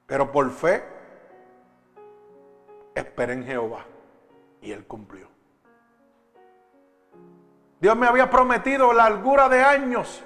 Pero 0.08 0.30
por 0.30 0.52
fe, 0.52 0.84
esperé 2.96 3.32
en 3.32 3.46
Jehová. 3.46 3.86
Y 4.60 4.74
él 4.74 4.86
cumplió. 4.86 5.37
Dios 7.80 7.96
me 7.96 8.08
había 8.08 8.30
prometido 8.30 8.92
largura 8.94 9.50
de 9.50 9.64
años 9.64 10.24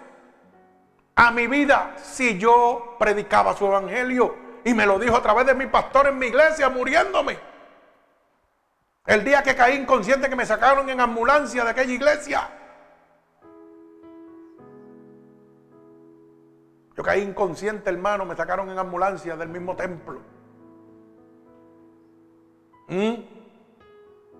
a 1.15 1.31
mi 1.31 1.47
vida 1.47 1.93
si 1.97 2.37
yo 2.37 2.95
predicaba 2.97 3.55
su 3.55 3.65
evangelio. 3.65 4.35
Y 4.63 4.73
me 4.73 4.85
lo 4.85 4.99
dijo 4.99 5.15
a 5.15 5.21
través 5.21 5.45
de 5.45 5.55
mi 5.55 5.67
pastor 5.67 6.07
en 6.07 6.17
mi 6.17 6.27
iglesia, 6.27 6.69
muriéndome. 6.69 7.37
El 9.05 9.23
día 9.23 9.41
que 9.41 9.55
caí 9.55 9.75
inconsciente 9.75 10.29
que 10.29 10.35
me 10.35 10.45
sacaron 10.45 10.89
en 10.89 11.01
ambulancia 11.01 11.63
de 11.63 11.69
aquella 11.71 11.93
iglesia. 11.93 12.49
Yo 16.95 17.03
caí 17.03 17.21
inconsciente, 17.21 17.89
hermano, 17.89 18.25
me 18.25 18.35
sacaron 18.35 18.69
en 18.69 18.77
ambulancia 18.77 19.35
del 19.35 19.49
mismo 19.49 19.75
templo. 19.75 20.21
¿Mm? 22.87 23.13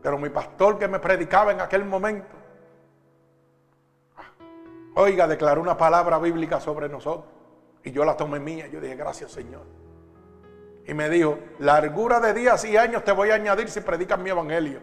Pero 0.02 0.18
mi 0.18 0.30
pastor 0.30 0.78
que 0.78 0.88
me 0.88 1.00
predicaba 1.00 1.52
en 1.52 1.62
aquel 1.62 1.86
momento, 1.86 2.36
oiga, 4.96 5.28
declaró 5.28 5.62
una 5.62 5.78
palabra 5.78 6.20
bíblica 6.20 6.60
sobre 6.60 6.90
nosotros. 6.90 7.26
Y 7.84 7.92
yo 7.92 8.06
la 8.06 8.16
tomé 8.16 8.40
mía. 8.40 8.68
Yo 8.68 8.80
dije, 8.80 8.96
gracias 8.96 9.32
Señor. 9.32 9.64
Y 10.86 10.94
me 10.94 11.10
dijo, 11.10 11.38
largura 11.60 12.20
de 12.20 12.34
días 12.34 12.64
y 12.66 12.78
años 12.78 13.04
te 13.04 13.12
voy 13.12 13.30
a 13.30 13.36
añadir 13.36 13.70
si 13.70 13.82
predicas 13.82 14.20
mi 14.20 14.30
evangelio. 14.30 14.80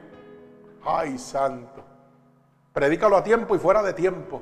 Ay, 0.85 1.19
santo. 1.19 1.85
Predícalo 2.73 3.17
a 3.17 3.25
tiempo 3.25 3.57
y 3.57 3.59
fuera 3.59 3.83
de 3.83 3.93
tiempo. 3.93 4.41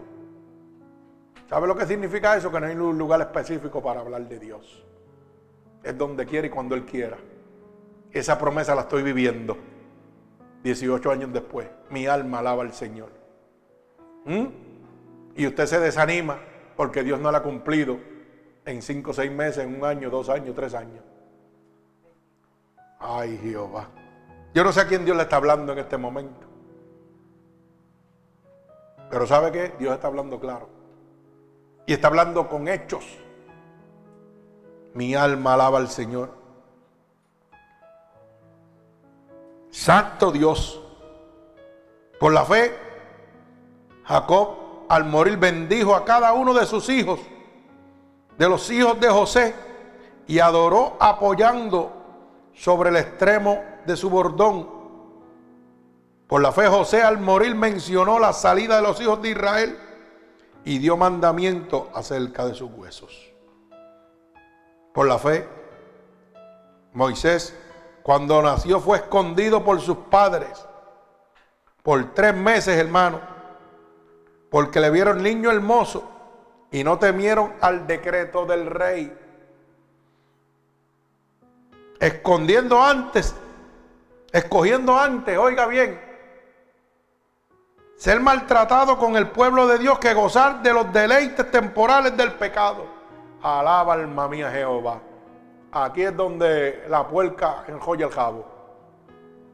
¿Sabe 1.48 1.66
lo 1.66 1.76
que 1.76 1.86
significa 1.86 2.36
eso? 2.36 2.50
Que 2.50 2.60
no 2.60 2.66
hay 2.66 2.74
un 2.74 2.98
lugar 2.98 3.20
específico 3.20 3.82
para 3.82 4.00
hablar 4.00 4.28
de 4.28 4.38
Dios. 4.38 4.84
Es 5.82 5.96
donde 5.96 6.26
quiere 6.26 6.48
y 6.48 6.50
cuando 6.50 6.74
Él 6.74 6.84
quiera. 6.84 7.16
Esa 8.10 8.38
promesa 8.38 8.74
la 8.74 8.82
estoy 8.82 9.02
viviendo. 9.02 9.56
18 10.62 11.10
años 11.10 11.32
después. 11.32 11.68
Mi 11.90 12.06
alma 12.06 12.40
alaba 12.40 12.62
al 12.62 12.72
Señor. 12.72 13.10
¿Mm? 14.24 14.65
Y 15.36 15.46
usted 15.46 15.66
se 15.66 15.78
desanima 15.78 16.38
porque 16.76 17.02
Dios 17.02 17.20
no 17.20 17.30
la 17.30 17.38
ha 17.38 17.42
cumplido 17.42 17.98
en 18.64 18.82
5 18.82 19.10
o 19.10 19.14
6 19.14 19.30
meses, 19.30 19.64
en 19.64 19.76
un 19.76 19.84
año, 19.84 20.10
dos 20.10 20.28
años, 20.28 20.54
tres 20.54 20.74
años. 20.74 21.04
Ay, 22.98 23.38
Jehová. 23.42 23.88
Yo 24.54 24.64
no 24.64 24.72
sé 24.72 24.80
a 24.80 24.86
quién 24.86 25.04
Dios 25.04 25.16
le 25.16 25.24
está 25.24 25.36
hablando 25.36 25.72
en 25.72 25.78
este 25.78 25.98
momento. 25.98 26.46
Pero 29.10 29.26
¿sabe 29.26 29.52
qué? 29.52 29.74
Dios 29.78 29.94
está 29.94 30.08
hablando 30.08 30.40
claro. 30.40 30.68
Y 31.84 31.92
está 31.92 32.08
hablando 32.08 32.48
con 32.48 32.66
hechos. 32.66 33.04
Mi 34.94 35.14
alma 35.14 35.54
alaba 35.54 35.78
al 35.78 35.88
Señor. 35.88 36.30
Santo 39.70 40.32
Dios. 40.32 40.82
Por 42.18 42.32
la 42.32 42.44
fe, 42.46 42.74
Jacob 44.04 44.65
al 44.88 45.04
morir 45.04 45.36
bendijo 45.36 45.94
a 45.94 46.04
cada 46.04 46.32
uno 46.32 46.54
de 46.54 46.66
sus 46.66 46.88
hijos, 46.88 47.20
de 48.38 48.48
los 48.48 48.70
hijos 48.70 48.98
de 49.00 49.08
José, 49.08 49.54
y 50.26 50.38
adoró 50.38 50.96
apoyando 51.00 51.92
sobre 52.52 52.90
el 52.90 52.96
extremo 52.96 53.62
de 53.86 53.96
su 53.96 54.10
bordón. 54.10 54.68
Por 56.26 56.42
la 56.42 56.52
fe 56.52 56.66
José 56.66 57.02
al 57.02 57.18
morir 57.18 57.54
mencionó 57.54 58.18
la 58.18 58.32
salida 58.32 58.76
de 58.76 58.82
los 58.82 59.00
hijos 59.00 59.22
de 59.22 59.30
Israel 59.30 59.78
y 60.64 60.78
dio 60.78 60.96
mandamiento 60.96 61.90
acerca 61.94 62.44
de 62.46 62.54
sus 62.54 62.70
huesos. 62.72 63.32
Por 64.92 65.06
la 65.06 65.18
fe, 65.18 65.46
Moisés, 66.92 67.56
cuando 68.02 68.42
nació, 68.42 68.80
fue 68.80 68.98
escondido 68.98 69.64
por 69.64 69.80
sus 69.80 69.98
padres 70.10 70.66
por 71.86 72.14
tres 72.14 72.34
meses, 72.34 72.76
hermano, 72.76 73.20
porque 74.50 74.80
le 74.80 74.90
vieron 74.90 75.22
niño 75.22 75.50
hermoso 75.50 76.16
y 76.70 76.84
no 76.84 76.98
temieron 76.98 77.54
al 77.60 77.86
decreto 77.86 78.46
del 78.46 78.66
rey. 78.66 79.16
Escondiendo 81.98 82.82
antes, 82.82 83.34
escogiendo 84.32 84.98
antes, 84.98 85.38
oiga 85.38 85.66
bien, 85.66 86.00
ser 87.96 88.20
maltratado 88.20 88.98
con 88.98 89.16
el 89.16 89.28
pueblo 89.28 89.66
de 89.66 89.78
Dios 89.78 89.98
que 89.98 90.12
gozar 90.12 90.62
de 90.62 90.72
los 90.72 90.92
deleites 90.92 91.50
temporales 91.50 92.16
del 92.16 92.32
pecado. 92.34 92.86
Alaba 93.42 93.94
alma 93.94 94.28
mía 94.28 94.50
Jehová. 94.50 95.00
Aquí 95.72 96.02
es 96.02 96.16
donde 96.16 96.84
la 96.88 97.06
puerca 97.06 97.64
enjoya 97.68 98.06
el 98.06 98.12
jabo. 98.12 98.46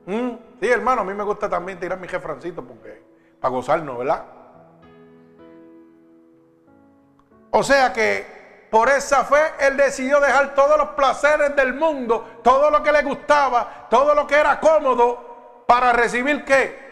¿Mm? 0.07 0.31
Sí, 0.61 0.69
hermano, 0.69 1.03
a 1.03 1.05
mí 1.05 1.15
me 1.15 1.25
gusta 1.25 1.49
también 1.49 1.79
tirar 1.79 1.99
mi 1.99 2.09
jefrancito 2.09 2.65
porque 2.65 3.03
para 3.41 3.55
gozarnos, 3.55 3.99
¿verdad? 3.99 4.42
O 7.53 7.63
sea 7.63 7.93
que 7.93 8.69
por 8.71 8.89
esa 8.89 9.25
fe 9.25 9.53
él 9.61 9.77
decidió 9.77 10.21
dejar 10.21 10.55
todos 10.55 10.77
los 10.77 10.89
placeres 10.91 11.55
del 11.55 11.75
mundo, 11.75 12.41
todo 12.43 12.71
lo 12.71 12.83
que 12.83 12.93
le 12.93 13.03
gustaba, 13.03 13.87
todo 13.89 14.15
lo 14.15 14.27
que 14.27 14.35
era 14.35 14.59
cómodo, 14.59 15.65
para 15.67 15.93
recibir 15.93 16.45
qué? 16.45 16.83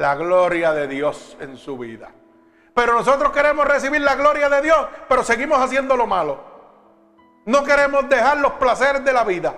la 0.00 0.14
gloria 0.14 0.72
de 0.72 0.88
Dios 0.88 1.36
en 1.40 1.56
su 1.56 1.76
vida. 1.76 2.10
Pero 2.74 2.94
nosotros 2.94 3.32
queremos 3.32 3.66
recibir 3.66 4.00
la 4.00 4.14
gloria 4.14 4.48
de 4.48 4.62
Dios, 4.62 4.86
pero 5.08 5.22
seguimos 5.22 5.58
haciendo 5.58 5.96
lo 5.96 6.06
malo. 6.06 6.42
No 7.44 7.64
queremos 7.64 8.08
dejar 8.08 8.38
los 8.38 8.52
placeres 8.52 9.04
de 9.04 9.12
la 9.12 9.24
vida. 9.24 9.54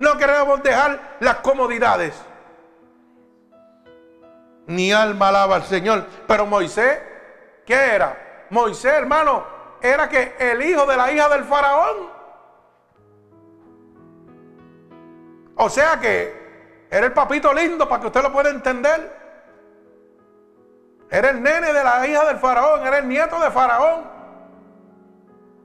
No 0.00 0.16
queremos 0.16 0.62
dejar 0.62 1.16
las 1.20 1.36
comodidades. 1.36 2.14
Ni 4.66 4.92
alma 4.92 5.28
alaba 5.28 5.56
al 5.56 5.64
Señor. 5.64 6.04
Pero 6.26 6.46
Moisés, 6.46 7.00
¿qué 7.64 7.94
era? 7.94 8.46
Moisés, 8.50 8.92
hermano, 8.92 9.44
era 9.86 10.08
que 10.08 10.34
el 10.38 10.62
hijo 10.62 10.86
de 10.86 10.96
la 10.96 11.12
hija 11.12 11.28
del 11.28 11.44
faraón. 11.44 12.10
O 15.56 15.68
sea 15.70 15.98
que 15.98 16.86
era 16.90 17.06
el 17.06 17.12
papito 17.12 17.52
lindo 17.52 17.88
para 17.88 18.00
que 18.00 18.06
usted 18.08 18.22
lo 18.22 18.32
pueda 18.32 18.50
entender. 18.50 19.16
Era 21.10 21.30
el 21.30 21.42
nene 21.42 21.72
de 21.72 21.84
la 21.84 22.06
hija 22.06 22.24
del 22.26 22.38
faraón, 22.38 22.86
era 22.86 22.98
el 22.98 23.08
nieto 23.08 23.38
de 23.38 23.50
faraón. 23.50 24.04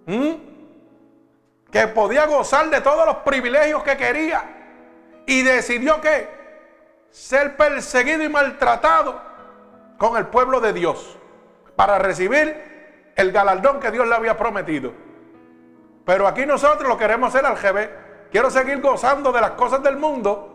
¿Mm? 0.06 0.32
Que 1.72 1.88
podía 1.88 2.26
gozar 2.26 2.70
de 2.70 2.82
todos 2.82 3.06
los 3.06 3.18
privilegios 3.18 3.84
que 3.84 3.98
quería. 3.98 4.44
Y 5.26 5.44
decidió 5.44 6.02
que 6.02 6.28
ser 7.12 7.58
perseguido 7.58 8.24
y 8.24 8.30
maltratado 8.30 9.22
con 9.98 10.18
el 10.18 10.28
pueblo 10.28 10.60
de 10.60 10.74
Dios 10.74 11.18
para 11.76 12.00
recibir 12.00 12.71
el 13.16 13.32
galardón 13.32 13.80
que 13.80 13.92
Dios 13.92 14.08
le 14.08 14.16
había 14.16 14.38
prometido. 14.38 14.92
Pero 16.06 16.28
aquí 16.28 16.46
nosotros 16.46 16.88
lo 16.88 16.98
queremos 16.98 17.34
hacer 17.34 17.46
al 17.46 17.58
revés. 17.58 17.90
Quiero 18.32 18.50
seguir 18.50 18.82
gozando 18.82 19.32
de 19.32 19.42
las 19.42 19.52
cosas 19.52 19.84
del 19.84 19.98
mundo 19.98 20.52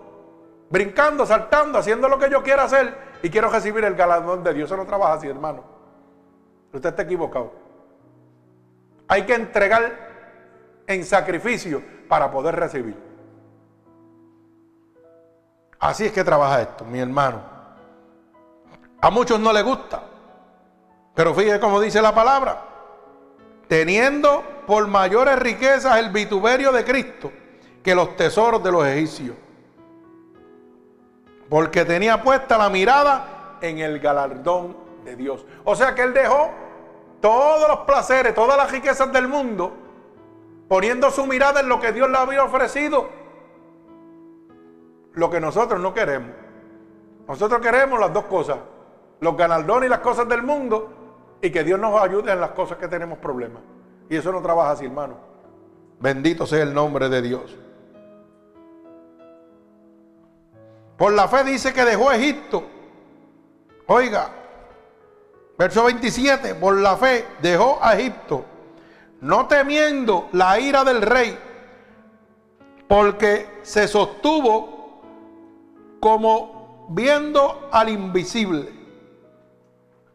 brincando, 0.70 1.24
saltando, 1.26 1.78
haciendo 1.78 2.09
lo 2.09 2.18
que 2.18 2.30
yo 2.30 2.42
quiera 2.42 2.64
hacer 2.64 2.96
y 3.22 3.30
quiero 3.30 3.50
recibir 3.50 3.84
el 3.84 3.94
galardón 3.94 4.42
de 4.42 4.54
Dios. 4.54 4.68
Eso 4.68 4.76
no 4.76 4.86
trabaja 4.86 5.14
así, 5.14 5.28
hermano. 5.28 5.62
Usted 6.72 6.90
está 6.90 7.02
equivocado. 7.02 7.52
Hay 9.09 9.24
que 9.24 9.34
entregar 9.34 10.07
en 10.86 11.04
sacrificio 11.04 11.82
para 12.09 12.30
poder 12.30 12.57
recibir. 12.57 12.96
Así 15.78 16.07
es 16.07 16.12
que 16.12 16.24
trabaja 16.24 16.62
esto, 16.62 16.84
mi 16.84 16.98
hermano. 16.98 17.40
A 19.00 19.11
muchos 19.11 19.38
no 19.38 19.52
les 19.52 19.62
gusta, 19.62 20.02
pero 21.17 21.35
fíjese 21.35 21.59
cómo 21.59 21.81
dice 21.81 22.01
la 22.03 22.14
palabra. 22.14 22.62
Teniendo 23.69 24.45
por 24.67 24.87
mayores 24.87 25.39
riquezas 25.39 25.99
el 25.99 26.11
vituperio 26.11 26.71
de 26.71 26.85
Cristo 26.85 27.33
que 27.83 27.95
los 27.95 28.17
tesoros 28.17 28.62
de 28.62 28.71
los 28.71 28.87
egipcios. 28.87 29.35
Porque 31.49 31.87
tenía 31.87 32.23
puesta 32.23 32.59
la 32.59 32.69
mirada 32.69 33.57
en 33.62 33.79
el 33.79 33.99
galardón 33.99 34.77
de 35.05 35.17
Dios. 35.17 35.47
O 35.64 35.75
sea 35.75 35.95
que 35.95 36.03
él 36.03 36.12
dejó 36.12 36.51
todos 37.23 37.67
los 37.67 37.79
placeres, 37.87 38.35
todas 38.35 38.59
las 38.59 38.71
riquezas 38.71 39.11
del 39.11 39.27
mundo, 39.27 39.73
poniendo 40.69 41.11
su 41.11 41.27
mirada 41.27 41.61
en 41.61 41.69
lo 41.71 41.81
que 41.81 41.93
Dios 41.93 42.11
le 42.11 42.19
había 42.19 42.45
ofrecido. 42.45 43.09
Lo 45.14 45.31
que 45.31 45.41
nosotros 45.41 45.81
no 45.81 45.95
queremos. 45.95 46.33
Nosotros 47.27 47.62
queremos 47.62 47.99
las 47.99 48.12
dos 48.12 48.25
cosas, 48.27 48.59
los 49.21 49.35
galardones 49.35 49.87
y 49.87 49.91
las 49.91 50.01
cosas 50.01 50.29
del 50.29 50.43
mundo, 50.43 50.95
y 51.43 51.51
que 51.51 51.64
Dios 51.64 51.78
nos 51.78 52.01
ayude 52.01 52.32
en 52.32 52.41
las 52.41 52.51
cosas 52.51 52.78
que 52.78 52.89
tenemos 52.89 53.18
problemas. 53.18 53.62
Y 54.09 54.16
eso 54.16 54.32
no 54.32 54.41
trabaja 54.41 54.72
así, 54.72 54.84
hermano. 54.87 55.16
Bendito 56.01 56.47
sea 56.47 56.62
el 56.62 56.74
nombre 56.74 57.09
de 57.09 57.22
Dios. 57.22 57.57
Por 60.97 61.12
la 61.12 61.28
fe 61.28 61.45
dice 61.45 61.72
que 61.72 61.84
dejó 61.84 62.11
Egipto. 62.12 62.64
Oiga, 63.87 64.30
verso 65.59 65.84
27, 65.84 66.55
por 66.55 66.76
la 66.76 66.97
fe 66.97 67.26
dejó 67.41 67.78
a 67.80 67.95
Egipto, 67.97 68.45
no 69.20 69.47
temiendo 69.47 70.28
la 70.32 70.59
ira 70.59 70.82
del 70.84 71.03
rey, 71.03 71.39
porque 72.89 73.61
se 73.62 73.87
sostuvo 73.87 75.03
como 76.01 76.87
viendo 76.91 77.68
al 77.70 77.89
invisible. 77.91 78.72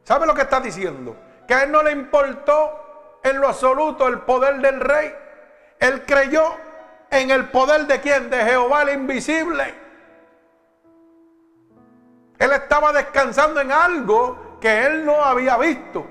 ¿Sabe 0.04 0.26
lo 0.26 0.34
que 0.34 0.42
está 0.42 0.60
diciendo? 0.60 1.16
Que 1.48 1.54
a 1.54 1.64
él 1.64 1.72
no 1.72 1.84
le 1.84 1.92
importó 1.92 3.20
en 3.24 3.40
lo 3.40 3.48
absoluto 3.48 4.08
el 4.08 4.20
poder 4.22 4.60
del 4.60 4.80
rey. 4.80 5.14
Él 5.80 6.06
creyó 6.06 6.56
en 7.10 7.32
el 7.32 7.50
poder 7.50 7.88
de 7.88 8.00
quién? 8.02 8.30
De 8.30 8.44
Jehová 8.44 8.84
el 8.84 8.90
invisible. 9.02 9.76
Él 12.40 12.52
estaba 12.54 12.92
descansando 12.92 13.62
en 13.62 13.72
algo 13.72 14.58
que 14.60 14.86
él 14.86 15.06
no 15.06 15.24
había 15.24 15.58
visto, 15.58 16.08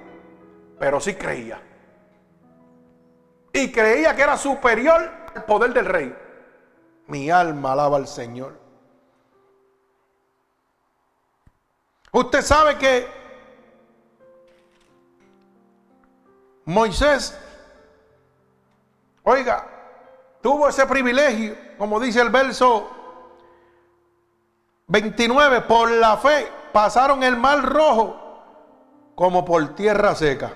pero 0.78 1.00
sí 1.00 1.14
creía. 1.14 1.60
Y 3.52 3.72
creía 3.72 4.14
que 4.14 4.22
era 4.22 4.36
superior 4.36 5.10
al 5.34 5.44
poder 5.44 5.72
del 5.72 5.86
rey. 5.86 6.16
Mi 7.08 7.30
alma 7.30 7.72
alaba 7.72 7.96
al 7.96 8.06
Señor. 8.06 8.60
Usted 12.12 12.42
sabe 12.42 12.76
que 12.76 13.19
Moisés, 16.70 17.36
oiga, 19.24 19.66
tuvo 20.40 20.68
ese 20.68 20.86
privilegio, 20.86 21.56
como 21.76 21.98
dice 21.98 22.20
el 22.20 22.30
verso 22.30 22.88
29, 24.86 25.62
por 25.62 25.90
la 25.90 26.16
fe 26.16 26.48
pasaron 26.72 27.24
el 27.24 27.36
mar 27.36 27.62
rojo 27.62 28.16
como 29.16 29.44
por 29.44 29.74
tierra 29.74 30.14
seca. 30.14 30.52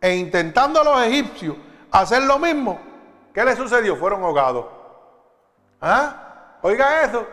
E 0.00 0.14
intentando 0.14 0.84
los 0.84 1.02
egipcios 1.02 1.56
hacer 1.90 2.22
lo 2.22 2.38
mismo, 2.38 2.78
¿qué 3.34 3.44
le 3.44 3.56
sucedió? 3.56 3.96
Fueron 3.96 4.22
ahogados. 4.22 4.66
¿Ah? 5.80 6.58
Oiga 6.62 7.02
eso. 7.02 7.26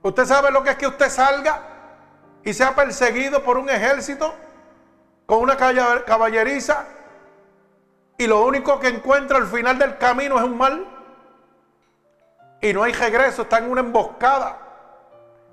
¿Usted 0.00 0.24
sabe 0.24 0.50
lo 0.50 0.62
que 0.62 0.70
es 0.70 0.76
que 0.76 0.86
usted 0.86 1.10
salga 1.10 1.62
y 2.42 2.54
sea 2.54 2.74
perseguido 2.74 3.42
por 3.42 3.58
un 3.58 3.68
ejército 3.68 4.34
con 5.26 5.40
una 5.40 5.56
caballeriza 5.56 6.86
y 8.18 8.26
lo 8.26 8.44
único 8.44 8.78
que 8.78 8.88
encuentra 8.88 9.38
al 9.38 9.46
final 9.46 9.78
del 9.78 9.98
camino 9.98 10.36
es 10.36 10.44
un 10.44 10.56
mal? 10.56 10.92
y 12.62 12.72
no 12.72 12.84
hay 12.84 12.92
regreso, 12.92 13.42
está 13.42 13.58
en 13.58 13.70
una 13.70 13.80
emboscada. 13.80 14.56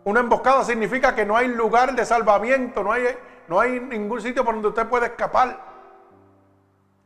Una 0.03 0.19
emboscada 0.21 0.63
significa 0.63 1.15
que 1.15 1.25
no 1.25 1.35
hay 1.35 1.47
lugar 1.47 1.95
de 1.95 2.05
salvamiento, 2.05 2.83
no 2.83 2.91
hay, 2.91 3.03
no 3.47 3.59
hay 3.59 3.79
ningún 3.79 4.21
sitio 4.21 4.45
por 4.45 4.53
donde 4.53 4.69
usted 4.69 4.87
puede 4.87 5.07
escapar. 5.07 5.59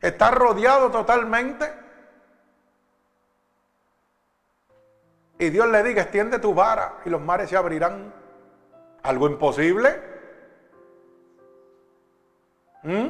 Está 0.00 0.30
rodeado 0.30 0.90
totalmente. 0.90 1.72
Y 5.38 5.48
Dios 5.48 5.68
le 5.68 5.82
diga, 5.82 6.02
extiende 6.02 6.38
tu 6.38 6.54
vara 6.54 6.98
y 7.06 7.10
los 7.10 7.20
mares 7.22 7.48
se 7.48 7.56
abrirán. 7.56 8.12
¿Algo 9.02 9.26
imposible? 9.26 10.13
¿Mm? 12.84 13.08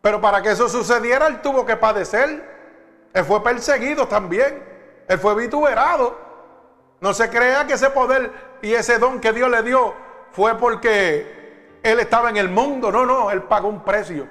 Pero 0.00 0.20
para 0.20 0.40
que 0.40 0.52
eso 0.52 0.68
sucediera, 0.68 1.26
él 1.26 1.42
tuvo 1.42 1.66
que 1.66 1.76
padecer. 1.76 2.42
Él 3.12 3.24
fue 3.24 3.42
perseguido 3.42 4.06
también. 4.06 4.62
Él 5.08 5.18
fue 5.18 5.34
vituperado. 5.34 6.16
No 7.00 7.12
se 7.12 7.28
crea 7.28 7.66
que 7.66 7.74
ese 7.74 7.90
poder 7.90 8.30
y 8.62 8.72
ese 8.72 8.98
don 8.98 9.20
que 9.20 9.32
Dios 9.32 9.50
le 9.50 9.62
dio 9.62 9.94
fue 10.32 10.56
porque 10.56 11.78
él 11.82 12.00
estaba 12.00 12.30
en 12.30 12.36
el 12.36 12.48
mundo. 12.48 12.90
No, 12.90 13.04
no, 13.04 13.30
él 13.30 13.42
pagó 13.42 13.68
un 13.68 13.84
precio. 13.84 14.28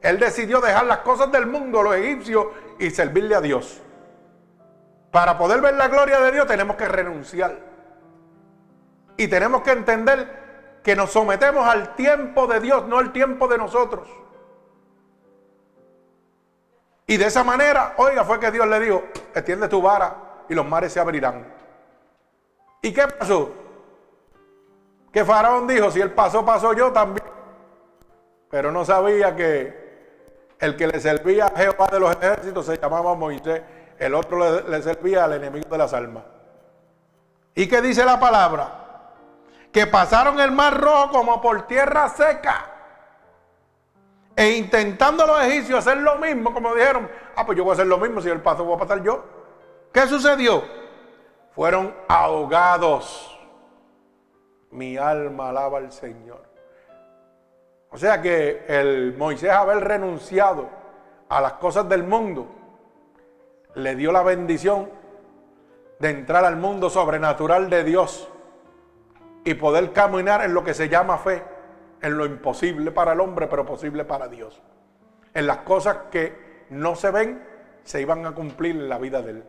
Él 0.00 0.18
decidió 0.18 0.60
dejar 0.60 0.84
las 0.84 0.98
cosas 0.98 1.30
del 1.32 1.46
mundo, 1.46 1.82
los 1.82 1.94
egipcios, 1.94 2.46
y 2.78 2.90
servirle 2.90 3.34
a 3.34 3.40
Dios. 3.40 3.80
Para 5.10 5.38
poder 5.38 5.60
ver 5.60 5.74
la 5.74 5.88
gloria 5.88 6.20
de 6.20 6.32
Dios 6.32 6.46
tenemos 6.46 6.76
que 6.76 6.88
renunciar. 6.88 7.56
Y 9.16 9.28
tenemos 9.28 9.62
que 9.62 9.70
entender 9.70 10.41
que 10.82 10.96
nos 10.96 11.12
sometemos 11.12 11.66
al 11.66 11.94
tiempo 11.94 12.46
de 12.46 12.60
Dios, 12.60 12.86
no 12.86 12.98
al 12.98 13.12
tiempo 13.12 13.46
de 13.48 13.58
nosotros. 13.58 14.08
Y 17.06 17.16
de 17.16 17.26
esa 17.26 17.44
manera, 17.44 17.94
oiga, 17.98 18.24
fue 18.24 18.40
que 18.40 18.50
Dios 18.50 18.66
le 18.66 18.80
dijo, 18.80 19.04
extiende 19.34 19.68
tu 19.68 19.82
vara 19.82 20.44
y 20.48 20.54
los 20.54 20.66
mares 20.66 20.92
se 20.92 21.00
abrirán. 21.00 21.46
¿Y 22.80 22.92
qué 22.92 23.06
pasó? 23.06 23.52
Que 25.12 25.24
Faraón 25.24 25.66
dijo, 25.66 25.90
si 25.90 26.00
él 26.00 26.12
pasó, 26.12 26.44
pasó 26.44 26.72
yo 26.72 26.90
también. 26.90 27.26
Pero 28.50 28.72
no 28.72 28.84
sabía 28.84 29.36
que 29.36 29.82
el 30.58 30.76
que 30.76 30.86
le 30.86 31.00
servía 31.00 31.46
a 31.46 31.58
Jehová 31.58 31.88
de 31.88 32.00
los 32.00 32.12
ejércitos 32.12 32.66
se 32.66 32.78
llamaba 32.78 33.14
Moisés. 33.14 33.62
El 33.98 34.14
otro 34.14 34.38
le, 34.38 34.68
le 34.68 34.82
servía 34.82 35.24
al 35.24 35.34
enemigo 35.34 35.68
de 35.70 35.78
las 35.78 35.92
almas. 35.92 36.24
¿Y 37.54 37.68
qué 37.68 37.80
dice 37.82 38.04
la 38.04 38.18
palabra? 38.18 38.81
Que 39.72 39.86
pasaron 39.86 40.38
el 40.38 40.52
mar 40.52 40.78
rojo 40.78 41.10
como 41.10 41.40
por 41.40 41.66
tierra 41.66 42.08
seca. 42.10 42.66
E 44.36 44.52
intentando 44.52 45.26
los 45.26 45.42
egipcios 45.44 45.78
hacer 45.78 45.98
lo 45.98 46.16
mismo, 46.16 46.52
como 46.52 46.74
dijeron, 46.74 47.10
ah, 47.36 47.44
pues 47.44 47.56
yo 47.56 47.64
voy 47.64 47.72
a 47.72 47.74
hacer 47.74 47.86
lo 47.86 47.98
mismo, 47.98 48.20
si 48.20 48.28
el 48.28 48.40
paso 48.40 48.64
voy 48.64 48.76
a 48.76 48.78
pasar 48.78 49.02
yo. 49.02 49.24
¿Qué 49.92 50.06
sucedió? 50.06 50.62
Fueron 51.54 51.94
ahogados. 52.08 53.28
Mi 54.70 54.96
alma 54.96 55.50
alaba 55.50 55.78
al 55.78 55.92
Señor. 55.92 56.42
O 57.90 57.98
sea 57.98 58.22
que 58.22 58.64
el 58.68 59.14
Moisés 59.18 59.50
haber 59.50 59.84
renunciado 59.84 60.68
a 61.28 61.40
las 61.42 61.54
cosas 61.54 61.86
del 61.88 62.04
mundo, 62.04 62.48
le 63.74 63.96
dio 63.96 64.12
la 64.12 64.22
bendición 64.22 64.90
de 65.98 66.10
entrar 66.10 66.44
al 66.44 66.56
mundo 66.56 66.88
sobrenatural 66.88 67.68
de 67.68 67.84
Dios 67.84 68.28
y 69.44 69.54
poder 69.54 69.92
caminar 69.92 70.44
en 70.44 70.54
lo 70.54 70.62
que 70.62 70.74
se 70.74 70.88
llama 70.88 71.18
fe 71.18 71.42
en 72.02 72.18
lo 72.18 72.26
imposible 72.26 72.90
para 72.90 73.12
el 73.12 73.20
hombre, 73.20 73.46
pero 73.46 73.64
posible 73.64 74.04
para 74.04 74.28
Dios. 74.28 74.60
En 75.34 75.46
las 75.46 75.58
cosas 75.58 75.96
que 76.10 76.66
no 76.70 76.96
se 76.96 77.10
ven, 77.10 77.46
se 77.84 78.00
iban 78.00 78.26
a 78.26 78.34
cumplir 78.34 78.76
en 78.76 78.88
la 78.88 78.98
vida 78.98 79.22
de 79.22 79.30
él. 79.30 79.44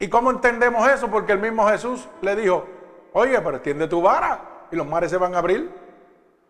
¿Y 0.00 0.08
cómo 0.08 0.32
entendemos 0.32 0.86
eso? 0.88 1.08
Porque 1.08 1.32
el 1.32 1.38
mismo 1.38 1.66
Jesús 1.68 2.08
le 2.20 2.34
dijo, 2.34 2.66
oye, 3.12 3.40
pero 3.40 3.56
extiende 3.56 3.86
tu 3.86 4.02
vara 4.02 4.66
y 4.72 4.76
los 4.76 4.86
mares 4.86 5.10
se 5.10 5.16
van 5.16 5.34
a 5.34 5.38
abrir. 5.38 5.70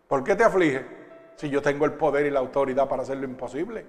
¿Por 0.09 0.25
qué 0.25 0.35
te 0.35 0.45
aflige? 0.45 0.87
Si 1.37 1.51
yo 1.51 1.61
tengo 1.61 1.85
el 1.85 1.93
poder 1.93 2.25
y 2.25 2.31
la 2.31 2.41
autoridad 2.41 2.89
para 2.89 3.03
hacer 3.03 3.19
lo 3.19 3.25
imposible. 3.25 3.85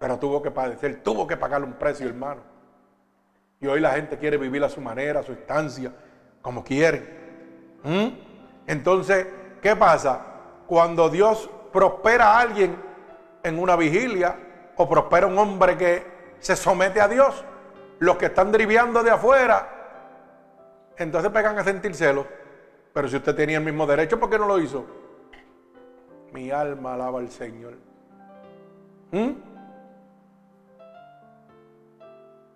Pero 0.00 0.18
tuvo 0.18 0.42
que 0.42 0.50
padecer, 0.50 1.02
tuvo 1.02 1.26
que 1.26 1.36
pagar 1.36 1.62
un 1.62 1.74
precio, 1.74 2.08
hermano. 2.08 2.53
Y 3.64 3.66
hoy 3.66 3.80
la 3.80 3.92
gente 3.92 4.18
quiere 4.18 4.36
vivir 4.36 4.62
a 4.62 4.68
su 4.68 4.78
manera, 4.82 5.20
a 5.20 5.22
su 5.22 5.32
instancia, 5.32 5.90
como 6.42 6.62
quiere. 6.62 7.78
¿Mm? 7.82 8.08
Entonces, 8.66 9.26
¿qué 9.62 9.74
pasa? 9.74 10.20
Cuando 10.66 11.08
Dios 11.08 11.48
prospera 11.72 12.32
a 12.32 12.40
alguien 12.40 12.76
en 13.42 13.58
una 13.58 13.74
vigilia, 13.74 14.36
o 14.76 14.86
prospera 14.86 15.26
un 15.26 15.38
hombre 15.38 15.78
que 15.78 16.06
se 16.40 16.56
somete 16.56 17.00
a 17.00 17.08
Dios. 17.08 17.42
Los 18.00 18.18
que 18.18 18.26
están 18.26 18.52
driviando 18.52 19.02
de 19.02 19.12
afuera, 19.12 19.66
entonces 20.98 21.30
pegan 21.30 21.58
a 21.58 21.64
sentir 21.64 21.94
celos. 21.94 22.26
Pero 22.92 23.08
si 23.08 23.16
usted 23.16 23.34
tenía 23.34 23.56
el 23.56 23.64
mismo 23.64 23.86
derecho, 23.86 24.20
¿por 24.20 24.28
qué 24.28 24.38
no 24.38 24.46
lo 24.46 24.60
hizo? 24.60 24.84
Mi 26.34 26.50
alma 26.50 26.96
alaba 26.96 27.18
al 27.18 27.30
Señor. 27.30 27.78
¿Mm? 29.10 29.53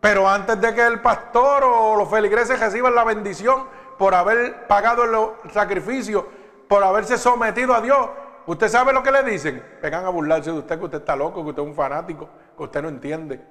Pero 0.08 0.26
antes 0.26 0.58
de 0.58 0.74
que 0.74 0.86
el 0.86 1.02
pastor 1.02 1.64
o 1.64 1.94
los 1.94 2.08
feligreses 2.08 2.58
reciban 2.58 2.94
la 2.94 3.04
bendición 3.04 3.64
por 3.98 4.14
haber 4.14 4.66
pagado 4.66 5.04
el 5.04 5.50
sacrificio, 5.50 6.26
por 6.66 6.82
haberse 6.82 7.18
sometido 7.18 7.74
a 7.74 7.82
Dios, 7.82 8.08
usted 8.46 8.68
sabe 8.68 8.94
lo 8.94 9.02
que 9.02 9.12
le 9.12 9.22
dicen. 9.22 9.62
Vengan 9.82 10.06
a 10.06 10.08
burlarse 10.08 10.50
de 10.50 10.60
usted, 10.60 10.78
que 10.78 10.84
usted 10.86 11.00
está 11.00 11.14
loco, 11.14 11.42
que 11.42 11.50
usted 11.50 11.62
es 11.62 11.68
un 11.68 11.74
fanático, 11.74 12.26
que 12.56 12.62
usted 12.62 12.80
no 12.80 12.88
entiende. 12.88 13.44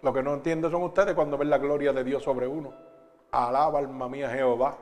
Lo 0.00 0.12
que 0.12 0.22
no 0.22 0.34
entiende 0.34 0.70
son 0.70 0.84
ustedes 0.84 1.16
cuando 1.16 1.36
ven 1.36 1.50
la 1.50 1.58
gloria 1.58 1.92
de 1.92 2.04
Dios 2.04 2.22
sobre 2.22 2.46
uno. 2.46 2.72
Alaba 3.32 3.80
alma 3.80 4.08
mía 4.08 4.30
Jehová. 4.30 4.76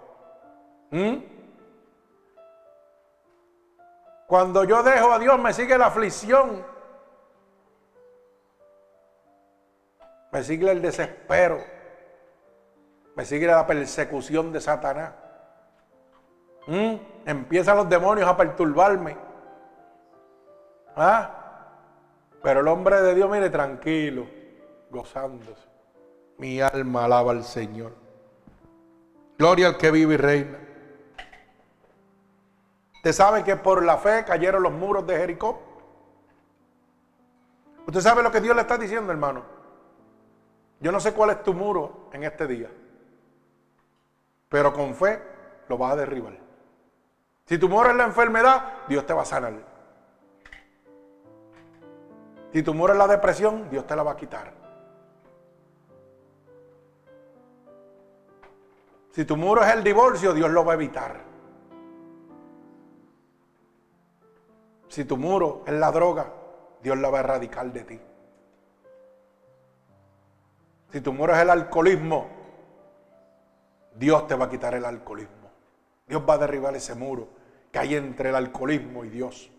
¿Mm? 0.91 1.17
Cuando 4.27 4.65
yo 4.65 4.83
dejo 4.83 5.13
a 5.13 5.19
Dios 5.19 5.39
me 5.39 5.55
sigue 5.55 5.79
la 5.79 5.87
aflicción. 5.87 6.76
Me 10.37 10.45
sigue 10.45 10.71
el 10.71 10.83
desespero. 10.83 11.65
Me 13.15 13.25
sigue 13.25 13.47
la 13.47 13.67
persecución 13.67 14.53
de 14.53 14.61
Satanás. 14.61 15.15
¿Mm? 16.67 16.97
Empiezan 17.25 17.79
los 17.79 17.89
demonios 17.89 18.29
a 18.29 18.37
perturbarme. 18.37 19.17
¿Ah? 20.95 21.71
Pero 22.43 22.61
el 22.61 22.69
hombre 22.69 23.01
de 23.01 23.15
Dios, 23.15 23.31
mire, 23.31 23.49
tranquilo, 23.49 24.27
gozándose. 24.91 25.67
Mi 26.37 26.61
alma 26.61 27.07
alaba 27.07 27.33
al 27.33 27.43
Señor. 27.43 27.95
Gloria 29.39 29.69
al 29.69 29.79
que 29.79 29.91
vive 29.91 30.13
y 30.13 30.19
reina. 30.19 30.59
Usted 32.97 33.13
sabe 33.13 33.43
que 33.43 33.57
por 33.57 33.83
la 33.83 33.97
fe 33.97 34.23
cayeron 34.27 34.63
los 34.63 34.73
muros 34.73 35.07
de 35.07 35.17
Jericó. 35.17 35.63
Usted 37.87 38.03
sabe 38.03 38.23
lo 38.23 38.31
que 38.31 38.43
Dios 38.43 38.55
le 38.55 38.61
está 38.61 38.77
diciendo, 38.77 39.11
hermano. 39.11 39.56
Yo 40.81 40.93
no 40.93 41.01
sé 41.01 41.13
cuál 41.13 41.31
es 41.31 41.43
tu 41.43 41.55
muro 41.55 42.09
en 42.13 42.25
este 42.25 42.47
día. 42.47 42.71
Pero 44.49 44.73
con 44.73 44.95
fe 44.95 45.23
lo 45.69 45.79
vas 45.79 45.93
a 45.93 45.97
derribar. 45.97 46.39
Si 47.47 47.59
tu 47.59 47.69
muro 47.69 47.91
es 47.91 47.97
la 47.97 48.05
enfermedad, 48.05 48.87
Dios 48.89 49.07
te 49.07 49.13
va 49.13 49.23
a 49.23 49.27
sanar. 49.27 49.55
Si 52.53 52.63
tu 52.63 52.75
muro 52.75 52.93
es 52.93 52.99
la 52.99 53.07
depresión, 53.07 53.69
Dios 53.71 53.87
te 53.87 53.95
la 53.95 54.03
va 54.03 54.13
a 54.13 54.17
quitar. 54.17 54.53
Si 59.11 59.25
tu 59.25 59.37
muro 59.37 59.63
es 59.63 59.73
el 59.73 59.83
divorcio, 59.83 60.35
Dios 60.35 60.51
lo 60.51 60.65
va 60.65 60.73
a 60.73 60.75
evitar. 60.75 61.21
Si 64.89 65.05
tu 65.05 65.17
muro 65.17 65.63
es 65.67 65.73
la 65.75 65.91
droga, 65.91 66.33
Dios 66.83 66.99
la 66.99 67.11
va 67.11 67.19
a 67.19 67.21
erradicar 67.21 67.73
de 67.73 67.85
ti. 67.85 68.01
Si 70.93 71.01
tu 71.01 71.13
muro 71.13 71.35
es 71.35 71.41
el 71.41 71.51
alcoholismo, 71.51 72.29
Dios 73.95 74.27
te 74.27 74.35
va 74.35 74.47
a 74.47 74.51
quitar 74.51 74.75
el 74.75 74.85
alcoholismo. 74.85 75.51
Dios 76.07 76.23
va 76.29 76.35
a 76.35 76.39
derribar 76.39 76.75
ese 76.77 76.95
muro 76.95 77.29
que 77.73 77.79
hay 77.79 77.97
entre 77.97 78.29
el 78.29 78.37
alcoholismo 78.37 79.05
y 79.05 79.09
Dios. 79.09 79.51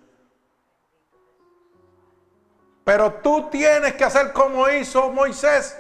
Pero 2.84 3.16
tú 3.16 3.50
tienes 3.50 3.94
que 3.96 4.06
hacer 4.06 4.32
como 4.32 4.70
hizo 4.70 5.12
Moisés, 5.12 5.78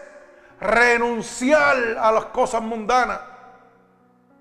renunciar 0.60 1.98
a 2.00 2.12
las 2.12 2.26
cosas 2.26 2.62
mundanas 2.62 3.22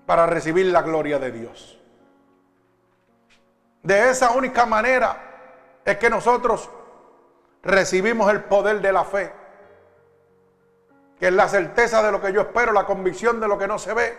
para 0.05 0.25
recibir 0.25 0.65
la 0.65 0.81
gloria 0.81 1.17
de 1.19 1.31
Dios. 1.31 1.79
De 3.83 4.09
esa 4.09 4.31
única 4.31 4.65
manera 4.65 5.17
es 5.85 5.97
que 5.97 6.09
nosotros 6.09 6.69
recibimos 7.63 8.29
el 8.31 8.43
poder 8.43 8.81
de 8.81 8.91
la 8.91 9.05
fe, 9.05 9.31
que 11.19 11.27
es 11.27 11.33
la 11.33 11.47
certeza 11.47 12.03
de 12.03 12.11
lo 12.11 12.21
que 12.21 12.31
yo 12.31 12.41
espero, 12.41 12.71
la 12.71 12.85
convicción 12.85 13.39
de 13.39 13.47
lo 13.47 13.57
que 13.57 13.67
no 13.67 13.79
se 13.79 13.93
ve. 13.93 14.17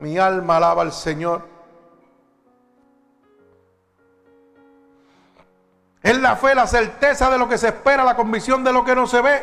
Mi 0.00 0.18
alma 0.18 0.56
alaba 0.56 0.82
al 0.82 0.92
Señor. 0.92 1.42
Es 6.02 6.18
la 6.20 6.36
fe, 6.36 6.54
la 6.54 6.66
certeza 6.66 7.30
de 7.30 7.38
lo 7.38 7.48
que 7.48 7.56
se 7.56 7.68
espera, 7.68 8.04
la 8.04 8.16
convicción 8.16 8.62
de 8.62 8.72
lo 8.72 8.84
que 8.84 8.94
no 8.94 9.06
se 9.06 9.22
ve. 9.22 9.42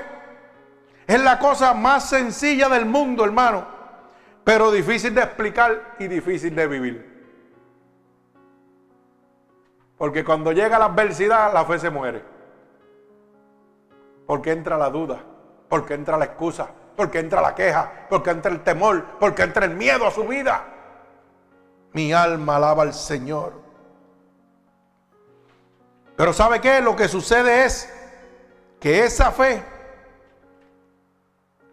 Es 1.07 1.21
la 1.21 1.39
cosa 1.39 1.73
más 1.73 2.07
sencilla 2.09 2.69
del 2.69 2.85
mundo, 2.85 3.25
hermano, 3.25 3.65
pero 4.43 4.71
difícil 4.71 5.15
de 5.15 5.23
explicar 5.23 5.95
y 5.97 6.07
difícil 6.07 6.53
de 6.53 6.67
vivir. 6.67 7.11
Porque 9.97 10.23
cuando 10.23 10.51
llega 10.51 10.77
la 10.77 10.85
adversidad, 10.85 11.53
la 11.53 11.65
fe 11.65 11.79
se 11.79 11.89
muere. 11.89 12.23
Porque 14.27 14.51
entra 14.51 14.77
la 14.77 14.89
duda, 14.89 15.23
porque 15.71 15.93
entra 15.93 16.17
la 16.17 16.25
excusa, 16.25 16.67
porque 16.97 17.19
entra 17.19 17.41
la 17.41 17.55
queja, 17.55 17.89
porque 18.09 18.29
entra 18.29 18.51
el 18.51 18.61
temor, 18.61 19.05
porque 19.21 19.43
entra 19.43 19.65
el 19.65 19.73
miedo 19.73 20.05
a 20.05 20.11
su 20.11 20.27
vida. 20.27 20.65
Mi 21.93 22.11
alma 22.11 22.57
alaba 22.57 22.83
al 22.83 22.93
Señor. 22.93 23.53
Pero 26.17 26.33
¿sabe 26.33 26.59
qué? 26.59 26.81
Lo 26.81 26.93
que 26.93 27.07
sucede 27.07 27.63
es 27.63 27.89
que 28.81 29.05
esa 29.05 29.31
fe 29.31 29.63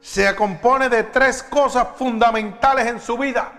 se 0.01 0.33
compone 0.37 0.89
de 0.89 1.03
tres 1.03 1.43
cosas 1.43 1.89
fundamentales 1.97 2.87
en 2.87 3.01
su 3.01 3.19
vida. 3.19 3.51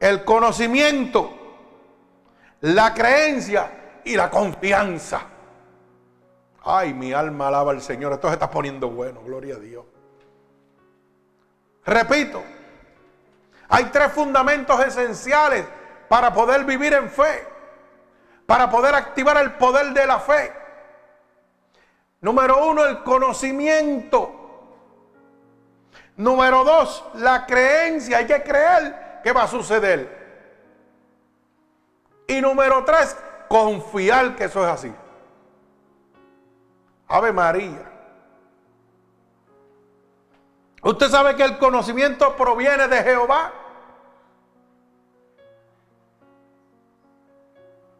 El 0.00 0.24
conocimiento, 0.24 1.30
la 2.60 2.92
creencia 2.92 4.00
y 4.04 4.16
la 4.16 4.28
confianza. 4.30 5.28
Ay, 6.64 6.94
mi 6.94 7.12
alma 7.12 7.48
alaba 7.48 7.72
al 7.72 7.82
Señor. 7.82 8.12
Esto 8.12 8.28
se 8.28 8.34
está 8.34 8.50
poniendo 8.50 8.88
bueno, 8.88 9.20
gloria 9.22 9.56
a 9.56 9.58
Dios. 9.58 9.84
Repito, 11.84 12.42
hay 13.68 13.84
tres 13.86 14.12
fundamentos 14.12 14.80
esenciales 14.80 15.66
para 16.08 16.32
poder 16.32 16.64
vivir 16.64 16.94
en 16.94 17.10
fe 17.10 17.54
para 18.46 18.68
poder 18.70 18.94
activar 18.94 19.36
el 19.38 19.52
poder 19.54 19.92
de 19.92 20.06
la 20.06 20.18
fe. 20.18 20.52
Número 22.20 22.66
uno, 22.66 22.84
el 22.84 23.02
conocimiento. 23.02 24.40
Número 26.16 26.64
dos, 26.64 27.04
la 27.14 27.46
creencia. 27.46 28.18
Hay 28.18 28.26
que 28.26 28.42
creer 28.42 29.20
que 29.22 29.32
va 29.32 29.44
a 29.44 29.48
suceder. 29.48 30.24
Y 32.26 32.40
número 32.40 32.84
tres, 32.84 33.16
confiar 33.48 34.36
que 34.36 34.44
eso 34.44 34.64
es 34.64 34.72
así. 34.72 34.92
Ave 37.14 37.32
María. 37.32 37.92
Usted 40.82 41.08
sabe 41.08 41.36
que 41.36 41.44
el 41.44 41.58
conocimiento 41.58 42.34
proviene 42.34 42.88
de 42.88 43.04
Jehová. 43.04 43.52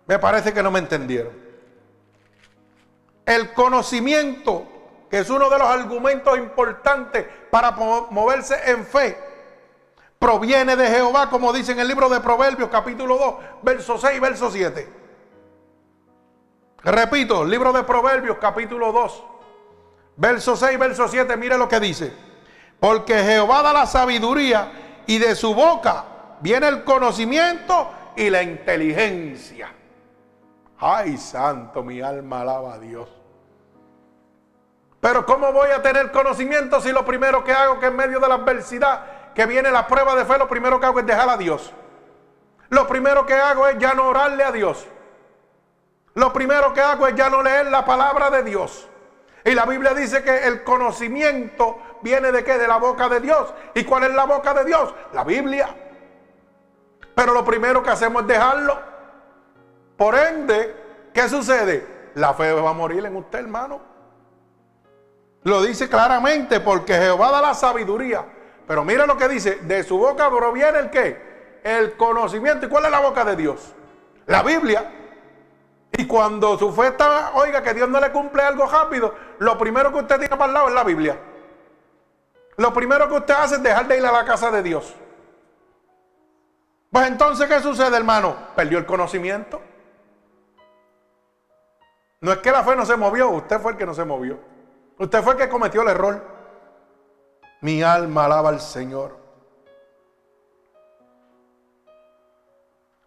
Me 0.07 0.19
parece 0.19 0.53
que 0.53 0.61
no 0.65 0.73
me 0.73 0.81
entendieron. 0.81 1.33
El 3.25 3.55
conocimiento, 3.55 4.67
que 5.09 5.21
es 5.21 5.31
uno 5.31 5.49
de 5.49 5.61
los 5.61 5.69
argumentos 5.69 6.37
importantes 6.37 7.25
para 7.53 7.71
moverse 7.71 8.69
en 8.69 8.85
fe, 8.85 9.17
proviene 10.19 10.75
de 10.75 10.89
Jehová, 10.89 11.31
como 11.31 11.53
dice 11.53 11.71
en 11.71 11.79
el 11.79 11.87
libro 11.87 12.09
de 12.09 12.21
Proverbios 12.21 12.69
capítulo 12.69 13.17
2, 13.17 13.35
verso 13.63 13.97
6, 13.97 14.21
verso 14.21 14.51
7. 14.51 15.04
Repito, 16.85 17.45
libro 17.45 17.73
de 17.73 17.83
Proverbios 17.83 18.37
capítulo 18.39 18.93
2, 18.93 19.25
verso 20.17 20.55
6, 20.55 20.79
verso 20.79 21.09
7, 21.09 21.35
mire 21.37 21.57
lo 21.57 21.67
que 21.67 21.81
dice. 21.81 22.13
Porque 22.79 23.15
Jehová 23.23 23.63
da 23.63 23.73
la 23.73 23.87
sabiduría 23.87 25.03
y 25.07 25.19
de 25.19 25.35
su 25.35 25.55
boca 25.55 26.05
viene 26.41 26.69
el 26.69 26.85
conocimiento 26.85 27.91
y 28.17 28.29
la 28.29 28.43
inteligencia. 28.43 29.73
Ay, 30.79 31.17
santo, 31.17 31.83
mi 31.83 32.03
alma 32.03 32.43
alaba 32.43 32.75
a 32.75 32.79
Dios. 32.79 33.09
Pero 35.01 35.25
¿cómo 35.25 35.53
voy 35.53 35.71
a 35.71 35.81
tener 35.81 36.13
conocimiento 36.13 36.83
si 36.83 36.93
lo 36.93 37.05
primero 37.05 37.45
que 37.45 37.53
hago 37.53 37.81
que 37.81 37.87
en 37.87 37.97
medio 37.97 38.21
de 38.21 38.29
la 38.29 38.35
adversidad, 38.35 39.33
que 39.35 39.47
viene 39.47 39.71
la 39.71 39.87
prueba 39.87 40.15
de 40.15 40.27
fe, 40.27 40.37
lo 40.37 40.49
primero 40.49 40.79
que 40.79 40.87
hago 40.87 41.01
es 41.01 41.07
dejar 41.07 41.31
a 41.31 41.39
Dios? 41.39 41.73
Lo 42.69 42.87
primero 42.87 43.25
que 43.25 43.35
hago 43.35 43.67
es 43.69 43.79
ya 43.79 43.95
no 43.95 44.09
orarle 44.09 44.45
a 44.45 44.53
Dios. 44.53 44.87
Lo 46.15 46.33
primero 46.33 46.73
que 46.73 46.81
hago 46.81 47.07
es 47.07 47.15
ya 47.15 47.29
no 47.29 47.43
leer 47.43 47.67
la 47.67 47.85
palabra 47.85 48.31
de 48.31 48.43
Dios. 48.43 48.89
Y 49.45 49.53
la 49.53 49.67
Biblia 49.67 49.93
dice 49.95 50.23
que 50.23 50.47
el 50.47 50.65
conocimiento 50.65 51.79
viene 52.03 52.33
de 52.33 52.45
qué? 52.45 52.57
De 52.57 52.67
la 52.67 52.79
boca 52.79 53.09
de 53.09 53.21
Dios. 53.21 53.53
¿Y 53.75 53.85
cuál 53.85 54.05
es 54.05 54.15
la 54.15 54.25
boca 54.25 54.55
de 54.55 54.65
Dios? 54.65 54.95
La 55.13 55.25
Biblia. 55.25 55.75
Pero 57.15 57.35
lo 57.35 57.45
primero 57.45 57.83
que 57.83 57.91
hacemos 57.91 58.23
es 58.23 58.29
dejarlo. 58.29 58.81
Por 59.97 60.15
ende, 60.15 60.75
¿qué 61.13 61.29
sucede? 61.29 61.95
la 62.15 62.33
fe 62.35 62.53
va 62.53 62.71
a 62.71 62.73
morir 62.75 63.05
en 63.05 63.17
usted, 63.17 63.41
hermano. 63.41 63.81
Lo 65.43 65.63
dice 65.63 65.89
claramente 65.89 66.61
porque 66.61 66.95
Jehová 66.95 67.31
da 67.31 67.43
la 67.43 67.55
sabiduría. 67.55 68.25
Pero 68.67 68.85
mira 68.85 69.07
lo 69.07 69.17
que 69.17 69.29
dice, 69.29 69.57
de 69.57 69.83
su 69.83 69.99
boca 69.99 70.31
proviene 70.31 70.79
el 70.79 70.91
qué? 70.91 71.61
El 71.63 71.97
conocimiento. 71.97 72.67
¿Y 72.67 72.69
cuál 72.69 72.87
es 72.87 72.91
la 72.91 73.01
boca 73.01 73.25
de 73.25 73.37
Dios? 73.37 73.75
La 74.27 74.43
Biblia. 74.43 74.91
Y 75.97 76.07
cuando 76.07 76.59
su 76.59 76.73
fe 76.73 76.89
está, 76.89 77.33
oiga, 77.35 77.63
que 77.63 77.75
Dios 77.75 77.89
no 77.89 78.01
le 78.01 78.11
cumple 78.11 78.43
algo 78.43 78.67
rápido, 78.67 79.15
lo 79.39 79.57
primero 79.57 79.93
que 79.93 79.99
usted 79.99 80.19
tiene 80.19 80.37
para 80.37 80.47
el 80.47 80.55
lado 80.55 80.69
es 80.69 80.75
la 80.75 80.85
Biblia. 80.85 81.19
Lo 82.57 82.73
primero 82.73 83.09
que 83.09 83.15
usted 83.15 83.35
hace 83.35 83.57
es 83.57 83.63
dejar 83.63 83.87
de 83.87 83.99
ir 83.99 84.07
a 84.07 84.13
la 84.13 84.25
casa 84.25 84.51
de 84.51 84.63
Dios. 84.63 84.95
Pues 86.91 87.07
entonces, 87.07 87.49
¿qué 87.49 87.61
sucede, 87.61 87.97
hermano? 87.97 88.37
Perdió 88.55 88.79
el 88.79 88.87
conocimiento. 88.87 89.61
No 92.21 92.33
es 92.33 92.39
que 92.39 92.51
la 92.51 92.65
fe 92.65 92.75
no 92.75 92.87
se 92.87 92.97
movió, 92.97 93.31
usted 93.31 93.61
fue 93.61 93.73
el 93.73 93.79
que 93.79 93.87
no 93.87 93.95
se 93.95 94.05
movió. 94.05 94.39
Usted 94.99 95.23
fue 95.23 95.35
el 95.35 95.39
que 95.39 95.49
cometió 95.49 95.83
el 95.83 95.89
error. 95.89 96.25
Mi 97.61 97.83
alma 97.83 98.25
alaba 98.25 98.49
al 98.49 98.61
Señor. 98.61 99.24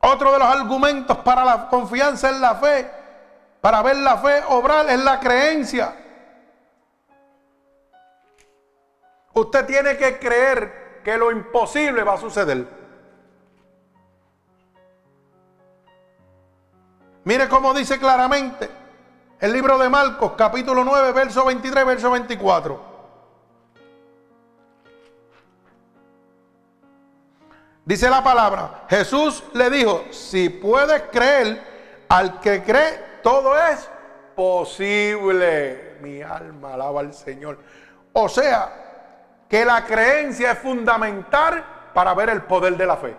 Otro 0.09 0.31
de 0.31 0.39
los 0.39 0.47
argumentos 0.47 1.17
para 1.17 1.43
la 1.43 1.67
confianza 1.67 2.29
en 2.29 2.39
la 2.39 2.55
fe, 2.55 2.89
para 3.59 3.81
ver 3.81 3.97
la 3.97 4.17
fe 4.17 4.41
obrar, 4.47 4.89
es 4.89 4.99
la 5.01 5.19
creencia. 5.19 5.93
Usted 9.33 9.65
tiene 9.65 9.97
que 9.97 10.17
creer 10.17 11.01
que 11.03 11.17
lo 11.17 11.29
imposible 11.29 12.03
va 12.03 12.13
a 12.13 12.17
suceder. 12.17 12.65
Mire 17.25 17.49
cómo 17.49 17.73
dice 17.73 17.99
claramente 17.99 18.69
el 19.41 19.51
libro 19.51 19.77
de 19.77 19.89
Marcos, 19.89 20.31
capítulo 20.37 20.85
9, 20.85 21.11
verso 21.11 21.43
23, 21.43 21.85
verso 21.85 22.11
24. 22.11 22.96
Dice 27.87 28.09
la 28.09 28.21
palabra, 28.21 28.83
Jesús 28.89 29.41
le 29.53 29.69
dijo, 29.69 30.03
si 30.11 30.49
puedes 30.49 31.03
creer, 31.03 32.05
al 32.09 32.41
que 32.41 32.61
cree, 32.61 33.01
todo 33.23 33.57
es 33.57 33.89
posible. 34.35 35.95
Mi 36.01 36.21
alma 36.21 36.73
alaba 36.73 36.99
al 36.99 37.13
Señor. 37.13 37.57
O 38.11 38.27
sea, 38.27 39.39
que 39.47 39.63
la 39.63 39.85
creencia 39.85 40.51
es 40.51 40.59
fundamental 40.59 41.63
para 41.93 42.13
ver 42.13 42.29
el 42.31 42.41
poder 42.41 42.75
de 42.75 42.85
la 42.85 42.97
fe. 42.97 43.15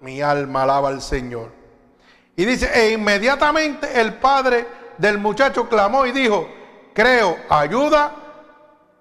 Mi 0.00 0.22
alma 0.22 0.62
alaba 0.62 0.88
al 0.88 1.02
Señor. 1.02 1.52
Y 2.36 2.46
dice, 2.46 2.70
e 2.72 2.92
inmediatamente 2.92 4.00
el 4.00 4.14
padre 4.14 4.66
del 4.96 5.18
muchacho 5.18 5.68
clamó 5.68 6.06
y 6.06 6.12
dijo, 6.12 6.48
creo, 6.94 7.36
ayuda 7.50 8.12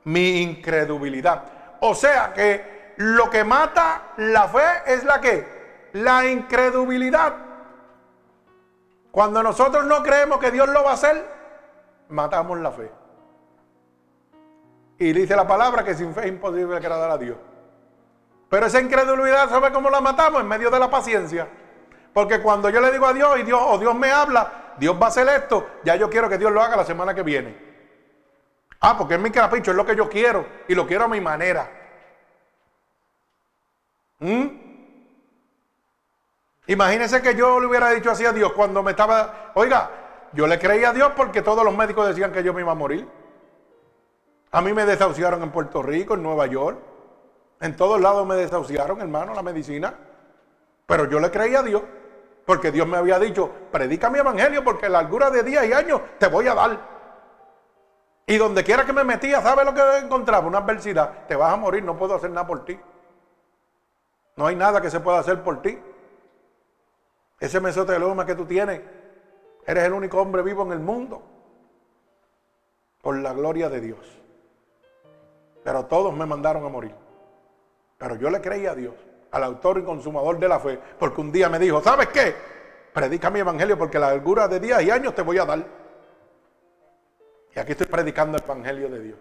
mi 0.03 0.41
incredulidad. 0.41 1.43
O 1.79 1.95
sea 1.95 2.33
que 2.33 2.78
lo 2.99 3.29
que 3.29 3.45
mata 3.45 4.11
la 4.17 4.49
fe 4.49 4.83
es 4.85 5.05
la 5.05 5.21
que? 5.21 5.87
La 5.93 6.25
incredulidad. 6.25 7.33
Cuando 9.09 9.41
nosotros 9.41 9.85
no 9.85 10.03
creemos 10.03 10.37
que 10.39 10.51
Dios 10.51 10.67
lo 10.67 10.83
va 10.83 10.91
a 10.91 10.93
hacer, 10.95 11.25
matamos 12.09 12.59
la 12.59 12.71
fe. 12.71 12.91
Y 14.97 15.13
dice 15.13 15.33
la 15.33 15.47
palabra 15.47 15.85
que 15.85 15.95
sin 15.95 16.13
fe 16.13 16.23
es 16.23 16.27
imposible 16.27 16.75
agradar 16.75 17.09
a 17.11 17.17
Dios. 17.17 17.37
Pero 18.49 18.65
esa 18.65 18.81
incredulidad, 18.81 19.49
¿sabe 19.49 19.71
cómo 19.71 19.89
la 19.89 20.01
matamos? 20.01 20.41
En 20.41 20.47
medio 20.49 20.69
de 20.69 20.79
la 20.79 20.89
paciencia. 20.89 21.47
Porque 22.13 22.41
cuando 22.41 22.69
yo 22.69 22.81
le 22.81 22.91
digo 22.91 23.05
a 23.05 23.13
Dios 23.13 23.39
y 23.39 23.43
Dios 23.43 23.61
o 23.63 23.77
Dios 23.77 23.95
me 23.95 24.11
habla, 24.11 24.73
Dios 24.77 24.97
va 25.01 25.05
a 25.05 25.09
hacer 25.09 25.27
esto, 25.29 25.65
ya 25.85 25.95
yo 25.95 26.09
quiero 26.09 26.27
que 26.27 26.37
Dios 26.37 26.51
lo 26.51 26.61
haga 26.61 26.75
la 26.75 26.83
semana 26.83 27.15
que 27.15 27.23
viene. 27.23 27.57
Ah, 28.81 28.97
porque 28.97 29.13
es 29.13 29.21
mi 29.21 29.31
capricho, 29.31 29.71
es 29.71 29.77
lo 29.77 29.85
que 29.85 29.95
yo 29.95 30.09
quiero 30.09 30.45
y 30.67 30.75
lo 30.75 30.85
quiero 30.85 31.05
a 31.05 31.07
mi 31.07 31.21
manera. 31.21 31.78
¿Mm? 34.19 34.47
Imagínese 36.67 37.21
que 37.21 37.35
yo 37.35 37.59
le 37.59 37.67
hubiera 37.67 37.89
dicho 37.89 38.11
así 38.11 38.25
a 38.25 38.31
Dios 38.31 38.53
cuando 38.53 38.83
me 38.83 38.91
estaba, 38.91 39.51
oiga, 39.55 39.89
yo 40.33 40.45
le 40.45 40.59
creí 40.59 40.83
a 40.83 40.93
Dios 40.93 41.13
porque 41.15 41.41
todos 41.41 41.63
los 41.65 41.75
médicos 41.75 42.07
decían 42.07 42.31
que 42.31 42.43
yo 42.43 42.53
me 42.53 42.61
iba 42.61 42.71
a 42.71 42.75
morir. 42.75 43.07
A 44.51 44.61
mí 44.61 44.73
me 44.73 44.85
desahuciaron 44.85 45.41
en 45.41 45.51
Puerto 45.51 45.81
Rico, 45.81 46.13
en 46.13 46.23
Nueva 46.23 46.45
York. 46.47 46.77
En 47.61 47.75
todos 47.75 47.99
lados 47.99 48.25
me 48.27 48.35
desahuciaron, 48.35 49.01
hermano, 49.01 49.33
la 49.33 49.41
medicina. 49.41 49.93
Pero 50.85 51.09
yo 51.09 51.19
le 51.19 51.31
creí 51.31 51.55
a 51.55 51.63
Dios. 51.63 51.81
Porque 52.45 52.71
Dios 52.71 52.87
me 52.87 52.97
había 52.97 53.19
dicho, 53.19 53.49
predica 53.71 54.09
mi 54.09 54.19
evangelio 54.19 54.63
porque 54.63 54.89
la 54.89 55.01
largura 55.01 55.29
de 55.29 55.43
días 55.43 55.65
y 55.67 55.73
años 55.73 56.01
te 56.17 56.27
voy 56.27 56.47
a 56.47 56.55
dar. 56.55 56.79
Y 58.25 58.37
donde 58.37 58.63
quiera 58.63 58.85
que 58.85 58.93
me 58.93 59.03
metía, 59.03 59.41
¿sabe 59.41 59.65
lo 59.65 59.73
que 59.73 59.81
encontraba? 59.97 60.47
Una 60.47 60.59
adversidad. 60.59 61.27
Te 61.27 61.35
vas 61.35 61.53
a 61.53 61.57
morir, 61.57 61.83
no 61.83 61.97
puedo 61.97 62.15
hacer 62.15 62.31
nada 62.31 62.47
por 62.47 62.65
ti. 62.65 62.79
No 64.39 64.47
hay 64.47 64.55
nada 64.55 64.81
que 64.81 64.89
se 64.89 65.01
pueda 65.01 65.19
hacer 65.19 65.43
por 65.43 65.61
ti. 65.61 65.77
Ese 67.41 67.59
mesoteloma 67.59 68.25
que 68.25 68.35
tú 68.35 68.45
tienes, 68.45 68.79
eres 69.65 69.83
el 69.83 69.91
único 69.91 70.21
hombre 70.21 70.41
vivo 70.41 70.63
en 70.63 70.71
el 70.71 70.79
mundo. 70.79 71.21
Por 73.01 73.17
la 73.17 73.33
gloria 73.33 73.67
de 73.67 73.81
Dios. 73.81 73.99
Pero 75.61 75.87
todos 75.87 76.15
me 76.15 76.25
mandaron 76.25 76.63
a 76.65 76.69
morir. 76.69 76.95
Pero 77.97 78.15
yo 78.15 78.29
le 78.29 78.39
creí 78.39 78.65
a 78.65 78.73
Dios 78.75 78.95
al 79.29 79.43
autor 79.43 79.79
y 79.79 79.83
consumador 79.83 80.39
de 80.39 80.47
la 80.47 80.61
fe, 80.61 80.79
porque 80.97 81.19
un 81.19 81.33
día 81.33 81.49
me 81.49 81.59
dijo, 81.59 81.81
¿sabes 81.81 82.07
qué? 82.07 82.33
Predica 82.93 83.29
mi 83.29 83.41
evangelio 83.41 83.77
porque 83.77 83.99
la 83.99 84.11
largura 84.11 84.47
de 84.47 84.61
días 84.61 84.81
y 84.83 84.89
años 84.89 85.13
te 85.13 85.21
voy 85.21 85.37
a 85.37 85.43
dar. 85.43 85.65
Y 87.53 87.59
aquí 87.59 87.73
estoy 87.73 87.87
predicando 87.87 88.37
el 88.37 88.43
evangelio 88.45 88.87
de 88.87 88.99
Dios. 89.01 89.19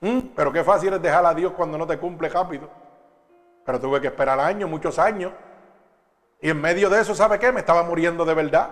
¿Mm? 0.00 0.18
Pero 0.34 0.50
qué 0.50 0.64
fácil 0.64 0.94
es 0.94 1.02
dejar 1.02 1.26
a 1.26 1.34
Dios 1.34 1.52
cuando 1.52 1.76
no 1.76 1.86
te 1.86 1.98
cumple 1.98 2.30
rápido. 2.30 2.81
Pero 3.64 3.80
tuve 3.80 4.00
que 4.00 4.08
esperar 4.08 4.38
años, 4.40 4.68
muchos 4.68 4.98
años. 4.98 5.32
Y 6.40 6.50
en 6.50 6.60
medio 6.60 6.90
de 6.90 7.00
eso, 7.00 7.14
¿sabe 7.14 7.38
qué? 7.38 7.52
Me 7.52 7.60
estaba 7.60 7.82
muriendo 7.82 8.24
de 8.24 8.34
verdad. 8.34 8.70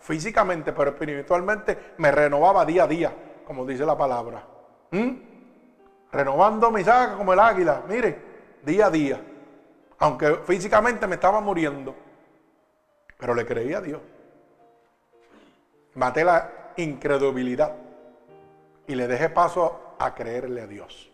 Físicamente, 0.00 0.72
pero 0.72 0.90
espiritualmente 0.90 1.94
me 1.98 2.10
renovaba 2.10 2.64
día 2.64 2.84
a 2.84 2.86
día, 2.86 3.12
como 3.46 3.64
dice 3.64 3.86
la 3.86 3.96
palabra. 3.96 4.46
¿Mm? 4.90 5.12
Renovando 6.12 6.70
mi 6.70 6.84
saga 6.84 7.16
como 7.16 7.32
el 7.32 7.38
águila. 7.38 7.82
Mire, 7.88 8.18
día 8.62 8.86
a 8.86 8.90
día 8.90 9.20
aunque 9.98 10.36
físicamente 10.44 11.06
me 11.06 11.14
estaba 11.14 11.40
muriendo, 11.40 11.94
pero 13.18 13.34
le 13.34 13.46
creí 13.46 13.72
a 13.72 13.80
Dios. 13.80 14.00
Maté 15.94 16.24
la 16.24 16.72
incredulidad 16.76 17.74
y 18.86 18.94
le 18.94 19.06
dejé 19.06 19.30
paso 19.30 19.96
a 19.98 20.14
creerle 20.14 20.62
a 20.62 20.66
Dios. 20.66 21.10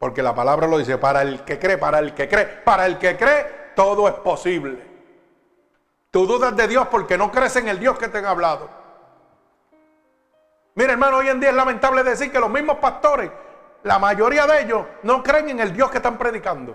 Porque 0.00 0.22
la 0.22 0.34
palabra 0.34 0.66
lo 0.66 0.78
dice, 0.78 0.96
para 0.96 1.20
el 1.20 1.44
que 1.44 1.58
cree, 1.58 1.76
para 1.76 1.98
el 1.98 2.14
que 2.14 2.26
cree, 2.26 2.46
para 2.46 2.86
el 2.86 2.96
que 2.96 3.18
cree, 3.18 3.72
todo 3.76 4.08
es 4.08 4.14
posible. 4.14 4.82
Tú 6.10 6.26
dudas 6.26 6.56
de 6.56 6.66
Dios 6.66 6.88
porque 6.90 7.18
no 7.18 7.30
crees 7.30 7.54
en 7.56 7.68
el 7.68 7.78
Dios 7.78 7.98
que 7.98 8.08
te 8.08 8.16
han 8.16 8.24
hablado. 8.24 8.70
Mira, 10.74 10.92
hermano, 10.94 11.18
hoy 11.18 11.28
en 11.28 11.38
día 11.38 11.50
es 11.50 11.54
lamentable 11.54 12.02
decir 12.02 12.32
que 12.32 12.40
los 12.40 12.48
mismos 12.48 12.78
pastores, 12.78 13.30
la 13.82 13.98
mayoría 13.98 14.46
de 14.46 14.62
ellos, 14.62 14.86
no 15.02 15.22
creen 15.22 15.50
en 15.50 15.60
el 15.60 15.74
Dios 15.74 15.90
que 15.90 15.98
están 15.98 16.16
predicando. 16.16 16.74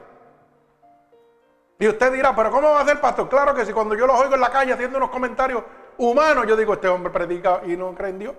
Y 1.80 1.88
usted 1.88 2.14
dirá, 2.14 2.36
pero 2.36 2.52
¿cómo 2.52 2.70
va 2.70 2.82
a 2.82 2.86
ser 2.86 3.02
pastor? 3.02 3.28
Claro 3.28 3.56
que 3.56 3.66
si 3.66 3.74
cuando 3.74 3.96
yo 3.96 4.06
los 4.06 4.20
oigo 4.20 4.36
en 4.36 4.42
la 4.42 4.52
calle 4.52 4.72
haciendo 4.72 5.00
unos 5.00 5.10
comentarios 5.10 5.64
humanos, 5.98 6.46
yo 6.46 6.56
digo, 6.56 6.74
este 6.74 6.90
hombre 6.90 7.12
predica 7.12 7.62
y 7.66 7.76
no 7.76 7.96
cree 7.96 8.12
en 8.12 8.20
Dios. 8.20 8.36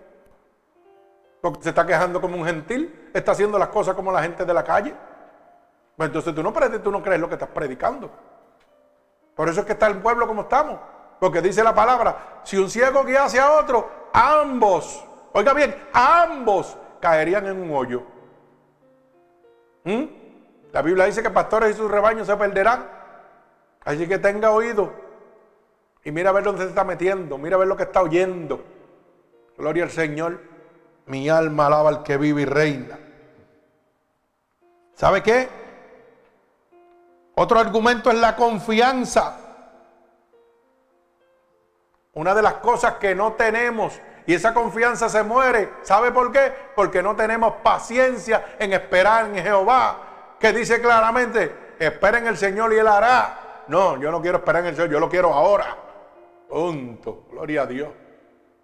Porque 1.46 1.62
se 1.62 1.68
está 1.68 1.86
quejando 1.86 2.20
como 2.20 2.36
un 2.36 2.44
gentil, 2.44 3.08
está 3.14 3.30
haciendo 3.30 3.56
las 3.56 3.68
cosas 3.68 3.94
como 3.94 4.10
la 4.10 4.20
gente 4.20 4.44
de 4.44 4.52
la 4.52 4.64
calle. 4.64 4.92
Pues 5.96 6.08
entonces 6.08 6.34
tú 6.34 6.42
no, 6.42 6.52
tú 6.52 6.90
no 6.90 7.00
crees 7.00 7.20
lo 7.20 7.28
que 7.28 7.34
estás 7.34 7.50
predicando. 7.50 8.10
Por 9.32 9.48
eso 9.48 9.60
es 9.60 9.66
que 9.66 9.74
está 9.74 9.86
el 9.86 9.98
pueblo 9.98 10.26
como 10.26 10.42
estamos. 10.42 10.80
Porque 11.20 11.40
dice 11.40 11.62
la 11.62 11.72
palabra, 11.72 12.40
si 12.42 12.56
un 12.56 12.68
ciego 12.68 13.04
guía 13.04 13.26
hacia 13.26 13.52
otro, 13.52 13.88
ambos, 14.12 15.04
oiga 15.34 15.54
bien, 15.54 15.72
ambos 15.92 16.76
caerían 16.98 17.46
en 17.46 17.62
un 17.62 17.76
hoyo. 17.76 18.02
¿Mm? 19.84 20.04
La 20.72 20.82
Biblia 20.82 21.04
dice 21.04 21.22
que 21.22 21.30
pastores 21.30 21.76
y 21.76 21.78
sus 21.78 21.88
rebaños 21.88 22.26
se 22.26 22.36
perderán. 22.36 22.90
Así 23.84 24.08
que 24.08 24.18
tenga 24.18 24.50
oído 24.50 24.92
y 26.02 26.10
mira 26.10 26.30
a 26.30 26.32
ver 26.32 26.42
dónde 26.42 26.64
se 26.64 26.70
está 26.70 26.82
metiendo, 26.82 27.38
mira 27.38 27.54
a 27.54 27.60
ver 27.60 27.68
lo 27.68 27.76
que 27.76 27.84
está 27.84 28.02
oyendo. 28.02 28.64
Gloria 29.56 29.84
al 29.84 29.90
Señor. 29.90 30.55
Mi 31.06 31.28
alma 31.28 31.66
alaba 31.66 31.88
al 31.88 32.02
que 32.02 32.16
vive 32.16 32.42
y 32.42 32.44
reina. 32.44 32.98
¿Sabe 34.94 35.22
qué? 35.22 35.48
Otro 37.34 37.58
argumento 37.58 38.10
es 38.10 38.18
la 38.18 38.34
confianza. 38.34 39.38
Una 42.14 42.34
de 42.34 42.42
las 42.42 42.54
cosas 42.54 42.94
que 42.94 43.14
no 43.14 43.34
tenemos 43.34 44.00
y 44.26 44.34
esa 44.34 44.54
confianza 44.54 45.08
se 45.08 45.22
muere. 45.22 45.70
¿Sabe 45.82 46.10
por 46.12 46.32
qué? 46.32 46.52
Porque 46.74 47.02
no 47.02 47.14
tenemos 47.14 47.54
paciencia 47.62 48.56
en 48.58 48.72
esperar 48.72 49.26
en 49.26 49.42
Jehová, 49.42 50.36
que 50.40 50.52
dice 50.52 50.80
claramente, 50.80 51.74
esperen 51.78 52.26
el 52.26 52.36
Señor 52.36 52.72
y 52.72 52.78
Él 52.78 52.88
hará. 52.88 53.64
No, 53.68 54.00
yo 54.00 54.10
no 54.10 54.20
quiero 54.20 54.38
esperar 54.38 54.62
en 54.62 54.68
el 54.68 54.74
Señor, 54.76 54.90
yo 54.90 55.00
lo 55.00 55.08
quiero 55.08 55.32
ahora. 55.32 55.76
Punto. 56.48 57.26
Gloria 57.30 57.62
a 57.62 57.66
Dios. 57.66 57.88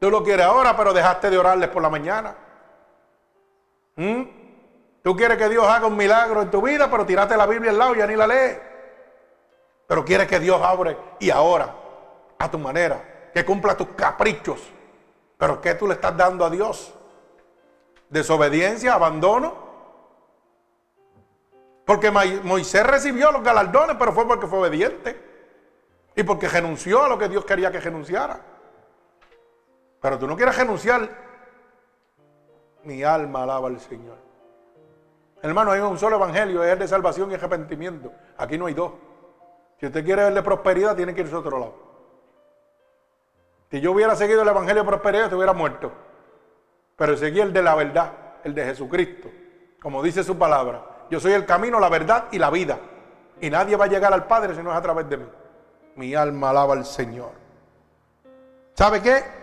Tú 0.03 0.11
lo 0.11 0.25
quieres 0.25 0.45
ahora, 0.45 0.77
pero 0.77 0.93
dejaste 0.93 1.31
de 1.31 1.39
orarles 1.39 1.69
por 1.69 1.81
la 1.81 1.89
mañana. 1.89 2.35
¿Mm? 3.95 4.23
Tú 5.01 5.15
quieres 5.15 5.39
que 5.39 5.49
Dios 5.49 5.65
haga 5.65 5.87
un 5.87 5.97
milagro 5.97 6.43
en 6.43 6.51
tu 6.51 6.61
vida, 6.61 6.91
pero 6.91 7.07
tiraste 7.07 7.37
la 7.37 7.47
Biblia 7.47 7.71
al 7.71 7.79
lado 7.79 7.95
y 7.95 7.99
ya 7.99 8.07
ni 8.09 8.17
la 8.17 8.27
lees. 8.27 8.59
Pero 9.87 10.05
quieres 10.05 10.27
que 10.27 10.41
Dios 10.41 10.61
abre 10.61 10.99
y 11.21 11.31
ahora, 11.31 11.73
a 12.37 12.51
tu 12.51 12.59
manera, 12.59 13.31
que 13.33 13.45
cumpla 13.45 13.77
tus 13.77 13.91
caprichos. 13.91 14.73
Pero 15.39 15.61
¿qué 15.61 15.77
tú 15.77 15.87
le 15.87 15.95
estás 15.95 16.17
dando 16.17 16.45
a 16.47 16.51
Dios? 16.51 16.93
Desobediencia, 18.11 18.95
abandono. 18.95 19.55
Porque 21.87 22.11
Moisés 22.11 22.85
recibió 22.85 23.31
los 23.31 23.45
galardones, 23.45 23.95
pero 24.01 24.13
fue 24.13 24.27
porque 24.27 24.49
fue 24.49 24.59
obediente. 24.59 25.17
Y 26.17 26.25
porque 26.25 26.49
renunció 26.49 27.05
a 27.05 27.09
lo 27.09 27.17
que 27.17 27.29
Dios 27.29 27.45
quería 27.45 27.71
que 27.71 27.79
renunciara. 27.79 28.52
Pero 30.03 30.19
tú 30.19 30.27
no 30.27 30.37
quieres 30.37 30.57
renunciar. 30.59 31.09
Mi 32.83 33.05
alma 33.05 33.45
alaba 33.45 33.69
al 33.69 33.81
Señor. 33.81 34.19
Hermano, 35.41 35.71
hay 35.71 35.81
un 35.81 35.97
solo 35.97 36.17
evangelio, 36.17 36.63
es 36.63 36.73
el 36.73 36.79
de 36.81 36.89
salvación 36.89 37.31
y 37.31 37.35
arrepentimiento. 37.35 38.13
Aquí 38.37 38.59
no 38.59 38.67
hay 38.67 38.75
dos. 38.75 38.93
Si 39.79 39.87
usted 39.87 40.05
quiere 40.05 40.25
ver 40.25 40.35
de 40.35 40.43
prosperidad, 40.43 40.97
tiene 40.97 41.15
que 41.15 41.23
irse 41.23 41.35
a 41.35 41.39
otro 41.39 41.59
lado. 41.59 41.75
Si 43.71 43.81
yo 43.81 43.93
hubiera 43.93 44.15
seguido 44.17 44.43
el 44.43 44.49
evangelio 44.49 44.83
de 44.83 44.89
prosperidad, 44.89 45.29
te 45.29 45.37
hubiera 45.37 45.53
muerto. 45.53 45.93
Pero 46.97 47.17
seguí 47.17 47.41
el 47.41 47.53
de 47.53 47.63
la 47.63 47.75
verdad, 47.75 48.13
el 48.45 48.55
de 48.55 48.65
Jesucristo. 48.65 49.31
Como 49.81 50.03
dice 50.03 50.25
su 50.25 50.37
palabra. 50.37 51.07
Yo 51.11 51.21
soy 51.21 51.33
el 51.33 51.47
camino, 51.47 51.79
la 51.79 51.89
verdad 51.89 52.25
y 52.33 52.39
la 52.39 52.51
vida. 52.51 52.79
Y 53.41 53.51
nadie 53.51 53.77
va 53.77 53.85
a 53.85 53.89
llegar 53.89 54.13
al 54.13 54.27
Padre 54.27 54.55
si 54.55 54.63
no 54.63 54.71
es 54.71 54.77
a 54.77 54.83
través 54.83 55.09
de 55.09 55.17
mí. 55.17 55.27
Mi 55.97 56.15
alma 56.15 56.51
alaba 56.51 56.75
al 56.75 56.85
Señor. 56.85 57.33
¿Sabe 58.75 59.01
qué? 59.01 59.42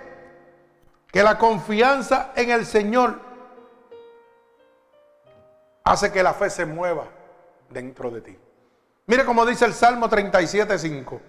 Que 1.12 1.24
la 1.24 1.38
confianza 1.38 2.32
en 2.36 2.52
el 2.52 2.66
Señor 2.66 3.20
hace 5.84 6.12
que 6.12 6.22
la 6.22 6.34
fe 6.34 6.50
se 6.50 6.66
mueva 6.66 7.06
dentro 7.70 8.12
de 8.12 8.22
ti. 8.22 8.38
Mire 9.08 9.26
como 9.26 9.46
dice 9.46 9.66
el 9.66 9.74
Salmo 9.74 10.08
37, 10.08 10.78
5. 10.78 11.22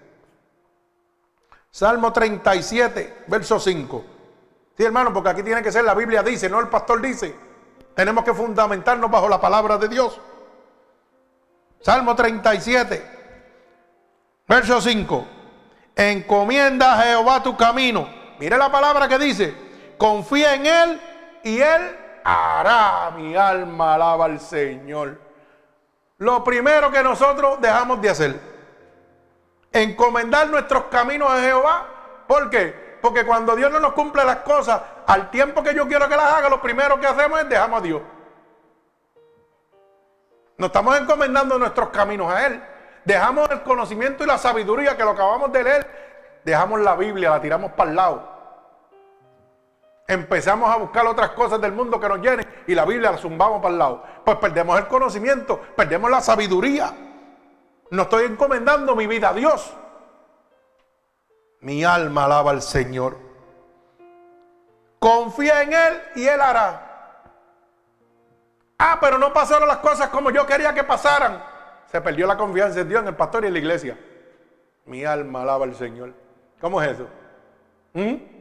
Salmo 1.71 2.13
37, 2.13 3.23
verso 3.27 3.59
5. 3.59 4.05
Sí, 4.77 4.83
hermano, 4.83 5.11
porque 5.13 5.29
aquí 5.29 5.43
tiene 5.43 5.63
que 5.63 5.71
ser 5.71 5.83
la 5.83 5.95
Biblia 5.95 6.21
dice, 6.21 6.49
no 6.49 6.59
el 6.59 6.67
pastor 6.67 7.01
dice. 7.01 7.35
Tenemos 7.95 8.23
que 8.23 8.33
fundamentarnos 8.33 9.09
bajo 9.09 9.27
la 9.27 9.41
palabra 9.41 9.77
de 9.77 9.87
Dios. 9.87 10.19
Salmo 11.81 12.15
37, 12.15 13.03
verso 14.47 14.79
5. 14.79 15.27
Encomienda 15.95 16.93
a 16.93 17.03
Jehová 17.03 17.41
tu 17.41 17.57
camino. 17.57 18.07
Mire 18.39 18.57
la 18.57 18.71
palabra 18.71 19.07
que 19.07 19.17
dice 19.17 19.70
confía 20.01 20.55
en 20.55 20.65
Él 20.65 21.01
y 21.43 21.61
Él 21.61 21.95
hará. 22.23 23.11
Mi 23.15 23.35
alma 23.35 23.93
alaba 23.93 24.25
al 24.25 24.39
Señor. 24.39 25.19
Lo 26.17 26.43
primero 26.43 26.89
que 26.89 27.03
nosotros 27.03 27.61
dejamos 27.61 28.01
de 28.01 28.09
hacer, 28.09 28.39
encomendar 29.71 30.49
nuestros 30.49 30.85
caminos 30.85 31.29
a 31.29 31.41
Jehová. 31.41 31.85
¿Por 32.25 32.49
qué? 32.49 32.97
Porque 32.99 33.23
cuando 33.23 33.55
Dios 33.55 33.71
no 33.71 33.79
nos 33.79 33.93
cumple 33.93 34.25
las 34.25 34.37
cosas 34.37 34.81
al 35.05 35.29
tiempo 35.29 35.61
que 35.61 35.75
yo 35.75 35.87
quiero 35.87 36.09
que 36.09 36.15
las 36.15 36.33
haga, 36.33 36.49
lo 36.49 36.59
primero 36.59 36.99
que 36.99 37.05
hacemos 37.05 37.39
es 37.39 37.47
dejamos 37.47 37.79
a 37.79 37.83
Dios. 37.83 38.01
No 40.57 40.65
estamos 40.65 40.99
encomendando 40.99 41.59
nuestros 41.59 41.89
caminos 41.89 42.33
a 42.33 42.47
Él. 42.47 42.63
Dejamos 43.05 43.51
el 43.51 43.61
conocimiento 43.61 44.23
y 44.23 44.27
la 44.27 44.39
sabiduría 44.39 44.97
que 44.97 45.03
lo 45.03 45.11
acabamos 45.11 45.51
de 45.51 45.63
leer. 45.63 46.41
Dejamos 46.43 46.79
la 46.79 46.95
Biblia, 46.95 47.29
la 47.29 47.41
tiramos 47.41 47.71
para 47.73 47.91
el 47.91 47.95
lado 47.95 48.30
empezamos 50.11 50.69
a 50.69 50.75
buscar 50.75 51.07
otras 51.07 51.31
cosas 51.31 51.61
del 51.61 51.71
mundo 51.71 51.99
que 51.99 52.09
nos 52.09 52.19
llenen 52.19 52.45
y 52.67 52.75
la 52.75 52.85
Biblia 52.85 53.11
la 53.11 53.17
zumbamos 53.17 53.61
para 53.61 53.71
el 53.71 53.79
lado. 53.79 54.03
Pues 54.25 54.37
perdemos 54.37 54.77
el 54.77 54.87
conocimiento, 54.87 55.59
perdemos 55.75 56.11
la 56.11 56.19
sabiduría. 56.19 56.93
No 57.89 58.03
estoy 58.03 58.25
encomendando 58.25 58.95
mi 58.95 59.07
vida 59.07 59.29
a 59.29 59.33
Dios. 59.33 59.73
Mi 61.61 61.83
alma 61.83 62.25
alaba 62.25 62.51
al 62.51 62.61
Señor. 62.61 63.17
Confía 64.99 65.61
en 65.63 65.73
Él 65.73 66.01
y 66.15 66.27
Él 66.27 66.41
hará. 66.41 66.87
Ah, 68.77 68.97
pero 68.99 69.17
no 69.17 69.31
pasaron 69.31 69.67
las 69.67 69.77
cosas 69.77 70.09
como 70.09 70.29
yo 70.31 70.45
quería 70.45 70.73
que 70.73 70.83
pasaran. 70.83 71.41
Se 71.85 72.01
perdió 72.01 72.27
la 72.27 72.35
confianza 72.35 72.81
en 72.81 72.89
Dios, 72.89 73.01
en 73.01 73.07
el 73.09 73.15
pastor 73.15 73.43
y 73.43 73.47
en 73.47 73.53
la 73.53 73.59
iglesia. 73.59 73.97
Mi 74.85 75.05
alma 75.05 75.43
alaba 75.43 75.65
al 75.65 75.75
Señor. 75.75 76.13
¿Cómo 76.59 76.81
es 76.81 76.91
eso? 76.91 77.07
¿Mm? 77.93 78.40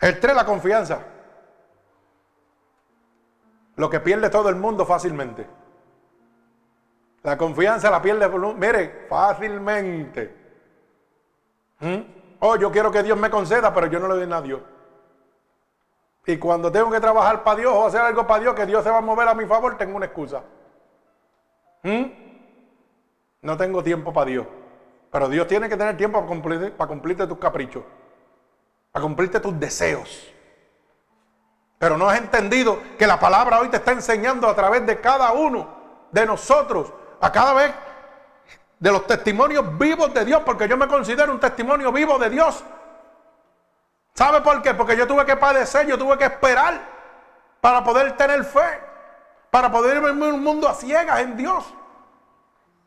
El 0.00 0.20
tres, 0.20 0.34
la 0.34 0.44
confianza. 0.44 1.00
Lo 3.76 3.90
que 3.90 4.00
pierde 4.00 4.30
todo 4.30 4.48
el 4.48 4.56
mundo 4.56 4.86
fácilmente. 4.86 5.46
La 7.22 7.36
confianza 7.36 7.90
la 7.90 8.00
pierde, 8.00 8.28
mire, 8.56 9.06
fácilmente. 9.08 10.36
¿Mm? 11.80 11.98
Oh, 12.40 12.56
yo 12.56 12.70
quiero 12.70 12.90
que 12.92 13.02
Dios 13.02 13.18
me 13.18 13.30
conceda, 13.30 13.74
pero 13.74 13.86
yo 13.86 13.98
no 13.98 14.08
le 14.08 14.14
doy 14.14 14.26
nada 14.26 14.42
a 14.42 14.42
Dios. 14.42 14.60
Y 16.26 16.36
cuando 16.38 16.70
tengo 16.70 16.90
que 16.90 17.00
trabajar 17.00 17.42
para 17.42 17.58
Dios 17.58 17.72
o 17.72 17.86
hacer 17.86 18.00
algo 18.00 18.26
para 18.26 18.40
Dios, 18.40 18.54
que 18.54 18.66
Dios 18.66 18.84
se 18.84 18.90
va 18.90 18.98
a 18.98 19.02
mover 19.02 19.26
a 19.26 19.34
mi 19.34 19.46
favor, 19.46 19.76
tengo 19.76 19.96
una 19.96 20.06
excusa. 20.06 20.42
¿Mm? 21.82 22.04
No 23.42 23.56
tengo 23.56 23.82
tiempo 23.82 24.12
para 24.12 24.26
Dios. 24.26 24.46
Pero 25.10 25.28
Dios 25.28 25.46
tiene 25.48 25.68
que 25.68 25.76
tener 25.76 25.96
tiempo 25.96 26.18
para, 26.18 26.28
cumplir, 26.28 26.72
para 26.76 26.88
cumplirte 26.88 27.26
tus 27.26 27.38
caprichos 27.38 27.82
a 28.98 29.00
cumplirte 29.00 29.40
tus 29.40 29.58
deseos. 29.58 30.32
Pero 31.78 31.96
no 31.96 32.08
has 32.08 32.18
entendido 32.18 32.80
que 32.98 33.06
la 33.06 33.18
palabra 33.18 33.60
hoy 33.60 33.68
te 33.68 33.76
está 33.76 33.92
enseñando 33.92 34.48
a 34.48 34.54
través 34.54 34.84
de 34.84 35.00
cada 35.00 35.32
uno 35.32 35.68
de 36.10 36.26
nosotros, 36.26 36.92
a 37.20 37.30
cada 37.30 37.54
vez 37.54 37.72
de 38.78 38.92
los 38.92 39.06
testimonios 39.06 39.78
vivos 39.78 40.12
de 40.12 40.24
Dios, 40.24 40.42
porque 40.44 40.68
yo 40.68 40.76
me 40.76 40.88
considero 40.88 41.32
un 41.32 41.40
testimonio 41.40 41.92
vivo 41.92 42.18
de 42.18 42.30
Dios. 42.30 42.64
¿Sabe 44.14 44.40
por 44.40 44.60
qué? 44.62 44.74
Porque 44.74 44.96
yo 44.96 45.06
tuve 45.06 45.24
que 45.24 45.36
padecer, 45.36 45.86
yo 45.86 45.96
tuve 45.96 46.18
que 46.18 46.24
esperar 46.24 46.80
para 47.60 47.84
poder 47.84 48.16
tener 48.16 48.44
fe, 48.44 48.80
para 49.50 49.70
poder 49.70 50.00
vivir 50.00 50.32
un 50.32 50.42
mundo 50.42 50.68
a 50.68 50.74
ciegas 50.74 51.20
en 51.20 51.36
Dios. 51.36 51.64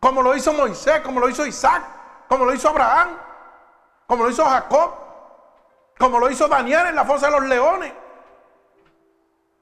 Como 0.02 0.22
lo 0.22 0.36
hizo 0.36 0.52
Moisés, 0.52 1.00
como 1.02 1.22
lo 1.22 1.30
hizo 1.30 1.46
Isaac, 1.46 1.84
como 2.28 2.44
lo 2.44 2.54
hizo 2.54 2.68
Abraham, 2.68 3.10
como 4.08 4.26
lo 4.26 4.30
hizo 4.30 4.44
Jacob 4.44 5.01
como 6.02 6.20
lo 6.20 6.32
hizo 6.32 6.48
Daniel 6.48 6.88
en 6.88 6.96
la 6.96 7.06
fosa 7.06 7.28
de 7.28 7.34
los 7.34 7.48
leones. 7.48 7.94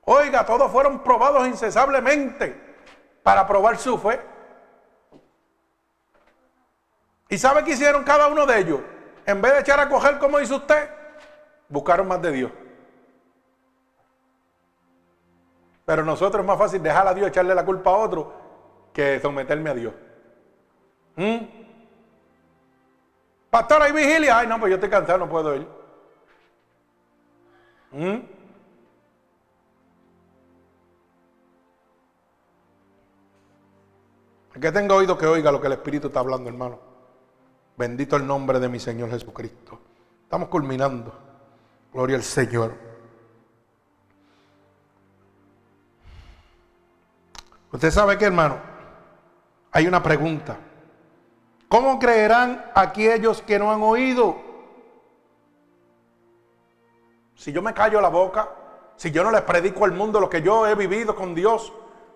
Oiga, 0.05 0.45
todos 0.45 0.71
fueron 0.71 1.03
probados 1.03 1.45
incesablemente 1.45 2.55
para 3.21 3.45
probar 3.45 3.77
su 3.77 3.97
fe. 3.97 4.21
¿Y 7.27 7.37
sabe 7.37 7.65
qué 7.65 7.71
hicieron 7.71 8.05
cada 8.05 8.27
uno 8.29 8.45
de 8.45 8.57
ellos? 8.57 8.79
En 9.25 9.41
vez 9.41 9.51
de 9.51 9.59
echar 9.59 9.81
a 9.81 9.89
coger 9.89 10.17
como 10.17 10.39
dice 10.39 10.53
usted, 10.53 10.89
buscaron 11.67 12.07
más 12.07 12.21
de 12.21 12.31
Dios. 12.31 12.51
Pero 15.85 16.05
nosotros 16.05 16.41
es 16.41 16.47
más 16.47 16.57
fácil 16.57 16.81
dejar 16.81 17.05
a 17.05 17.13
Dios 17.13 17.27
echarle 17.27 17.53
la 17.53 17.65
culpa 17.65 17.89
a 17.89 17.97
otro 17.97 18.33
que 18.93 19.19
someterme 19.19 19.71
a 19.71 19.73
Dios. 19.73 19.93
¿Mm? 21.17 21.37
Pastor, 23.49 23.81
hay 23.81 23.91
vigilia. 23.91 24.39
Ay, 24.39 24.47
no, 24.47 24.57
pues 24.57 24.69
yo 24.69 24.75
estoy 24.75 24.89
cansado, 24.89 25.19
no 25.19 25.27
puedo 25.27 25.53
ir. 25.53 25.78
¿Mm? 27.91 28.39
que 34.59 34.71
tenga 34.71 34.95
oído 34.95 35.17
que 35.17 35.25
oiga 35.25 35.51
lo 35.51 35.61
que 35.61 35.67
el 35.67 35.73
Espíritu 35.73 36.07
está 36.07 36.19
hablando, 36.19 36.49
hermano. 36.49 36.79
Bendito 37.77 38.17
el 38.17 38.27
nombre 38.27 38.59
de 38.59 38.67
mi 38.67 38.79
Señor 38.79 39.09
Jesucristo. 39.09 39.79
Estamos 40.23 40.49
culminando. 40.49 41.13
Gloria 41.93 42.17
al 42.17 42.23
Señor. 42.23 42.73
Usted 47.71 47.91
sabe 47.91 48.17
que, 48.17 48.25
hermano, 48.25 48.57
hay 49.71 49.87
una 49.87 50.03
pregunta. 50.03 50.57
¿Cómo 51.69 51.99
creerán 51.99 52.65
aquellos 52.75 53.41
que 53.41 53.59
no 53.59 53.71
han 53.71 53.81
oído? 53.81 54.48
Si 57.39 57.53
yo 57.53 57.61
me 57.61 57.73
callo 57.73 58.01
la 58.01 58.09
boca, 58.09 58.49
si 58.97 59.11
yo 59.11 59.23
no 59.23 59.31
les 59.31 59.43
predico 59.43 59.85
al 59.85 59.93
mundo 59.93 60.19
lo 60.19 60.29
que 60.29 60.41
yo 60.41 60.67
he 60.67 60.75
vivido 60.75 61.15
con 61.15 61.33
Dios, 61.33 61.71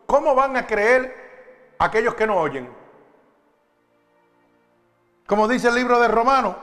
¿cómo 0.05 0.35
van 0.35 0.57
a 0.57 0.67
creer 0.67 1.75
aquellos 1.79 2.13
que 2.15 2.27
no 2.27 2.35
oyen? 2.35 2.69
Como 5.25 5.47
dice 5.47 5.69
el 5.69 5.75
libro 5.75 5.97
de 6.01 6.09
Romanos, 6.09 6.57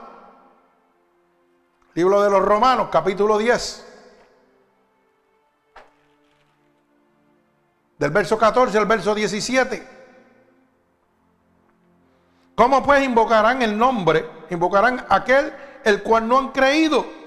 libro 1.95 2.21
de 2.21 2.29
los 2.29 2.39
Romanos, 2.39 2.89
capítulo 2.91 3.39
10, 3.39 3.87
del 7.97 8.11
verso 8.11 8.37
14 8.37 8.77
al 8.77 8.85
verso 8.85 9.15
17. 9.15 9.87
¿Cómo 12.53 12.83
pues 12.83 13.01
invocarán 13.01 13.63
el 13.63 13.75
nombre? 13.75 14.29
Invocarán 14.51 15.03
aquel 15.09 15.51
el 15.83 16.03
cual 16.03 16.27
no 16.27 16.37
han 16.37 16.49
creído. 16.49 17.20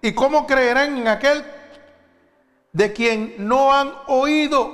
¿Y 0.00 0.14
cómo 0.14 0.46
creerán 0.46 0.96
en 0.96 1.08
aquel 1.08 1.44
de 2.72 2.92
quien 2.92 3.34
no 3.38 3.72
han 3.72 3.92
oído? 4.06 4.72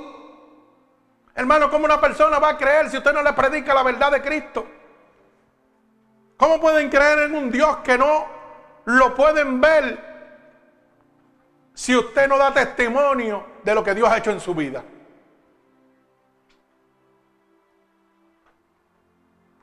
Hermano, 1.33 1.69
¿cómo 1.69 1.85
una 1.85 1.99
persona 1.99 2.39
va 2.39 2.49
a 2.49 2.57
creer 2.57 2.89
si 2.89 2.97
usted 2.97 3.13
no 3.13 3.23
le 3.23 3.33
predica 3.33 3.73
la 3.73 3.83
verdad 3.83 4.11
de 4.11 4.21
Cristo? 4.21 4.65
¿Cómo 6.37 6.59
pueden 6.59 6.89
creer 6.89 7.19
en 7.19 7.35
un 7.35 7.49
Dios 7.49 7.77
que 7.77 7.97
no 7.97 8.25
lo 8.85 9.15
pueden 9.15 9.59
ver 9.59 10.13
si 11.73 11.95
usted 11.95 12.27
no 12.27 12.37
da 12.37 12.53
testimonio 12.53 13.45
de 13.63 13.75
lo 13.75 13.83
que 13.83 13.95
Dios 13.95 14.09
ha 14.09 14.17
hecho 14.17 14.31
en 14.31 14.39
su 14.39 14.53
vida? 14.53 14.83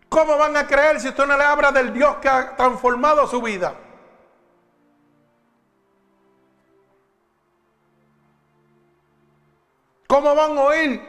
¿Cómo 0.09 0.37
van 0.37 0.55
a 0.57 0.67
creer 0.67 1.01
si 1.01 1.09
usted 1.09 1.27
no 1.27 1.39
le 1.39 1.45
habla 1.45 1.73
del 1.73 1.93
Dios 1.95 2.17
que 2.17 2.29
ha 2.29 2.55
transformado 2.55 3.27
su 3.27 3.41
vida? 3.41 3.75
¿Cómo 10.13 10.35
van 10.35 10.59
a 10.59 10.61
oír, 10.61 11.01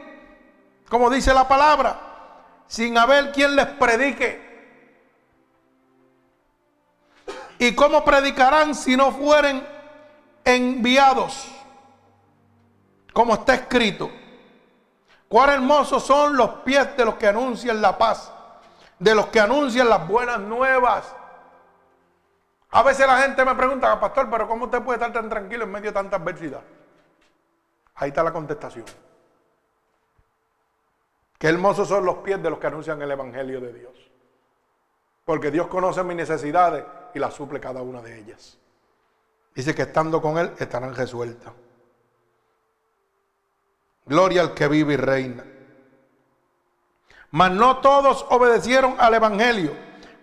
como 0.87 1.09
dice 1.09 1.33
la 1.33 1.45
palabra, 1.45 1.99
sin 2.67 2.97
haber 2.97 3.33
quien 3.33 3.53
les 3.53 3.65
predique? 3.65 4.41
¿Y 7.59 7.75
cómo 7.75 8.05
predicarán 8.05 8.73
si 8.73 8.95
no 8.95 9.11
fueren 9.11 9.67
enviados? 10.45 11.49
Como 13.11 13.33
está 13.33 13.55
escrito. 13.55 14.09
Cuán 15.27 15.49
hermosos 15.49 16.01
son 16.05 16.37
los 16.37 16.49
pies 16.63 16.95
de 16.95 17.03
los 17.03 17.15
que 17.15 17.27
anuncian 17.27 17.81
la 17.81 17.97
paz 17.97 18.31
de 18.99 19.13
los 19.13 19.25
que 19.25 19.41
anuncian 19.41 19.89
las 19.89 20.07
buenas 20.07 20.39
nuevas. 20.39 21.13
A 22.71 22.81
veces 22.83 23.05
la 23.05 23.17
gente 23.17 23.43
me 23.43 23.53
pregunta, 23.53 23.99
pastor, 23.99 24.29
pero 24.29 24.47
¿cómo 24.47 24.63
usted 24.63 24.81
puede 24.81 24.95
estar 24.95 25.11
tan 25.11 25.27
tranquilo 25.27 25.65
en 25.65 25.71
medio 25.73 25.89
de 25.89 25.93
tanta 25.93 26.15
adversidad? 26.15 26.61
Ahí 27.95 28.09
está 28.09 28.23
la 28.23 28.33
contestación. 28.33 28.85
Qué 31.37 31.47
hermosos 31.49 31.87
son 31.87 32.05
los 32.05 32.17
pies 32.17 32.41
de 32.41 32.49
los 32.49 32.59
que 32.59 32.67
anuncian 32.67 33.01
el 33.01 33.11
Evangelio 33.11 33.59
de 33.59 33.73
Dios. 33.73 33.93
Porque 35.25 35.51
Dios 35.51 35.67
conoce 35.67 36.03
mis 36.03 36.15
necesidades 36.15 36.85
y 37.13 37.19
las 37.19 37.33
suple 37.33 37.59
cada 37.59 37.81
una 37.81 38.01
de 38.01 38.17
ellas. 38.17 38.57
Dice 39.53 39.75
que 39.75 39.83
estando 39.83 40.21
con 40.21 40.37
Él 40.37 40.51
estarán 40.57 40.95
resueltas. 40.95 41.53
Gloria 44.05 44.41
al 44.41 44.53
que 44.53 44.67
vive 44.67 44.93
y 44.93 44.97
reina. 44.97 45.43
Mas 47.31 47.51
no 47.51 47.77
todos 47.77 48.25
obedecieron 48.29 48.95
al 48.99 49.13
Evangelio. 49.13 49.73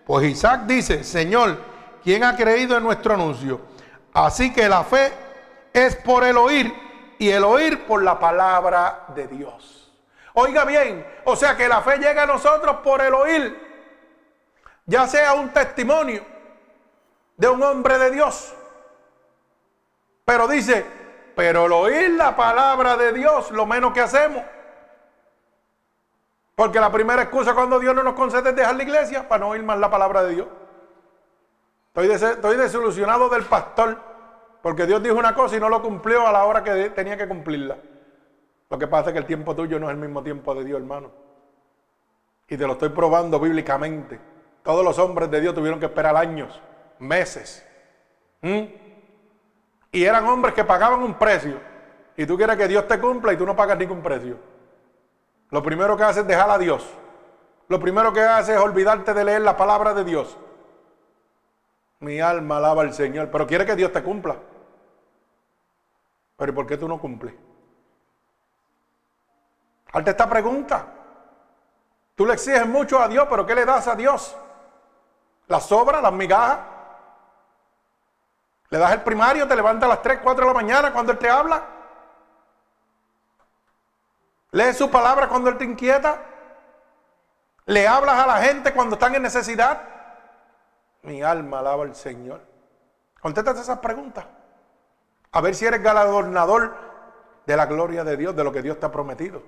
Pues 0.05 0.27
Isaac 0.27 0.63
dice, 0.65 1.03
Señor, 1.03 1.57
¿quién 2.03 2.23
ha 2.23 2.35
creído 2.35 2.77
en 2.77 2.83
nuestro 2.83 3.13
anuncio? 3.13 3.61
Así 4.13 4.53
que 4.53 4.67
la 4.67 4.83
fe 4.83 5.13
es 5.73 5.95
por 5.95 6.23
el 6.23 6.37
oír 6.37 6.73
y 7.21 7.29
el 7.29 7.43
oír 7.43 7.85
por 7.85 8.01
la 8.01 8.17
palabra 8.17 9.05
de 9.09 9.27
Dios. 9.27 9.93
Oiga 10.33 10.65
bien, 10.65 11.05
o 11.23 11.35
sea 11.35 11.55
que 11.55 11.67
la 11.67 11.81
fe 11.81 11.99
llega 11.99 12.23
a 12.23 12.25
nosotros 12.25 12.77
por 12.77 12.99
el 12.99 13.13
oír, 13.13 13.61
ya 14.87 15.05
sea 15.05 15.33
un 15.33 15.49
testimonio 15.49 16.25
de 17.37 17.47
un 17.47 17.61
hombre 17.61 17.99
de 17.99 18.09
Dios. 18.09 18.55
Pero 20.25 20.47
dice, 20.47 20.83
pero 21.35 21.67
el 21.67 21.71
oír 21.73 22.09
la 22.09 22.35
palabra 22.35 22.97
de 22.97 23.13
Dios, 23.13 23.51
lo 23.51 23.67
menos 23.67 23.93
que 23.93 24.01
hacemos 24.01 24.43
porque 26.55 26.79
la 26.79 26.91
primera 26.91 27.21
excusa 27.21 27.53
cuando 27.53 27.79
Dios 27.79 27.93
no 27.95 28.01
nos 28.01 28.15
concede 28.15 28.49
es 28.49 28.55
dejar 28.55 28.75
la 28.75 28.83
iglesia 28.83 29.27
para 29.29 29.41
no 29.41 29.49
oír 29.49 29.63
más 29.63 29.77
la 29.77 29.91
palabra 29.91 30.23
de 30.23 30.33
Dios. 30.33 30.47
Estoy, 31.93 32.57
desilusionado 32.57 33.29
del 33.29 33.45
pastor 33.45 33.97
porque 34.61 34.85
Dios 34.85 35.01
dijo 35.01 35.15
una 35.15 35.33
cosa 35.33 35.57
y 35.57 35.59
no 35.59 35.69
lo 35.69 35.81
cumplió 35.81 36.27
a 36.27 36.31
la 36.31 36.45
hora 36.45 36.63
que 36.63 36.89
tenía 36.91 37.17
que 37.17 37.27
cumplirla. 37.27 37.77
Lo 38.69 38.77
que 38.77 38.87
pasa 38.87 39.09
es 39.09 39.13
que 39.13 39.19
el 39.19 39.25
tiempo 39.25 39.55
tuyo 39.55 39.79
no 39.79 39.87
es 39.87 39.91
el 39.91 39.99
mismo 39.99 40.23
tiempo 40.23 40.55
de 40.55 40.63
Dios, 40.63 40.79
hermano. 40.79 41.11
Y 42.47 42.57
te 42.57 42.65
lo 42.67 42.73
estoy 42.73 42.89
probando 42.89 43.39
bíblicamente. 43.39 44.19
Todos 44.63 44.83
los 44.83 44.99
hombres 44.99 45.31
de 45.31 45.41
Dios 45.41 45.55
tuvieron 45.55 45.79
que 45.79 45.87
esperar 45.87 46.15
años, 46.15 46.61
meses. 46.99 47.67
Y 49.91 50.03
eran 50.05 50.25
hombres 50.27 50.53
que 50.53 50.63
pagaban 50.63 51.01
un 51.01 51.15
precio. 51.15 51.59
Y 52.15 52.25
tú 52.25 52.37
quieres 52.37 52.55
que 52.57 52.67
Dios 52.67 52.87
te 52.87 52.99
cumpla 52.99 53.33
y 53.33 53.37
tú 53.37 53.45
no 53.45 53.55
pagas 53.55 53.77
ningún 53.77 54.01
precio. 54.01 54.37
Lo 55.49 55.63
primero 55.63 55.97
que 55.97 56.03
hace 56.03 56.21
es 56.21 56.27
dejar 56.27 56.49
a 56.49 56.57
Dios. 56.57 56.87
Lo 57.67 57.79
primero 57.79 58.13
que 58.13 58.21
hace 58.21 58.53
es 58.53 58.59
olvidarte 58.59 59.13
de 59.13 59.25
leer 59.25 59.41
la 59.41 59.57
palabra 59.57 59.93
de 59.93 60.03
Dios. 60.03 60.37
Mi 61.99 62.19
alma 62.19 62.57
alaba 62.57 62.83
al 62.83 62.93
Señor, 62.93 63.29
pero 63.31 63.47
quiere 63.47 63.65
que 63.65 63.75
Dios 63.75 63.91
te 63.91 64.03
cumpla. 64.03 64.35
Pero 66.41 66.53
¿y 66.53 66.55
por 66.55 66.65
qué 66.65 66.75
tú 66.75 66.87
no 66.87 66.99
cumples? 66.99 67.35
Hazte 69.93 70.09
esta 70.09 70.27
pregunta. 70.27 70.87
Tú 72.15 72.25
le 72.25 72.33
exiges 72.33 72.65
mucho 72.65 72.99
a 72.99 73.07
Dios, 73.07 73.27
pero 73.29 73.45
¿qué 73.45 73.53
le 73.53 73.63
das 73.63 73.87
a 73.87 73.95
Dios? 73.95 74.35
¿Las 75.45 75.67
sobras, 75.67 76.01
las 76.01 76.11
migajas? 76.11 76.57
¿Le 78.71 78.79
das 78.79 78.91
el 78.91 79.03
primario, 79.03 79.47
te 79.47 79.55
levantas 79.55 79.85
a 79.85 79.89
las 79.89 80.01
3, 80.01 80.21
4 80.23 80.43
de 80.43 80.51
la 80.51 80.59
mañana 80.59 80.91
cuando 80.91 81.11
Él 81.11 81.19
te 81.19 81.29
habla? 81.29 81.63
¿Lees 84.49 84.79
su 84.79 84.89
palabra 84.89 85.29
cuando 85.29 85.51
Él 85.51 85.59
te 85.59 85.63
inquieta? 85.63 86.23
¿Le 87.67 87.87
hablas 87.87 88.15
a 88.15 88.25
la 88.25 88.37
gente 88.37 88.73
cuando 88.73 88.95
están 88.95 89.13
en 89.13 89.21
necesidad? 89.21 89.79
Mi 91.03 91.21
alma 91.21 91.59
alaba 91.59 91.83
al 91.83 91.93
Señor. 91.93 92.41
Contéstate 93.21 93.59
esas 93.59 93.77
preguntas. 93.77 94.25
A 95.31 95.41
ver 95.41 95.55
si 95.55 95.65
eres 95.65 95.81
galardonador 95.81 96.75
de 97.45 97.55
la 97.55 97.65
gloria 97.65 98.03
de 98.03 98.17
Dios, 98.17 98.35
de 98.35 98.43
lo 98.43 98.51
que 98.51 98.61
Dios 98.61 98.79
te 98.79 98.85
ha 98.85 98.91
prometido. 98.91 99.41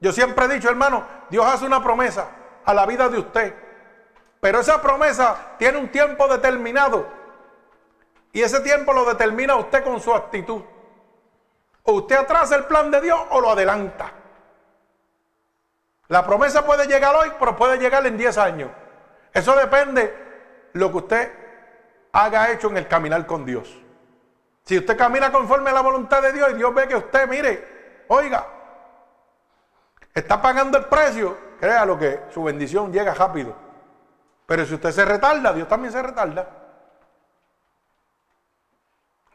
Yo 0.00 0.12
siempre 0.12 0.46
he 0.46 0.48
dicho, 0.48 0.68
hermano, 0.68 1.04
Dios 1.30 1.44
hace 1.46 1.66
una 1.66 1.82
promesa 1.82 2.28
a 2.64 2.74
la 2.74 2.86
vida 2.86 3.08
de 3.08 3.18
usted. 3.18 3.54
Pero 4.40 4.60
esa 4.60 4.80
promesa 4.80 5.54
tiene 5.58 5.78
un 5.78 5.88
tiempo 5.88 6.28
determinado. 6.28 7.06
Y 8.32 8.42
ese 8.42 8.60
tiempo 8.60 8.92
lo 8.92 9.04
determina 9.04 9.56
usted 9.56 9.82
con 9.84 10.00
su 10.00 10.12
actitud. 10.14 10.62
O 11.82 11.92
usted 11.92 12.16
atrasa 12.16 12.56
el 12.56 12.64
plan 12.64 12.90
de 12.90 13.00
Dios 13.00 13.18
o 13.30 13.40
lo 13.40 13.50
adelanta. 13.50 14.12
La 16.08 16.24
promesa 16.24 16.64
puede 16.64 16.86
llegar 16.86 17.14
hoy, 17.16 17.32
pero 17.38 17.56
puede 17.56 17.78
llegar 17.78 18.06
en 18.06 18.16
10 18.16 18.38
años. 18.38 18.70
Eso 19.32 19.56
depende 19.56 20.14
lo 20.72 20.90
que 20.90 20.96
usted 20.96 21.32
haga 22.12 22.50
hecho 22.50 22.68
en 22.68 22.76
el 22.76 22.88
caminar 22.88 23.26
con 23.26 23.44
Dios. 23.44 23.85
Si 24.66 24.76
usted 24.76 24.96
camina 24.96 25.30
conforme 25.30 25.70
a 25.70 25.72
la 25.72 25.80
voluntad 25.80 26.20
de 26.20 26.32
Dios 26.32 26.50
y 26.50 26.54
Dios 26.54 26.74
ve 26.74 26.88
que 26.88 26.96
usted, 26.96 27.28
mire, 27.28 28.04
oiga, 28.08 28.44
está 30.12 30.42
pagando 30.42 30.76
el 30.76 30.86
precio, 30.86 31.38
créalo 31.60 31.96
que 31.96 32.22
su 32.30 32.42
bendición 32.42 32.92
llega 32.92 33.14
rápido. 33.14 33.54
Pero 34.44 34.66
si 34.66 34.74
usted 34.74 34.90
se 34.90 35.04
retarda, 35.04 35.52
Dios 35.52 35.68
también 35.68 35.92
se 35.92 36.02
retarda. 36.02 36.48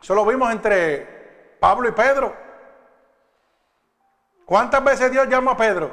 Eso 0.02 0.14
lo 0.16 0.26
vimos 0.26 0.52
entre 0.52 1.56
Pablo 1.62 1.88
y 1.88 1.94
Pedro. 1.94 2.36
¿Cuántas 4.44 4.84
veces 4.84 5.12
Dios 5.12 5.30
llamó 5.30 5.52
a 5.52 5.58
Pedro? 5.58 5.92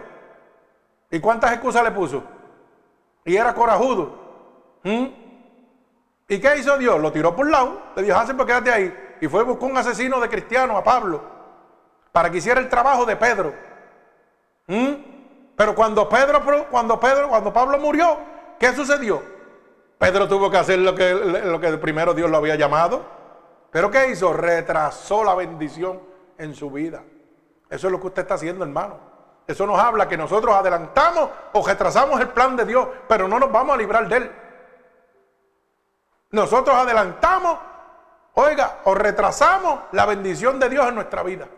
¿Y 1.12 1.20
cuántas 1.20 1.52
excusas 1.52 1.85
le 1.85 1.93
puso? 1.93 2.24
Y 3.24 3.36
era 3.36 3.55
corajudo. 3.55 4.81
¿Mm? 4.82 5.06
¿Y 6.27 6.40
qué 6.40 6.56
hizo 6.56 6.77
Dios? 6.77 7.01
Lo 7.01 7.12
tiró 7.12 7.36
por 7.36 7.47
un 7.47 7.52
lado, 7.52 7.82
le 7.94 8.02
dijo, 8.02 8.19
hacen 8.19 8.36
porque 8.36 8.52
quédate 8.52 8.73
ahí. 8.73 9.05
Y 9.20 9.28
fue 9.28 9.43
buscó 9.43 9.66
un 9.66 9.77
asesino 9.77 10.20
de 10.20 10.28
cristiano 10.28 10.77
a 10.77 10.85
Pablo 10.85 11.23
para 12.12 12.31
que 12.31 12.39
hiciera 12.39 12.61
el 12.61 12.69
trabajo 12.69 13.05
de 13.05 13.16
Pedro. 13.16 13.55
¿Mm? 14.66 14.93
Pero 15.57 15.74
cuando 15.74 16.09
Pedro, 16.09 16.43
cuando 16.70 17.01
Pedro, 17.01 17.28
cuando 17.28 17.53
Pablo 17.53 17.78
murió, 17.78 18.19
¿qué 18.59 18.73
sucedió? 18.74 19.23
Pedro 19.99 20.28
tuvo 20.28 20.51
que 20.51 20.57
hacer 20.57 20.78
lo 20.78 20.95
que, 20.95 21.12
lo 21.12 21.61
que 21.61 21.77
primero 21.78 22.15
Dios 22.15 22.31
lo 22.31 22.36
había 22.36 22.55
llamado. 22.55 23.05
¿Pero 23.70 23.90
qué 23.90 24.11
hizo? 24.11 24.32
Retrasó 24.32 25.24
la 25.24 25.35
bendición 25.35 26.01
en 26.39 26.55
su 26.55 26.70
vida. 26.70 27.03
Eso 27.69 27.89
es 27.89 27.93
lo 27.93 28.01
que 28.01 28.07
usted 28.07 28.23
está 28.23 28.35
haciendo, 28.35 28.65
hermano. 28.65 28.99
Eso 29.47 29.66
nos 29.66 29.78
habla 29.78 30.09
que 30.09 30.16
nosotros 30.16 30.55
adelantamos 30.55 31.31
o 31.53 31.66
retrasamos 31.66 32.20
el 32.20 32.28
plan 32.28 32.55
de 32.55 32.65
Dios, 32.65 32.86
pero 33.09 33.27
no 33.27 33.39
nos 33.39 33.51
vamos 33.51 33.74
a 33.74 33.78
librar 33.78 34.07
de 34.07 34.16
él. 34.16 34.32
Nosotros 36.31 36.77
adelantamos, 36.77 37.59
Oiga, 38.40 38.82
o 38.85 38.94
retrasamos 38.94 39.81
la 39.90 40.06
bendición 40.06 40.60
de 40.60 40.69
Dios 40.69 40.86
en 40.86 40.94
nuestra 40.94 41.24
vida. 41.24 41.48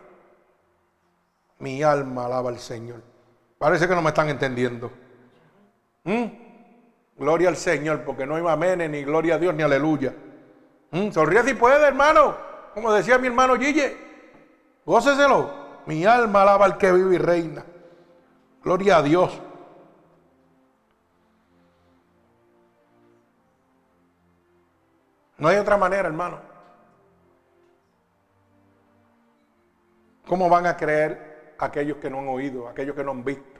Mi 1.59 1.83
alma 1.83 2.25
alaba 2.25 2.49
al 2.49 2.57
Señor. 2.57 3.03
Parece 3.59 3.87
que 3.87 3.93
no 3.93 4.01
me 4.01 4.09
están 4.09 4.29
entendiendo. 4.29 4.91
¿Mm? 6.05 6.25
Gloria 7.17 7.49
al 7.49 7.55
Señor, 7.55 8.03
porque 8.03 8.25
no 8.25 8.35
hay 8.35 8.43
amenes, 8.47 8.89
ni 8.89 9.03
gloria 9.03 9.35
a 9.35 9.37
Dios, 9.37 9.53
ni 9.53 9.61
aleluya. 9.61 10.15
¿Mm? 10.89 11.11
Sonríe 11.11 11.43
si 11.43 11.53
puede, 11.53 11.85
hermano. 11.85 12.35
Como 12.73 12.91
decía 12.91 13.19
mi 13.19 13.27
hermano 13.27 13.57
Gille, 13.57 13.95
góceselo. 14.83 15.51
Mi 15.85 16.03
alma 16.03 16.41
alaba 16.41 16.65
al 16.65 16.79
que 16.79 16.91
vive 16.91 17.13
y 17.13 17.19
reina. 17.19 17.63
Gloria 18.63 18.97
a 18.97 19.03
Dios. 19.03 19.39
No 25.37 25.47
hay 25.47 25.57
otra 25.57 25.77
manera, 25.77 26.07
hermano. 26.07 26.50
¿Cómo 30.31 30.47
van 30.47 30.65
a 30.65 30.77
creer 30.77 31.55
aquellos 31.59 31.97
que 31.97 32.09
no 32.09 32.19
han 32.19 32.29
oído, 32.29 32.69
aquellos 32.69 32.95
que 32.95 33.03
no 33.03 33.11
han 33.11 33.21
visto? 33.21 33.59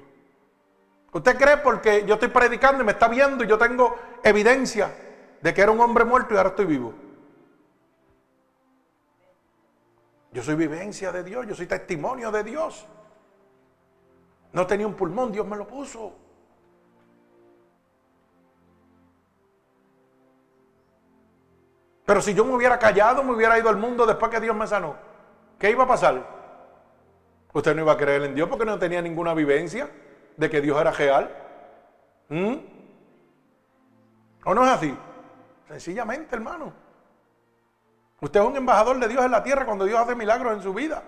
¿Usted 1.11 1.37
cree 1.37 1.57
porque 1.57 2.05
yo 2.05 2.13
estoy 2.13 2.29
predicando 2.29 2.81
y 2.81 2.85
me 2.85 2.93
está 2.93 3.09
viendo 3.09 3.43
y 3.43 3.47
yo 3.47 3.57
tengo 3.57 3.93
evidencia 4.23 4.89
de 5.41 5.53
que 5.53 5.61
era 5.61 5.69
un 5.69 5.81
hombre 5.81 6.05
muerto 6.05 6.33
y 6.33 6.37
ahora 6.37 6.51
estoy 6.51 6.67
vivo? 6.67 6.93
Yo 10.31 10.41
soy 10.41 10.55
vivencia 10.55 11.11
de 11.11 11.25
Dios, 11.25 11.45
yo 11.45 11.55
soy 11.55 11.67
testimonio 11.67 12.31
de 12.31 12.41
Dios. 12.41 12.87
No 14.53 14.65
tenía 14.65 14.87
un 14.87 14.93
pulmón, 14.93 15.33
Dios 15.33 15.45
me 15.45 15.57
lo 15.57 15.67
puso. 15.67 16.13
Pero 22.05 22.21
si 22.21 22.33
yo 22.33 22.45
me 22.45 22.55
hubiera 22.55 22.79
callado, 22.79 23.25
me 23.25 23.33
hubiera 23.33 23.59
ido 23.59 23.67
al 23.67 23.75
mundo 23.75 24.05
después 24.05 24.31
que 24.31 24.39
Dios 24.39 24.55
me 24.55 24.67
sanó, 24.67 24.95
¿qué 25.59 25.69
iba 25.69 25.83
a 25.83 25.87
pasar? 25.87 26.40
Usted 27.53 27.75
no 27.75 27.81
iba 27.81 27.91
a 27.91 27.97
creer 27.97 28.23
en 28.23 28.35
Dios 28.35 28.47
porque 28.47 28.65
no 28.65 28.79
tenía 28.79 29.01
ninguna 29.01 29.33
vivencia 29.33 29.89
de 30.37 30.49
que 30.49 30.61
Dios 30.61 30.79
era 30.79 30.91
real. 30.91 31.29
¿Mm? 32.29 32.55
¿O 34.45 34.53
no 34.53 34.63
es 34.63 34.69
así? 34.69 34.97
Sencillamente, 35.67 36.35
hermano. 36.35 36.73
Usted 38.21 38.39
es 38.39 38.45
un 38.45 38.55
embajador 38.55 38.99
de 38.99 39.07
Dios 39.07 39.25
en 39.25 39.31
la 39.31 39.43
tierra 39.43 39.65
cuando 39.65 39.85
Dios 39.85 39.99
hace 39.99 40.15
milagros 40.15 40.53
en 40.53 40.61
su 40.61 40.73
vida. 40.73 41.03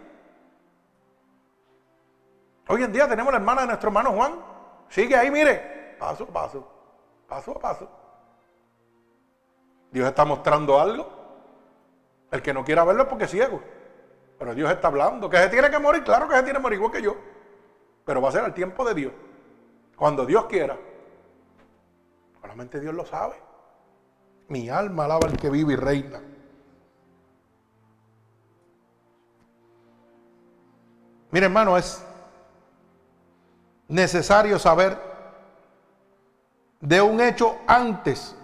Hoy 2.67 2.83
en 2.83 2.91
día 2.91 3.07
tenemos 3.07 3.31
la 3.31 3.39
hermana 3.39 3.61
de 3.61 3.67
nuestro 3.67 3.89
hermano 3.89 4.11
Juan. 4.11 4.33
Sigue 4.89 5.15
ahí, 5.15 5.29
mire, 5.29 5.95
paso 5.99 6.23
a 6.23 6.27
paso, 6.27 6.67
paso 7.27 7.51
a 7.51 7.59
paso. 7.59 7.89
Dios 9.91 10.07
está 10.07 10.25
mostrando 10.25 10.79
algo. 10.79 11.07
El 12.31 12.41
que 12.41 12.53
no 12.53 12.65
quiera 12.65 12.83
verlo 12.83 13.03
es 13.03 13.09
porque 13.09 13.25
es 13.25 13.31
ciego. 13.31 13.61
Pero 14.37 14.55
Dios 14.55 14.71
está 14.71 14.87
hablando. 14.87 15.29
Que 15.29 15.37
se 15.37 15.49
tiene 15.49 15.69
que 15.69 15.79
morir, 15.79 16.03
claro 16.03 16.27
que 16.27 16.35
se 16.35 16.43
tiene 16.43 16.59
que 16.59 16.63
morir 16.63 16.77
igual 16.77 16.91
que 16.91 17.01
yo. 17.01 17.15
Pero 18.05 18.21
va 18.21 18.29
a 18.29 18.31
ser 18.31 18.43
al 18.43 18.53
tiempo 18.53 18.85
de 18.85 18.93
Dios. 18.93 19.13
Cuando 19.95 20.25
Dios 20.25 20.45
quiera. 20.45 20.77
Solamente 22.41 22.79
Dios 22.79 22.93
lo 22.93 23.05
sabe. 23.05 23.35
Mi 24.49 24.69
alma 24.69 25.05
alaba 25.05 25.27
al 25.27 25.37
que 25.37 25.49
vive 25.49 25.73
y 25.73 25.75
reina. 25.77 26.21
Mire 31.31 31.47
hermano, 31.47 31.77
es 31.77 32.05
necesario 33.87 34.59
saber 34.59 34.97
de 36.79 37.01
un 37.01 37.21
hecho 37.21 37.57
antes 37.65 38.35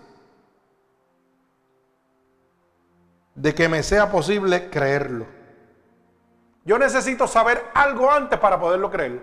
de 3.36 3.53
que 3.53 3.70
me 3.70 3.84
sea 3.84 4.11
posible 4.11 4.70
creerlo. 4.70 5.39
Yo 6.69 6.77
necesito 6.77 7.25
saber 7.25 7.71
algo 7.73 8.11
antes 8.11 8.37
para 8.37 8.59
poderlo 8.59 8.91
creer. 8.91 9.19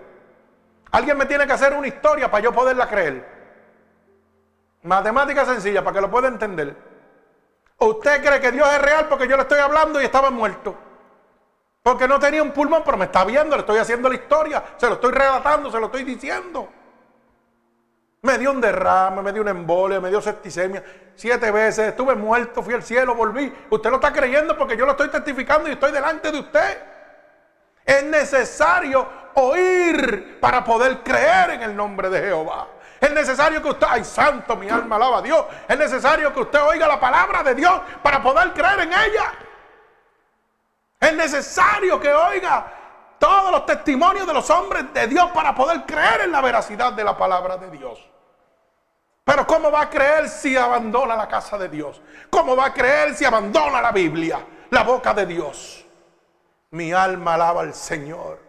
Alguien 0.91 1.17
me 1.17 1.25
tiene 1.25 1.47
que 1.47 1.53
hacer 1.53 1.73
una 1.73 1.87
historia 1.87 2.29
para 2.29 2.43
yo 2.43 2.51
poderla 2.51 2.89
creer. 2.89 3.25
Matemática 4.83 5.45
sencilla 5.45 5.81
para 5.81 5.93
que 5.93 6.01
lo 6.01 6.11
pueda 6.11 6.27
entender. 6.27 6.75
¿Usted 7.77 8.21
cree 8.21 8.41
que 8.41 8.51
Dios 8.51 8.67
es 8.73 8.81
real 8.81 9.07
porque 9.07 9.29
yo 9.29 9.37
le 9.37 9.43
estoy 9.43 9.59
hablando 9.59 10.01
y 10.01 10.03
estaba 10.03 10.29
muerto? 10.29 10.75
Porque 11.83 12.05
no 12.05 12.19
tenía 12.19 12.43
un 12.43 12.51
pulmón, 12.51 12.81
pero 12.83 12.97
me 12.97 13.05
está 13.05 13.23
viendo, 13.23 13.55
le 13.55 13.61
estoy 13.61 13.77
haciendo 13.77 14.09
la 14.09 14.15
historia, 14.15 14.61
se 14.75 14.87
lo 14.87 14.95
estoy 14.95 15.13
relatando, 15.13 15.71
se 15.71 15.79
lo 15.79 15.85
estoy 15.85 16.03
diciendo. 16.03 16.67
Me 18.23 18.37
dio 18.37 18.51
un 18.51 18.59
derrame, 18.59 19.21
me 19.21 19.31
dio 19.31 19.41
una 19.41 19.51
embolia, 19.51 20.01
me 20.01 20.09
dio 20.09 20.19
septicemia. 20.19 20.83
Siete 21.15 21.49
veces, 21.49 21.87
estuve 21.87 22.13
muerto, 22.13 22.61
fui 22.61 22.73
al 22.73 22.83
cielo, 22.83 23.15
volví. 23.15 23.53
Usted 23.69 23.89
lo 23.89 23.95
está 23.95 24.11
creyendo 24.11 24.57
porque 24.57 24.75
yo 24.75 24.85
lo 24.85 24.91
estoy 24.91 25.07
testificando 25.07 25.69
y 25.69 25.71
estoy 25.71 25.93
delante 25.93 26.29
de 26.29 26.39
usted. 26.39 26.96
Es 27.87 28.03
necesario 28.03 29.07
oír 29.35 30.39
para 30.41 30.61
poder 30.61 31.03
creer 31.03 31.51
en 31.51 31.61
el 31.61 31.73
nombre 31.73 32.09
de 32.09 32.19
Jehová. 32.19 32.67
Es 32.99 33.11
necesario 33.11 33.61
que 33.61 33.69
usted, 33.69 33.87
ay 33.89 34.03
santo, 34.03 34.57
mi 34.57 34.67
alma 34.67 34.97
alaba 34.97 35.19
a 35.19 35.21
Dios. 35.21 35.45
Es 35.69 35.77
necesario 35.77 36.33
que 36.33 36.41
usted 36.41 36.61
oiga 36.63 36.85
la 36.85 36.99
palabra 36.99 37.43
de 37.43 37.55
Dios 37.55 37.79
para 38.03 38.21
poder 38.21 38.51
creer 38.51 38.81
en 38.81 38.91
ella. 38.91 39.33
Es 40.99 41.13
necesario 41.13 41.97
que 41.97 42.11
oiga 42.13 42.73
todos 43.17 43.51
los 43.51 43.65
testimonios 43.65 44.27
de 44.27 44.33
los 44.33 44.49
hombres 44.49 44.93
de 44.93 45.07
Dios 45.07 45.31
para 45.31 45.55
poder 45.55 45.83
creer 45.85 46.21
en 46.25 46.31
la 46.33 46.41
veracidad 46.41 46.91
de 46.91 47.05
la 47.05 47.17
palabra 47.17 47.55
de 47.55 47.71
Dios. 47.71 48.05
Pero 49.23 49.47
¿cómo 49.47 49.71
va 49.71 49.83
a 49.83 49.89
creer 49.89 50.27
si 50.27 50.57
abandona 50.57 51.15
la 51.15 51.29
casa 51.29 51.57
de 51.57 51.69
Dios? 51.69 52.01
¿Cómo 52.29 52.53
va 52.53 52.65
a 52.65 52.73
creer 52.73 53.15
si 53.15 53.23
abandona 53.23 53.81
la 53.81 53.93
Biblia, 53.93 54.39
la 54.71 54.83
boca 54.83 55.13
de 55.13 55.25
Dios? 55.25 55.86
Mi 56.71 56.91
alma 56.91 57.35
alaba 57.35 57.61
al 57.61 57.73
Señor. 57.73 58.39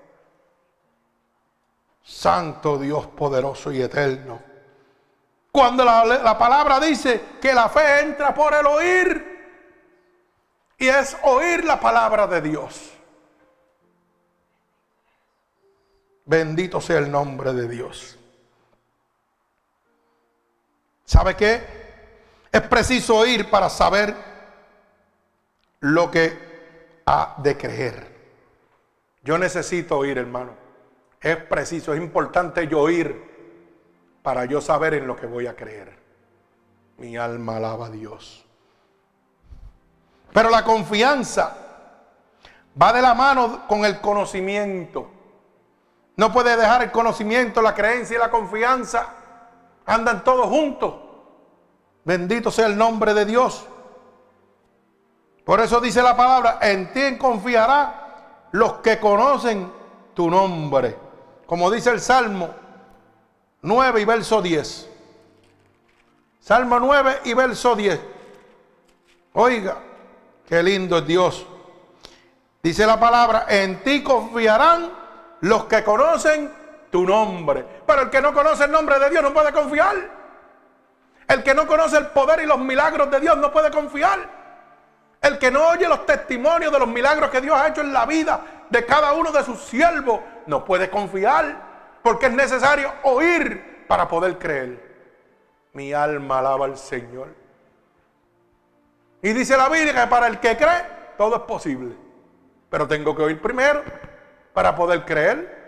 Santo 2.03 2.79
Dios 2.79 3.07
poderoso 3.09 3.71
y 3.71 3.83
eterno. 3.83 4.41
Cuando 5.53 5.85
la, 5.85 6.05
la 6.05 6.39
palabra 6.39 6.81
dice 6.81 7.23
que 7.41 7.53
la 7.53 7.69
fe 7.69 8.01
entra 8.01 8.35
por 8.35 8.55
el 8.55 8.67
oír 8.67 9.39
y 10.79 10.89
es 10.89 11.17
oír 11.23 11.65
la 11.65 11.79
palabra 11.81 12.27
de 12.27 12.41
Dios. 12.41 12.93
Bendito 16.25 16.81
sea 16.81 16.99
el 16.99 17.11
nombre 17.11 17.53
de 17.53 17.69
Dios. 17.69 18.19
¿Sabe 21.05 21.35
qué? 21.35 21.67
Es 22.53 22.63
preciso 22.63 23.17
oír 23.17 23.49
para 23.51 23.71
saber 23.71 24.15
lo 25.81 26.11
que 26.11 26.48
de 27.39 27.57
creer. 27.57 28.19
Yo 29.23 29.39
necesito 29.39 29.99
oír, 29.99 30.19
hermano. 30.19 30.53
Es 31.21 31.37
preciso, 31.37 31.93
es 31.93 32.01
importante 32.01 32.67
yo 32.69 32.81
oír 32.81 33.29
para 34.23 34.45
yo 34.45 34.61
saber 34.61 34.95
en 34.95 35.07
lo 35.07 35.17
que 35.17 35.27
voy 35.27 35.47
a 35.47 35.57
creer. 35.57 35.99
Mi 36.99 37.17
alma 37.17 37.57
alaba 37.57 37.87
a 37.87 37.91
Dios. 37.91 38.45
Pero 40.33 40.51
la 40.51 40.65
confianza 40.65 41.57
va 42.81 42.93
de 42.93 43.03
la 43.03 43.15
mano 43.15 43.67
con 43.67 43.85
el 43.85 44.01
conocimiento. 44.01 45.11
No 46.17 46.33
puede 46.33 46.57
dejar 46.57 46.83
el 46.83 46.91
conocimiento, 46.91 47.63
la 47.63 47.75
creencia 47.75 48.17
y 48.17 48.21
la 48.21 48.31
confianza. 48.31 49.15
Andan 49.87 50.25
todos 50.25 50.47
juntos. 50.47 50.95
Bendito 52.05 52.51
sea 52.51 52.67
el 52.67 52.77
nombre 52.77 53.15
de 53.15 53.25
Dios. 53.25 53.67
Por 55.49 55.61
eso 55.61 55.81
dice 55.81 56.03
la 56.03 56.15
palabra, 56.15 56.59
en 56.61 56.93
ti 56.93 57.17
confiará 57.17 58.49
los 58.53 58.75
que 58.81 59.01
conocen 59.01 59.73
tu 60.13 60.29
nombre. 60.29 60.95
Como 61.47 61.71
dice 61.71 61.89
el 61.89 62.03
Salmo 62.03 62.51
9 63.63 63.99
y 63.99 64.05
verso 64.05 64.43
10. 64.43 64.91
Salmo 66.39 66.79
9 66.79 67.21
y 67.25 67.33
verso 67.33 67.75
10. 67.75 67.99
Oiga, 69.33 69.79
Qué 70.47 70.63
lindo 70.63 70.99
es 70.99 71.07
Dios. 71.07 71.47
Dice 72.63 72.85
la 72.85 73.01
palabra, 73.01 73.47
en 73.49 73.83
ti 73.83 74.03
confiarán 74.03 74.93
los 75.41 75.65
que 75.65 75.83
conocen 75.83 76.53
tu 76.91 77.07
nombre. 77.07 77.65
Pero 77.87 78.03
el 78.03 78.11
que 78.11 78.21
no 78.21 78.35
conoce 78.35 78.65
el 78.65 78.71
nombre 78.71 78.99
de 78.99 79.09
Dios 79.09 79.23
no 79.23 79.33
puede 79.33 79.51
confiar. 79.55 79.97
El 81.27 81.43
que 81.43 81.55
no 81.55 81.67
conoce 81.67 81.97
el 81.97 82.09
poder 82.09 82.41
y 82.43 82.47
los 82.47 82.59
milagros 82.59 83.11
de 83.11 83.21
Dios 83.21 83.39
no 83.39 83.51
puede 83.51 83.71
confiar. 83.71 84.38
El 85.21 85.39
que 85.39 85.51
no 85.51 85.69
oye 85.69 85.89
los 85.89 86.07
testimonios 86.07 86.73
de 86.73 86.79
los 86.79 86.89
milagros 86.89 87.31
que 87.31 87.41
Dios 87.41 87.57
ha 87.59 87.69
hecho 87.69 87.81
en 87.81 87.93
la 87.93 88.07
vida 88.07 88.67
de 88.71 88.85
cada 88.85 89.13
uno 89.13 89.33
de 89.33 89.43
sus 89.43 89.61
siervos 89.61 90.21
no 90.47 90.65
puede 90.65 90.89
confiar. 90.91 91.69
Porque 92.03 92.27
es 92.27 92.33
necesario 92.33 92.93
oír 93.03 93.85
para 93.89 94.09
poder 94.09 94.39
creer. 94.39 94.89
Mi 95.73 95.93
alma 95.93 96.39
alaba 96.39 96.67
al 96.67 96.79
Señor. 96.79 97.35
Y 99.23 99.33
dice 99.33 99.57
la 99.57 99.69
Biblia 99.69 99.93
que 99.93 100.07
para 100.09 100.29
el 100.29 100.39
que 100.39 100.57
cree, 100.57 100.87
todo 101.17 101.37
es 101.37 101.43
posible. 101.43 101.95
Pero 102.71 102.87
tengo 102.87 103.17
que 103.17 103.23
oír 103.23 103.41
primero 103.41 103.83
para 104.53 104.75
poder 104.75 105.05
creer. 105.05 105.59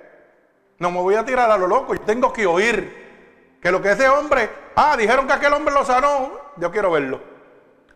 No 0.79 0.91
me 0.91 1.01
voy 1.01 1.17
a 1.17 1.25
tirar 1.25 1.51
a 1.51 1.59
lo 1.59 1.67
loco, 1.67 1.95
yo 1.95 2.01
tengo 2.03 2.33
que 2.33 2.47
oír 2.47 3.59
que 3.61 3.71
lo 3.71 3.83
que 3.83 3.91
ese 3.91 4.09
hombre, 4.09 4.49
ah, 4.77 4.97
dijeron 4.97 5.27
que 5.27 5.35
aquel 5.35 5.53
hombre 5.53 5.75
lo 5.75 5.85
sanó, 5.85 6.33
yo 6.57 6.71
quiero 6.71 6.91
verlo. 6.91 7.21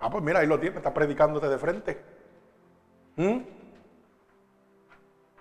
Ah, 0.04 0.10
pues 0.10 0.22
mira, 0.22 0.40
ahí 0.40 0.46
lo 0.46 0.60
tiene, 0.60 0.76
está 0.76 0.92
predicándote 0.92 1.48
de 1.48 1.56
frente. 1.56 1.98
¿Mm? 3.16 3.38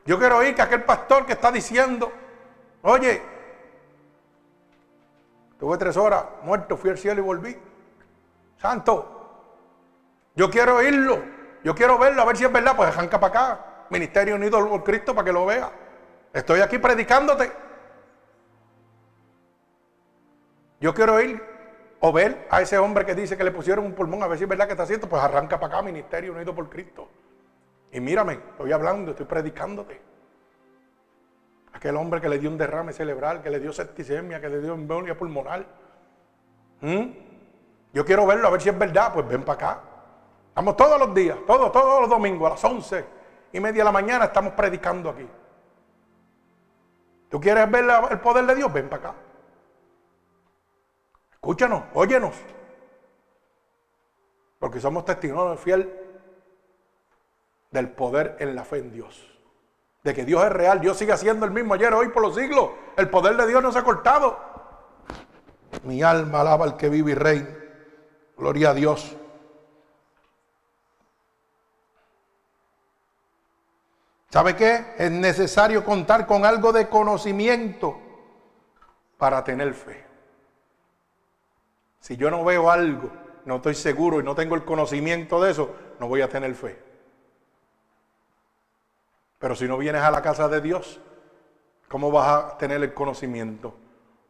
Yo 0.06 0.18
quiero 0.18 0.38
oír 0.38 0.56
que 0.56 0.62
aquel 0.62 0.86
pastor 0.86 1.26
que 1.26 1.34
está 1.34 1.52
diciendo, 1.52 2.10
oye, 2.82 3.22
tuve 5.60 5.78
tres 5.78 5.98
horas 5.98 6.24
muerto, 6.44 6.78
fui 6.78 6.92
al 6.92 6.98
cielo 6.98 7.20
y 7.20 7.26
volví. 7.26 7.58
Santo, 8.56 9.58
yo 10.34 10.50
quiero 10.50 10.78
oírlo, 10.78 11.22
yo 11.62 11.76
quiero 11.76 11.98
verlo, 11.98 12.22
a 12.22 12.26
ver 12.26 12.38
si 12.38 12.46
es 12.46 12.52
verdad, 12.54 12.74
pues 12.74 12.88
arranca 12.88 13.20
para 13.20 13.34
acá. 13.34 13.66
Ministerio 13.90 14.36
Unido 14.36 14.66
por 14.70 14.82
Cristo 14.86 15.14
para 15.14 15.26
que 15.26 15.34
lo 15.34 15.46
vea. 15.46 15.70
Estoy 16.32 16.62
aquí 16.62 16.78
predicándote. 16.78 17.52
Yo 20.80 20.94
quiero 20.94 21.16
oír, 21.16 21.53
O 22.06 22.12
ver 22.12 22.48
a 22.50 22.62
ese 22.62 22.78
hombre 22.78 23.06
que 23.06 23.16
dice 23.16 23.38
que 23.38 23.46
le 23.46 23.52
pusieron 23.52 23.86
un 23.86 23.94
pulmón, 23.94 24.22
a 24.24 24.28
ver 24.28 24.38
si 24.38 24.44
es 24.44 24.50
verdad 24.50 24.66
que 24.66 24.74
está 24.74 24.84
haciendo, 24.84 25.08
pues 25.08 25.24
arranca 25.24 25.58
para 25.58 25.76
acá, 25.76 25.84
ministerio 25.84 26.34
unido 26.34 26.54
por 26.54 26.70
Cristo. 26.70 27.08
Y 27.94 28.02
mírame, 28.02 28.34
estoy 28.34 28.74
hablando, 28.74 29.12
estoy 29.12 29.26
predicándote. 29.26 30.02
Aquel 31.72 31.96
hombre 31.96 32.20
que 32.20 32.28
le 32.28 32.40
dio 32.40 32.50
un 32.50 32.58
derrame 32.58 32.92
cerebral, 32.92 33.42
que 33.42 33.50
le 33.50 33.58
dio 33.62 33.72
septicemia, 33.72 34.42
que 34.42 34.50
le 34.50 34.60
dio 34.60 34.74
embolia 34.74 35.18
pulmonar. 35.18 35.66
¿Mm? 36.82 37.06
Yo 37.94 38.04
quiero 38.04 38.28
verlo, 38.28 38.50
a 38.50 38.52
ver 38.52 38.60
si 38.60 38.68
es 38.68 38.78
verdad, 38.78 39.14
pues 39.14 39.26
ven 39.26 39.46
para 39.46 39.54
acá. 39.54 39.82
Estamos 40.50 40.76
todos 40.76 41.00
los 41.00 41.14
días, 41.16 41.38
todos, 41.48 41.72
todos 41.72 42.02
los 42.02 42.10
domingos, 42.10 42.48
a 42.48 42.50
las 42.56 42.64
once 42.66 43.06
y 43.54 43.62
media 43.62 43.80
de 43.80 43.86
la 43.86 43.94
mañana 43.94 44.26
estamos 44.26 44.52
predicando 44.52 45.10
aquí. 45.10 45.26
¿Tú 47.30 47.40
quieres 47.40 47.72
ver 47.72 47.86
el 48.12 48.20
poder 48.20 48.46
de 48.46 48.56
Dios? 48.56 48.74
Ven 48.74 48.90
para 48.90 49.10
acá. 49.10 49.16
Escúchanos, 51.44 51.84
óyenos. 51.94 52.34
Porque 54.60 54.80
somos 54.80 55.04
testigos 55.04 55.60
fiel 55.60 55.94
del 57.70 57.90
poder 57.90 58.38
en 58.40 58.56
la 58.56 58.64
fe 58.64 58.78
en 58.78 58.94
Dios. 58.94 59.30
De 60.04 60.14
que 60.14 60.24
Dios 60.24 60.42
es 60.42 60.54
real, 60.54 60.80
Dios 60.80 60.98
sigue 60.98 61.18
siendo 61.18 61.46
el 61.46 61.52
mismo 61.52 61.74
ayer, 61.74 61.94
hoy, 61.94 62.08
por 62.08 62.22
los 62.22 62.36
siglos. 62.36 62.70
El 62.96 63.10
poder 63.10 63.36
de 63.36 63.46
Dios 63.46 63.62
no 63.62 63.74
se 63.74 63.80
ha 63.80 63.84
cortado. 63.84 64.40
Mi 65.84 66.02
alma 66.02 66.40
alaba 66.40 66.64
al 66.64 66.78
que 66.78 66.88
vive 66.88 67.12
y 67.12 67.16
reina. 67.16 67.50
Gloria 68.38 68.70
a 68.70 68.74
Dios. 68.74 69.18
¿Sabe 74.30 74.56
qué? 74.56 74.94
Es 74.98 75.12
necesario 75.12 75.84
contar 75.84 76.26
con 76.26 76.46
algo 76.46 76.72
de 76.72 76.88
conocimiento 76.88 78.00
para 79.18 79.44
tener 79.44 79.74
fe. 79.74 80.13
Si 82.04 82.18
yo 82.18 82.30
no 82.30 82.44
veo 82.44 82.70
algo, 82.70 83.10
no 83.46 83.56
estoy 83.56 83.76
seguro 83.76 84.20
y 84.20 84.24
no 84.24 84.36
tengo 84.36 84.56
el 84.56 84.66
conocimiento 84.66 85.42
de 85.42 85.52
eso, 85.52 85.74
no 86.02 86.10
voy 86.10 86.20
a 86.20 86.28
tener 86.28 86.54
fe. 86.54 86.78
Pero 89.40 89.56
si 89.56 89.70
no 89.70 89.78
vienes 89.78 90.02
a 90.02 90.12
la 90.12 90.22
casa 90.22 90.50
de 90.50 90.60
Dios, 90.60 91.00
¿cómo 91.88 92.12
vas 92.12 92.28
a 92.28 92.58
tener 92.58 92.84
el 92.84 92.94
conocimiento? 92.94 93.74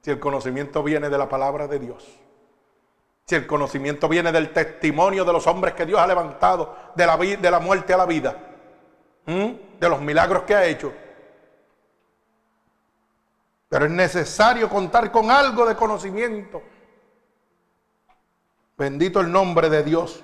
Si 0.02 0.12
el 0.12 0.20
conocimiento 0.20 0.84
viene 0.84 1.10
de 1.10 1.18
la 1.18 1.28
palabra 1.28 1.68
de 1.68 1.80
Dios. 1.80 2.08
Si 3.26 3.34
el 3.34 3.48
conocimiento 3.48 4.08
viene 4.08 4.32
del 4.32 4.54
testimonio 4.54 5.26
de 5.26 5.34
los 5.34 5.48
hombres 5.48 5.74
que 5.74 5.88
Dios 5.88 6.00
ha 6.00 6.06
levantado 6.06 6.78
de 6.94 7.08
la, 7.08 7.18
de 7.18 7.52
la 7.52 7.60
muerte 7.60 7.92
a 7.92 7.98
la 7.98 8.06
vida. 8.06 8.38
De 9.26 9.90
los 9.90 10.00
milagros 10.00 10.44
que 10.44 10.54
ha 10.54 10.64
hecho. 10.66 10.94
Pero 13.68 13.86
es 13.86 13.92
necesario 13.92 14.70
contar 14.70 15.12
con 15.12 15.32
algo 15.32 15.66
de 15.66 15.76
conocimiento 15.76 16.62
Bendito 18.84 19.22
el 19.22 19.32
nombre 19.32 19.70
de 19.70 19.82
Dios 19.82 20.22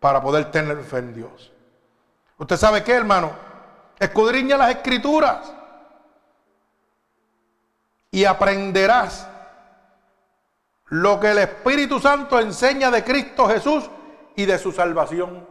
para 0.00 0.22
poder 0.22 0.50
tener 0.50 0.82
fe 0.82 0.96
en 0.96 1.12
Dios. 1.12 1.52
¿Usted 2.38 2.56
sabe 2.56 2.82
qué, 2.82 2.94
hermano? 2.94 3.32
Escudriña 3.98 4.56
las 4.56 4.70
escrituras 4.70 5.52
y 8.10 8.24
aprenderás 8.24 9.28
lo 10.86 11.20
que 11.20 11.32
el 11.32 11.36
Espíritu 11.36 12.00
Santo 12.00 12.40
enseña 12.40 12.90
de 12.90 13.04
Cristo 13.04 13.46
Jesús 13.46 13.90
y 14.36 14.46
de 14.46 14.58
su 14.58 14.72
salvación. 14.72 15.46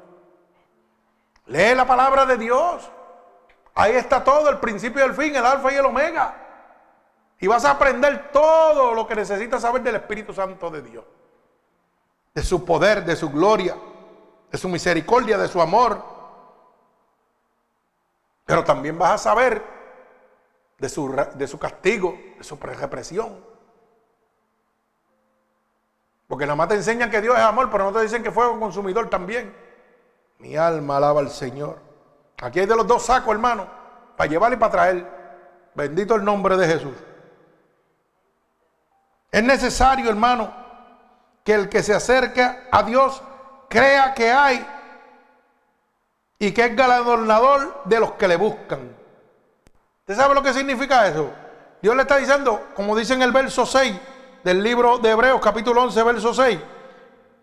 Lee 1.45 1.75
la 1.75 1.85
palabra 1.85 2.25
de 2.25 2.37
Dios. 2.39 2.89
Ahí 3.75 3.91
está 3.91 4.23
todo, 4.23 4.49
el 4.49 4.57
principio 4.57 5.05
y 5.05 5.09
el 5.09 5.13
fin, 5.13 5.35
el 5.35 5.45
alfa 5.45 5.71
y 5.71 5.75
el 5.75 5.85
omega. 5.85 6.33
Y 7.39 7.45
vas 7.45 7.65
a 7.65 7.69
aprender 7.69 8.31
todo 8.31 8.95
lo 8.95 9.05
que 9.05 9.13
necesitas 9.13 9.61
saber 9.61 9.83
del 9.83 9.97
Espíritu 9.97 10.33
Santo 10.33 10.71
de 10.71 10.81
Dios 10.81 11.05
de 12.35 12.43
su 12.43 12.65
poder, 12.65 13.05
de 13.05 13.15
su 13.15 13.29
gloria, 13.29 13.77
de 14.51 14.57
su 14.57 14.67
misericordia, 14.67 15.37
de 15.37 15.47
su 15.47 15.61
amor. 15.61 16.03
Pero 18.45 18.63
también 18.63 18.99
vas 18.99 19.11
a 19.13 19.17
saber 19.17 19.63
de 20.77 20.89
su, 20.89 21.15
de 21.35 21.47
su 21.47 21.57
castigo, 21.57 22.17
de 22.37 22.43
su 22.43 22.57
represión. 22.57 23.43
Porque 26.27 26.45
nada 26.45 26.57
más 26.57 26.67
te 26.67 26.75
enseñan 26.75 27.09
que 27.09 27.21
Dios 27.21 27.37
es 27.37 27.43
amor, 27.43 27.71
pero 27.71 27.85
no 27.85 27.93
te 27.93 28.03
dicen 28.03 28.21
que 28.21 28.31
fuego 28.31 28.59
consumidor 28.59 29.09
también. 29.09 29.55
Mi 30.39 30.57
alma 30.57 30.97
alaba 30.97 31.21
al 31.21 31.29
Señor. 31.29 31.79
Aquí 32.41 32.59
hay 32.59 32.65
de 32.65 32.75
los 32.75 32.85
dos 32.85 33.05
sacos, 33.05 33.31
hermano, 33.31 33.65
para 34.17 34.29
llevar 34.29 34.51
y 34.51 34.57
para 34.57 34.71
traer. 34.71 35.69
Bendito 35.73 36.15
el 36.15 36.25
nombre 36.25 36.57
de 36.57 36.67
Jesús. 36.67 36.95
Es 39.31 39.43
necesario, 39.43 40.09
hermano, 40.09 40.64
que 41.45 41.53
el 41.53 41.69
que 41.69 41.83
se 41.83 41.93
acerca 41.93 42.63
a 42.71 42.81
Dios 42.81 43.21
crea 43.69 44.15
que 44.15 44.31
hay 44.31 44.65
y 46.39 46.51
que 46.51 46.65
es 46.65 46.75
galardonador 46.75 47.83
de 47.85 47.99
los 47.99 48.13
que 48.13 48.27
le 48.27 48.35
buscan. 48.35 48.95
¿Usted 49.99 50.15
sabe 50.15 50.33
lo 50.33 50.41
que 50.41 50.53
significa 50.53 51.07
eso? 51.07 51.31
Dios 51.83 51.95
le 51.95 52.01
está 52.01 52.17
diciendo, 52.17 52.69
como 52.75 52.95
dice 52.95 53.13
en 53.13 53.21
el 53.21 53.31
verso 53.31 53.63
6 53.63 53.95
del 54.43 54.63
libro 54.63 54.97
de 54.97 55.11
Hebreos 55.11 55.39
capítulo 55.39 55.83
11, 55.83 56.03
verso 56.03 56.33
6, 56.33 56.59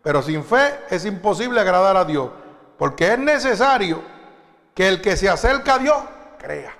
pero 0.02 0.20
sin 0.20 0.44
fe 0.44 0.80
es 0.90 1.04
imposible 1.04 1.60
agradar 1.60 1.96
a 1.96 2.04
Dios, 2.04 2.28
porque 2.76 3.12
es 3.12 3.18
necesario 3.20 4.02
que 4.74 4.88
el 4.88 5.00
que 5.00 5.16
se 5.16 5.28
acerca 5.28 5.74
a 5.74 5.78
Dios 5.78 5.98
crea. 6.38 6.74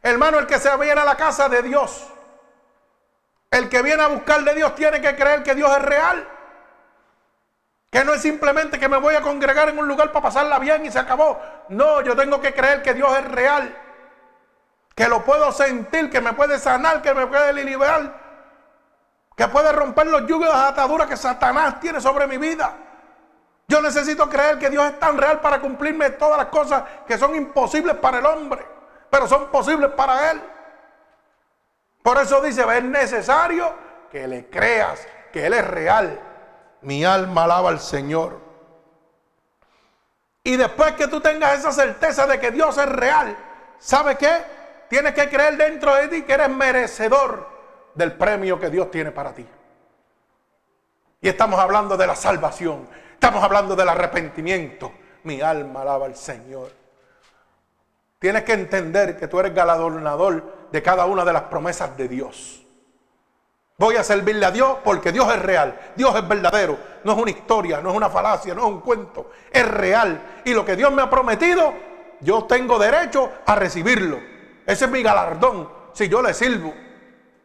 Hermano, 0.00 0.38
el 0.38 0.46
que 0.46 0.60
se 0.60 0.74
viene 0.76 1.00
a 1.00 1.04
la 1.04 1.16
casa 1.16 1.48
de 1.48 1.62
Dios 1.62 2.06
el 3.54 3.68
que 3.68 3.82
viene 3.82 4.02
a 4.02 4.08
buscar 4.08 4.42
de 4.42 4.52
Dios 4.52 4.74
tiene 4.74 5.00
que 5.00 5.14
creer 5.14 5.44
que 5.44 5.54
Dios 5.54 5.70
es 5.76 5.82
real. 5.82 6.28
Que 7.88 8.04
no 8.04 8.12
es 8.12 8.20
simplemente 8.20 8.80
que 8.80 8.88
me 8.88 8.96
voy 8.96 9.14
a 9.14 9.20
congregar 9.20 9.68
en 9.68 9.78
un 9.78 9.86
lugar 9.86 10.10
para 10.10 10.24
pasarla 10.24 10.58
bien 10.58 10.84
y 10.84 10.90
se 10.90 10.98
acabó. 10.98 11.40
No, 11.68 12.00
yo 12.00 12.16
tengo 12.16 12.40
que 12.40 12.52
creer 12.52 12.82
que 12.82 12.94
Dios 12.94 13.16
es 13.16 13.24
real. 13.30 13.72
Que 14.96 15.06
lo 15.06 15.24
puedo 15.24 15.52
sentir, 15.52 16.10
que 16.10 16.20
me 16.20 16.32
puede 16.32 16.58
sanar, 16.58 17.00
que 17.00 17.14
me 17.14 17.28
puede 17.28 17.52
liberar. 17.52 18.20
Que 19.36 19.46
puede 19.46 19.70
romper 19.70 20.08
los 20.08 20.26
yugos 20.26 20.48
y 20.48 20.52
las 20.52 20.72
ataduras 20.72 21.06
que 21.06 21.16
Satanás 21.16 21.78
tiene 21.78 22.00
sobre 22.00 22.26
mi 22.26 22.38
vida. 22.38 22.72
Yo 23.68 23.80
necesito 23.80 24.28
creer 24.28 24.58
que 24.58 24.68
Dios 24.68 24.84
es 24.84 24.98
tan 24.98 25.16
real 25.16 25.40
para 25.40 25.60
cumplirme 25.60 26.10
todas 26.10 26.38
las 26.38 26.46
cosas 26.48 26.82
que 27.06 27.16
son 27.16 27.36
imposibles 27.36 27.94
para 27.98 28.18
el 28.18 28.26
hombre, 28.26 28.66
pero 29.08 29.28
son 29.28 29.46
posibles 29.46 29.92
para 29.92 30.32
Él. 30.32 30.42
Por 32.04 32.18
eso 32.18 32.42
dice, 32.42 32.62
es 32.76 32.84
necesario 32.84 33.72
que 34.12 34.28
le 34.28 34.50
creas 34.50 35.08
que 35.32 35.46
Él 35.46 35.54
es 35.54 35.66
real. 35.66 36.20
Mi 36.82 37.02
alma 37.02 37.44
alaba 37.44 37.70
al 37.70 37.80
Señor. 37.80 38.40
Y 40.42 40.58
después 40.58 40.92
que 40.92 41.08
tú 41.08 41.22
tengas 41.22 41.60
esa 41.60 41.72
certeza 41.72 42.26
de 42.26 42.38
que 42.38 42.50
Dios 42.50 42.76
es 42.76 42.90
real, 42.90 43.34
¿sabe 43.78 44.16
qué? 44.16 44.44
Tienes 44.90 45.14
que 45.14 45.30
creer 45.30 45.56
dentro 45.56 45.94
de 45.94 46.08
ti 46.08 46.22
que 46.24 46.34
eres 46.34 46.50
merecedor 46.50 47.48
del 47.94 48.12
premio 48.12 48.60
que 48.60 48.68
Dios 48.68 48.90
tiene 48.90 49.10
para 49.10 49.32
ti. 49.32 49.48
Y 51.22 51.28
estamos 51.30 51.58
hablando 51.58 51.96
de 51.96 52.06
la 52.06 52.16
salvación. 52.16 52.86
Estamos 53.14 53.42
hablando 53.42 53.74
del 53.74 53.88
arrepentimiento. 53.88 54.92
Mi 55.22 55.40
alma 55.40 55.80
alaba 55.80 56.04
al 56.04 56.16
Señor. 56.16 56.70
Tienes 58.18 58.42
que 58.42 58.52
entender 58.52 59.16
que 59.16 59.26
tú 59.26 59.40
eres 59.40 59.54
galardonador 59.54 60.63
de 60.74 60.82
cada 60.82 61.06
una 61.06 61.24
de 61.24 61.32
las 61.32 61.42
promesas 61.42 61.96
de 61.96 62.08
Dios. 62.08 62.66
Voy 63.78 63.94
a 63.94 64.02
servirle 64.02 64.44
a 64.44 64.50
Dios 64.50 64.78
porque 64.82 65.12
Dios 65.12 65.32
es 65.32 65.40
real, 65.40 65.92
Dios 65.94 66.16
es 66.16 66.26
verdadero, 66.26 66.76
no 67.04 67.12
es 67.12 67.18
una 67.18 67.30
historia, 67.30 67.80
no 67.80 67.92
es 67.92 67.96
una 67.96 68.10
falacia, 68.10 68.56
no 68.56 68.62
es 68.62 68.66
un 68.66 68.80
cuento, 68.80 69.30
es 69.52 69.68
real. 69.68 70.40
Y 70.44 70.52
lo 70.52 70.64
que 70.64 70.74
Dios 70.74 70.92
me 70.92 71.02
ha 71.02 71.08
prometido, 71.08 71.72
yo 72.22 72.42
tengo 72.46 72.76
derecho 72.80 73.30
a 73.46 73.54
recibirlo. 73.54 74.18
Ese 74.66 74.86
es 74.86 74.90
mi 74.90 75.00
galardón 75.00 75.70
si 75.92 76.08
yo 76.08 76.20
le 76.20 76.34
sirvo. 76.34 76.74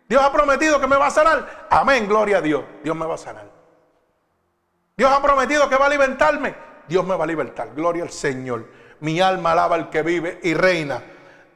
Dios 0.07 0.23
ha 0.23 0.31
prometido 0.31 0.81
que 0.81 0.87
me 0.87 0.97
va 0.97 1.05
a 1.05 1.11
sanar. 1.11 1.67
Amén, 1.69 2.07
gloria 2.07 2.39
a 2.39 2.41
Dios. 2.41 2.63
Dios 2.83 2.95
me 2.95 3.05
va 3.05 3.13
a 3.13 3.19
sanar. 3.19 3.45
Dios 4.97 5.11
ha 5.11 5.21
prometido 5.21 5.69
que 5.69 5.75
va 5.75 5.85
a 5.85 5.89
libertarme. 5.89 6.55
Dios 6.87 7.05
me 7.05 7.15
va 7.15 7.25
a 7.25 7.27
libertar. 7.27 7.75
Gloria 7.75 8.01
al 8.01 8.09
Señor 8.09 8.65
mi 9.01 9.21
alma 9.21 9.51
alaba 9.51 9.75
al 9.75 9.89
que 9.89 10.01
vive 10.01 10.39
y 10.43 10.53
reina. 10.53 11.01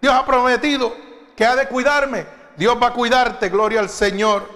Dios 0.02 0.14
ha 0.14 0.26
prometido 0.26 0.94
que 1.36 1.46
ha 1.46 1.56
de 1.56 1.68
cuidarme. 1.68 2.26
Dios 2.56 2.78
va 2.82 2.88
a 2.88 2.94
cuidarte, 2.94 3.50
gloria 3.50 3.80
al 3.80 3.90
Señor. 3.90 4.48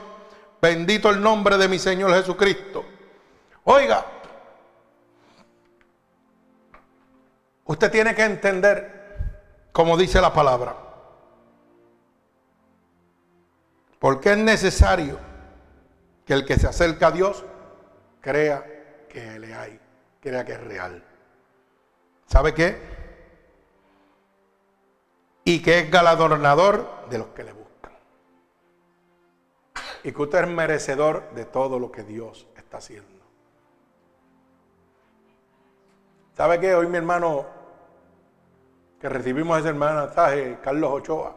Bendito 0.61 1.09
el 1.09 1.21
nombre 1.21 1.57
de 1.57 1.67
mi 1.67 1.79
Señor 1.79 2.13
Jesucristo. 2.13 2.85
Oiga, 3.63 4.05
usted 7.65 7.91
tiene 7.91 8.15
que 8.15 8.23
entender, 8.23 9.69
como 9.71 9.97
dice 9.97 10.21
la 10.21 10.33
palabra, 10.33 10.75
porque 13.99 14.31
es 14.31 14.37
necesario 14.37 15.19
que 16.25 16.33
el 16.33 16.45
que 16.45 16.57
se 16.57 16.67
acerca 16.67 17.07
a 17.07 17.11
Dios 17.11 17.43
crea 18.21 18.65
que 19.09 19.39
le 19.39 19.53
hay, 19.53 19.79
crea 20.21 20.45
que 20.45 20.53
es 20.53 20.61
real. 20.61 21.03
¿Sabe 22.25 22.53
qué? 22.53 22.97
Y 25.47 25.61
que 25.61 25.79
es 25.79 25.89
galardonador 25.89 27.07
de 27.09 27.19
los 27.19 27.27
que 27.27 27.41
le 27.45 27.53
buscan. 27.53 27.93
y 30.03 30.11
que 30.11 30.21
usted 30.21 30.43
es 30.43 30.49
merecedor 30.49 31.31
de 31.35 31.45
todo 31.45 31.79
lo 31.79 31.89
que 31.89 32.03
Dios 32.03 32.47
está 32.57 32.79
haciendo. 32.79 33.23
¿Sabe 36.35 36.59
qué? 36.59 36.75
Hoy 36.75 36.87
mi 36.87 36.97
hermano, 36.97 37.45
que 38.99 39.07
recibimos 39.07 39.59
ese 39.59 39.71
mensaje, 39.71 40.59
Carlos 40.61 40.91
Ochoa, 40.91 41.33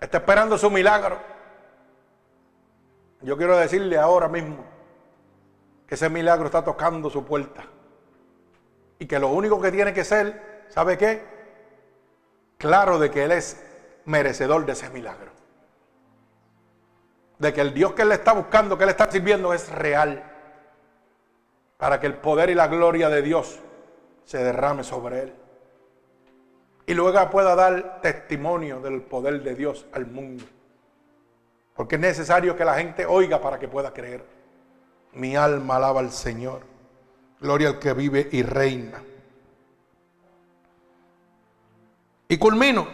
está 0.00 0.18
esperando 0.18 0.58
su 0.58 0.68
milagro. 0.68 1.20
Yo 3.20 3.36
quiero 3.36 3.56
decirle 3.56 3.96
ahora 3.96 4.26
mismo 4.26 4.64
que 5.86 5.94
ese 5.94 6.08
milagro 6.08 6.46
está 6.46 6.64
tocando 6.64 7.10
su 7.10 7.24
puerta. 7.24 7.64
Y 8.98 9.06
que 9.06 9.20
lo 9.20 9.28
único 9.28 9.60
que 9.60 9.70
tiene 9.70 9.94
que 9.94 10.02
ser, 10.02 10.66
¿sabe 10.68 10.98
qué? 10.98 11.37
Claro 12.58 12.98
de 12.98 13.10
que 13.10 13.24
Él 13.24 13.32
es 13.32 13.62
merecedor 14.04 14.66
de 14.66 14.72
ese 14.72 14.90
milagro 14.90 15.38
de 17.38 17.52
que 17.52 17.60
el 17.60 17.72
Dios 17.72 17.92
que 17.92 18.02
él 18.02 18.12
está 18.12 18.32
buscando, 18.32 18.76
que 18.76 18.84
él 18.84 18.90
está 18.90 19.10
sirviendo, 19.10 19.54
es 19.54 19.70
real. 19.70 20.24
Para 21.76 22.00
que 22.00 22.06
el 22.06 22.14
poder 22.14 22.50
y 22.50 22.54
la 22.54 22.66
gloria 22.66 23.08
de 23.08 23.22
Dios 23.22 23.60
se 24.24 24.38
derrame 24.38 24.82
sobre 24.82 25.22
él. 25.22 25.34
Y 26.86 26.94
luego 26.94 27.30
pueda 27.30 27.54
dar 27.54 28.00
testimonio 28.00 28.80
del 28.80 29.02
poder 29.02 29.42
de 29.42 29.54
Dios 29.54 29.86
al 29.92 30.06
mundo. 30.06 30.44
Porque 31.74 31.94
es 31.94 32.00
necesario 32.00 32.56
que 32.56 32.64
la 32.64 32.74
gente 32.74 33.06
oiga 33.06 33.40
para 33.40 33.58
que 33.58 33.68
pueda 33.68 33.92
creer. 33.92 34.24
Mi 35.12 35.36
alma 35.36 35.76
alaba 35.76 36.00
al 36.00 36.10
Señor. 36.10 36.62
Gloria 37.40 37.68
al 37.68 37.78
que 37.78 37.92
vive 37.92 38.28
y 38.32 38.42
reina. 38.42 39.00
Y 42.28 42.36
culmino. 42.36 42.86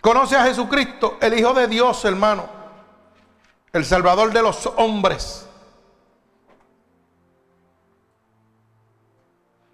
Conoce 0.00 0.36
a 0.36 0.44
Jesucristo, 0.44 1.18
el 1.20 1.38
Hijo 1.38 1.52
de 1.52 1.68
Dios, 1.68 2.04
hermano 2.04 2.56
el 3.76 3.84
Salvador 3.84 4.32
de 4.32 4.42
los 4.42 4.66
hombres, 4.76 5.46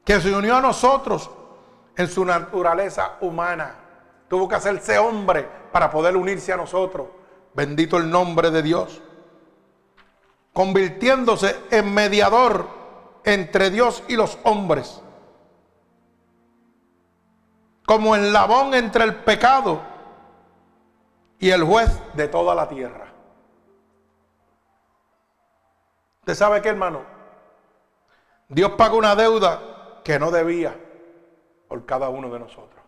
que 0.04 0.20
se 0.20 0.34
unió 0.34 0.56
a 0.56 0.60
nosotros 0.60 1.30
en 1.96 2.08
su 2.08 2.24
naturaleza 2.24 3.18
humana. 3.20 3.76
Tuvo 4.28 4.48
que 4.48 4.56
hacerse 4.56 4.98
hombre 4.98 5.48
para 5.70 5.88
poder 5.88 6.16
unirse 6.16 6.52
a 6.52 6.56
nosotros. 6.56 7.06
Bendito 7.54 7.96
el 7.96 8.10
nombre 8.10 8.50
de 8.50 8.62
Dios. 8.62 9.00
Convirtiéndose 10.52 11.56
en 11.70 11.94
mediador 11.94 12.66
entre 13.22 13.70
Dios 13.70 14.02
y 14.08 14.16
los 14.16 14.36
hombres. 14.42 15.00
Como 17.92 18.16
en 18.16 18.32
labón 18.32 18.72
entre 18.72 19.04
el 19.04 19.16
pecado 19.16 19.82
y 21.38 21.50
el 21.50 21.62
juez 21.62 21.90
de 22.14 22.26
toda 22.26 22.54
la 22.54 22.66
tierra. 22.66 23.12
¿Usted 26.20 26.34
sabe 26.34 26.62
qué, 26.62 26.70
hermano? 26.70 27.04
Dios 28.48 28.70
paga 28.78 28.94
una 28.94 29.14
deuda 29.14 30.00
que 30.02 30.18
no 30.18 30.30
debía 30.30 30.74
por 31.68 31.84
cada 31.84 32.08
uno 32.08 32.30
de 32.30 32.38
nosotros. 32.38 32.82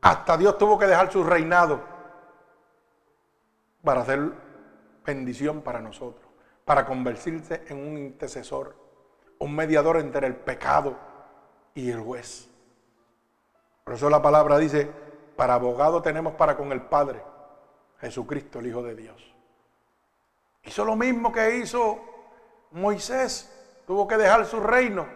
Hasta 0.00 0.36
Dios 0.36 0.58
tuvo 0.58 0.76
que 0.76 0.88
dejar 0.88 1.12
su 1.12 1.22
reinado 1.22 1.84
para 3.84 4.00
hacer 4.00 4.32
bendición 5.04 5.62
para 5.62 5.80
nosotros, 5.80 6.26
para 6.64 6.84
convertirse 6.84 7.62
en 7.68 7.78
un 7.78 7.96
intercesor, 7.96 8.85
un 9.38 9.54
mediador 9.54 9.98
entre 9.98 10.26
el 10.26 10.36
pecado 10.36 10.96
y 11.74 11.90
el 11.90 12.00
juez. 12.00 12.48
Por 13.84 13.94
eso 13.94 14.10
la 14.10 14.22
palabra 14.22 14.58
dice, 14.58 14.90
para 15.36 15.54
abogado 15.54 16.02
tenemos 16.02 16.34
para 16.34 16.56
con 16.56 16.72
el 16.72 16.82
Padre 16.82 17.22
Jesucristo, 18.00 18.58
el 18.58 18.66
Hijo 18.66 18.82
de 18.82 18.94
Dios. 18.94 19.34
Hizo 20.64 20.84
lo 20.84 20.96
mismo 20.96 21.32
que 21.32 21.58
hizo 21.58 21.98
Moisés. 22.72 23.52
Tuvo 23.86 24.08
que 24.08 24.16
dejar 24.16 24.44
su 24.46 24.58
reino 24.60 25.06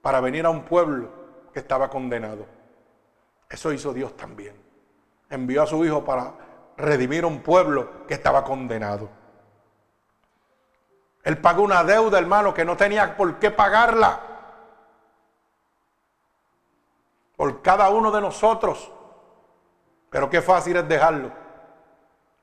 para 0.00 0.20
venir 0.20 0.46
a 0.46 0.50
un 0.50 0.64
pueblo 0.64 1.10
que 1.52 1.58
estaba 1.58 1.90
condenado. 1.90 2.46
Eso 3.50 3.72
hizo 3.72 3.92
Dios 3.92 4.16
también. 4.16 4.54
Envió 5.28 5.62
a 5.62 5.66
su 5.66 5.84
Hijo 5.84 6.04
para 6.04 6.34
redimir 6.76 7.24
a 7.24 7.26
un 7.26 7.42
pueblo 7.42 8.06
que 8.06 8.14
estaba 8.14 8.44
condenado. 8.44 9.08
Él 11.26 11.38
pagó 11.38 11.64
una 11.64 11.82
deuda, 11.82 12.20
hermano, 12.20 12.54
que 12.54 12.64
no 12.64 12.76
tenía 12.76 13.16
por 13.16 13.40
qué 13.40 13.50
pagarla. 13.50 14.20
Por 17.34 17.62
cada 17.62 17.90
uno 17.90 18.12
de 18.12 18.20
nosotros. 18.20 18.92
Pero 20.08 20.30
qué 20.30 20.40
fácil 20.40 20.76
es 20.76 20.86
dejarlo 20.86 21.32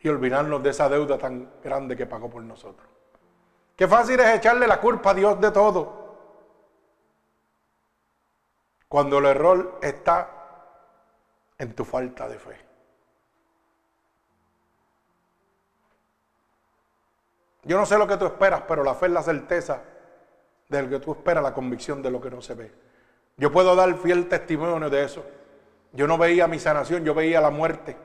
y 0.01 0.09
olvidarnos 0.09 0.61
de 0.61 0.71
esa 0.71 0.89
deuda 0.89 1.17
tan 1.17 1.49
grande 1.63 1.95
que 1.95 2.05
pagó 2.05 2.29
por 2.29 2.43
nosotros. 2.43 2.85
Qué 3.77 3.87
fácil 3.87 4.19
es 4.19 4.35
echarle 4.35 4.67
la 4.67 4.81
culpa 4.81 5.11
a 5.11 5.13
Dios 5.13 5.39
de 5.39 5.51
todo. 5.51 6.17
Cuando 8.89 9.19
el 9.19 9.25
error 9.27 9.79
está 9.81 10.29
en 11.57 11.73
tu 11.73 11.85
falta 11.85 12.27
de 12.27 12.37
fe. 12.37 12.72
Yo 17.63 17.77
no 17.77 17.85
sé 17.85 17.97
lo 17.97 18.07
que 18.07 18.17
tú 18.17 18.25
esperas, 18.25 18.63
pero 18.67 18.83
la 18.83 18.93
fe 18.93 19.05
es 19.05 19.11
la 19.11 19.23
certeza 19.23 19.81
del 20.67 20.89
que 20.89 20.99
tú 20.99 21.13
esperas, 21.13 21.43
la 21.43 21.53
convicción 21.53 22.01
de 22.01 22.11
lo 22.11 22.19
que 22.19 22.29
no 22.29 22.41
se 22.41 22.55
ve. 22.55 22.71
Yo 23.37 23.51
puedo 23.51 23.75
dar 23.75 23.93
fiel 23.95 24.27
testimonio 24.27 24.89
de 24.89 25.03
eso. 25.03 25.23
Yo 25.93 26.07
no 26.07 26.17
veía 26.17 26.47
mi 26.47 26.59
sanación, 26.59 27.03
yo 27.03 27.13
veía 27.13 27.39
la 27.39 27.51
muerte. 27.51 27.95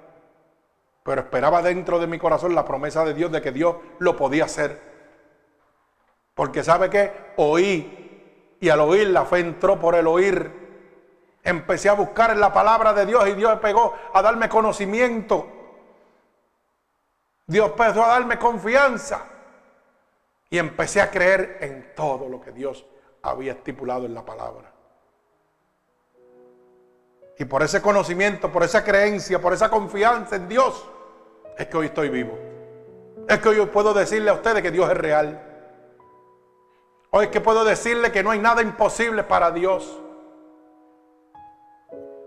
Pero 1.03 1.23
esperaba 1.23 1.63
dentro 1.63 1.99
de 1.99 2.07
mi 2.07 2.19
corazón 2.19 2.55
la 2.55 2.65
promesa 2.65 3.05
de 3.05 3.15
Dios 3.15 3.33
de 3.33 3.41
que 3.41 3.53
Dios 3.53 3.77
lo 3.99 4.17
podía 4.17 4.45
hacer. 4.45 4.81
Porque 6.35 6.63
sabe 6.63 6.91
que 6.91 7.13
oí 7.37 8.57
y 8.61 8.69
al 8.69 8.81
oír 8.81 9.09
la 9.09 9.25
fe 9.25 9.41
entró 9.41 9.79
por 9.79 9.95
el 9.95 10.07
oír. 10.07 10.53
Empecé 11.43 11.89
a 11.89 11.95
buscar 11.95 12.31
en 12.31 12.41
la 12.41 12.53
palabra 12.53 12.93
de 12.93 13.07
Dios 13.07 13.27
y 13.29 13.33
Dios 13.33 13.59
pegó 13.61 13.95
a 14.13 14.23
darme 14.23 14.49
conocimiento. 14.49 15.49
Dios 17.47 17.71
empezó 17.71 18.05
a 18.05 18.09
darme 18.09 18.39
confianza. 18.39 19.25
Y 20.51 20.59
empecé 20.59 21.01
a 21.01 21.11
creer 21.11 21.59
en 21.61 21.95
todo 21.95 22.29
lo 22.29 22.41
que 22.41 22.53
Dios 22.53 22.87
había 23.23 23.53
estipulado 23.53 24.07
en 24.07 24.15
la 24.15 24.25
palabra. 24.25 24.73
Y 27.39 27.45
por 27.45 27.63
ese 27.63 27.81
conocimiento, 27.81 28.51
por 28.51 28.65
esa 28.65 28.83
creencia, 28.83 29.41
por 29.41 29.53
esa 29.53 29.71
confianza 29.71 30.37
en 30.37 30.49
Dios, 30.49 30.89
es 31.57 31.67
que 31.67 31.77
hoy 31.77 31.87
estoy 31.87 32.09
vivo. 32.09 32.37
Es 33.29 33.39
que 33.39 33.49
hoy 33.49 33.67
puedo 33.67 33.95
decirle 33.95 34.31
a 34.31 34.35
ustedes 34.35 34.63
que 34.63 34.71
Dios 34.71 34.91
es 34.91 34.97
real. 34.97 35.41
Hoy 37.11 37.27
es 37.27 37.31
que 37.31 37.41
puedo 37.41 37.65
decirle 37.65 38.11
que 38.11 38.23
no 38.23 38.31
hay 38.31 38.39
nada 38.39 38.63
imposible 38.63 39.23
para 39.23 39.51
Dios. 39.51 40.01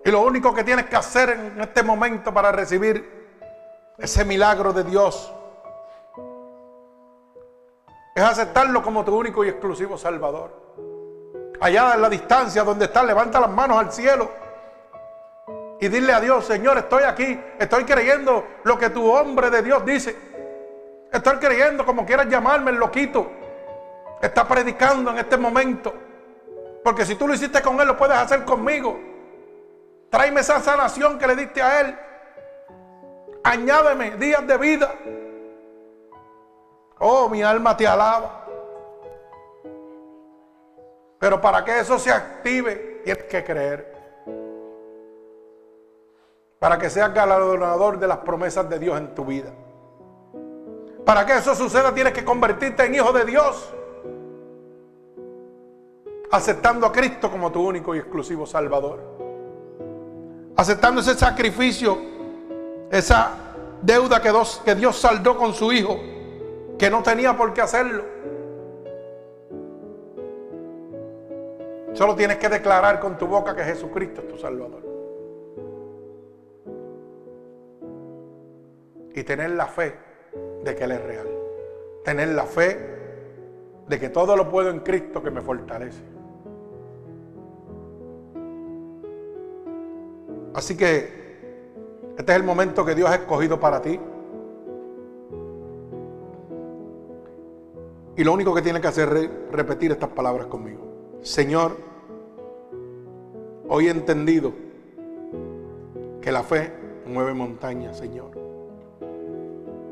Y 0.06 0.12
lo 0.12 0.22
único 0.22 0.54
que 0.54 0.64
tienes 0.64 0.86
que 0.86 0.96
hacer 0.96 1.30
en 1.30 1.62
este 1.62 1.84
momento 1.84 2.34
para 2.34 2.52
recibir 2.52 3.22
ese 3.98 4.26
milagro 4.26 4.74
de 4.74 4.84
Dios 4.84 5.34
es 8.14 8.24
aceptarlo 8.24 8.82
como 8.82 9.04
tu 9.06 9.18
único 9.18 9.44
y 9.46 9.50
exclusivo 9.50 9.98
Salvador. 9.98 10.52
Allá 11.60 11.94
en 11.96 12.02
la 12.02 12.10
distancia 12.10 12.64
donde 12.64 12.86
estás, 12.86 13.06
levanta 13.06 13.40
las 13.40 13.50
manos 13.50 13.78
al 13.78 13.92
cielo 13.92 14.30
y 15.82 15.88
dile 15.88 16.14
a 16.14 16.22
Dios, 16.22 16.46
Señor, 16.46 16.78
estoy 16.78 17.04
aquí, 17.04 17.40
estoy 17.58 17.86
creyendo 17.86 18.46
lo 18.64 18.78
que 18.78 18.92
tu 18.92 19.12
hombre 19.12 19.50
de 19.50 19.64
Dios 19.64 19.84
dice. 19.84 20.16
Estoy 21.12 21.38
creyendo, 21.38 21.84
como 21.86 22.06
quieras 22.06 22.28
llamarme, 22.28 22.70
el 22.70 22.78
loquito. 22.78 23.32
Está 24.22 24.48
predicando 24.48 25.10
en 25.10 25.18
este 25.18 25.38
momento. 25.38 25.92
Porque 26.84 27.04
si 27.04 27.16
tú 27.16 27.28
lo 27.28 27.34
hiciste 27.34 27.64
con 27.64 27.80
él, 27.82 27.88
lo 27.88 27.98
puedes 27.98 28.16
hacer 28.16 28.46
conmigo. 28.46 29.00
Tráeme 30.12 30.42
esa 30.42 30.60
sanación 30.60 31.18
que 31.18 31.26
le 31.26 31.36
diste 31.36 31.64
a 31.64 31.82
él. 31.82 31.98
Añádeme 33.44 34.18
días 34.18 34.46
de 34.46 34.58
vida. 34.58 34.94
Oh, 37.02 37.28
mi 37.28 37.44
alma 37.44 37.76
te 37.76 37.86
alaba. 37.86 38.46
Pero 41.20 41.42
para 41.42 41.66
que 41.66 41.80
eso 41.80 42.00
se 42.00 42.12
active, 42.12 43.02
tienes 43.04 43.24
que 43.26 43.44
creer 43.44 43.92
para 46.62 46.78
que 46.78 46.92
seas 46.92 47.12
galardonador 47.12 47.98
de 47.98 48.08
las 48.08 48.20
promesas 48.20 48.70
de 48.70 48.78
Dios 48.78 48.96
en 48.96 49.16
tu 49.16 49.26
vida. 49.26 49.52
Para 51.04 51.26
que 51.26 51.36
eso 51.36 51.56
suceda 51.56 51.92
tienes 51.92 52.14
que 52.14 52.24
convertirte 52.24 52.86
en 52.86 52.94
hijo 52.94 53.12
de 53.12 53.26
Dios, 53.26 53.74
aceptando 56.32 56.86
a 56.86 56.92
Cristo 56.92 57.32
como 57.32 57.52
tu 57.52 57.68
único 57.68 57.96
y 57.96 57.98
exclusivo 57.98 58.46
Salvador. 58.46 59.00
Aceptando 60.56 61.02
ese 61.02 61.16
sacrificio, 61.16 61.98
esa 62.92 63.32
deuda 63.82 64.22
que 64.22 64.30
Dios, 64.30 64.62
que 64.64 64.76
Dios 64.76 64.96
saldó 65.00 65.36
con 65.36 65.56
su 65.56 65.72
Hijo, 65.72 65.98
que 66.82 66.90
no 66.90 67.04
tenía 67.04 67.38
por 67.38 67.54
qué 67.54 67.62
hacerlo. 67.62 68.04
Solo 71.94 72.16
tienes 72.16 72.38
que 72.38 72.50
declarar 72.50 73.00
con 73.00 73.20
tu 73.20 73.28
boca 73.28 73.56
que 73.56 73.64
Jesucristo 73.64 74.22
es 74.22 74.28
tu 74.28 74.36
Salvador. 74.36 74.82
Y 79.14 79.24
tener 79.24 79.52
la 79.52 79.68
fe 79.68 79.94
de 80.64 80.76
que 80.76 80.86
Él 80.86 80.94
es 80.94 81.04
real. 81.04 81.28
Tener 82.04 82.30
la 82.30 82.46
fe 82.46 82.80
de 83.88 84.00
que 84.00 84.10
todo 84.10 84.36
lo 84.36 84.50
puedo 84.50 84.72
en 84.72 84.80
Cristo 84.80 85.22
que 85.22 85.30
me 85.30 85.42
fortalece. 85.42 86.02
Así 90.56 90.76
que 90.76 91.22
este 92.18 92.32
es 92.32 92.36
el 92.40 92.44
momento 92.44 92.84
que 92.84 92.96
Dios 92.96 93.08
ha 93.08 93.18
escogido 93.18 93.60
para 93.60 93.84
ti. 93.84 94.00
Y 98.16 98.24
lo 98.24 98.34
único 98.34 98.54
que 98.54 98.62
tiene 98.62 98.82
que 98.82 98.88
hacer 98.88 99.10
es 99.16 99.30
repetir 99.52 99.92
estas 99.92 100.10
palabras 100.10 100.48
conmigo. 100.48 100.82
Señor, 101.22 101.78
hoy 103.70 103.88
he 103.88 103.92
entendido 103.92 104.52
que 106.22 106.32
la 106.32 106.44
fe 106.44 106.74
mueve 107.06 107.34
montañas, 107.34 107.98
Señor. 107.98 108.32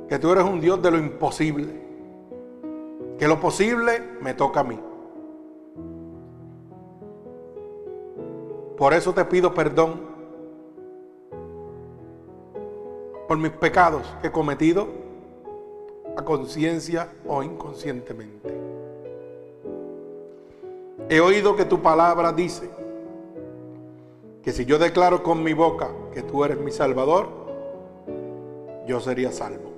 Que 0.07 0.19
tú 0.19 0.31
eres 0.31 0.43
un 0.43 0.59
Dios 0.59 0.81
de 0.81 0.91
lo 0.91 0.97
imposible. 0.97 1.87
Que 3.17 3.27
lo 3.27 3.39
posible 3.39 4.01
me 4.21 4.33
toca 4.33 4.61
a 4.61 4.63
mí. 4.63 4.79
Por 8.77 8.93
eso 8.93 9.13
te 9.13 9.25
pido 9.25 9.53
perdón 9.53 10.01
por 13.27 13.37
mis 13.37 13.51
pecados 13.51 14.03
que 14.21 14.27
he 14.27 14.31
cometido 14.31 14.87
conciencia 16.23 17.09
o 17.27 17.43
inconscientemente. 17.43 18.53
He 21.09 21.19
oído 21.19 21.55
que 21.55 21.65
tu 21.65 21.81
palabra 21.81 22.31
dice 22.31 22.69
que 24.43 24.51
si 24.51 24.65
yo 24.65 24.77
declaro 24.77 25.23
con 25.23 25.43
mi 25.43 25.53
boca 25.53 25.89
que 26.13 26.21
tú 26.21 26.43
eres 26.43 26.59
mi 26.59 26.71
Salvador, 26.71 27.29
yo 28.87 28.99
sería 28.99 29.31
salvo. 29.31 29.71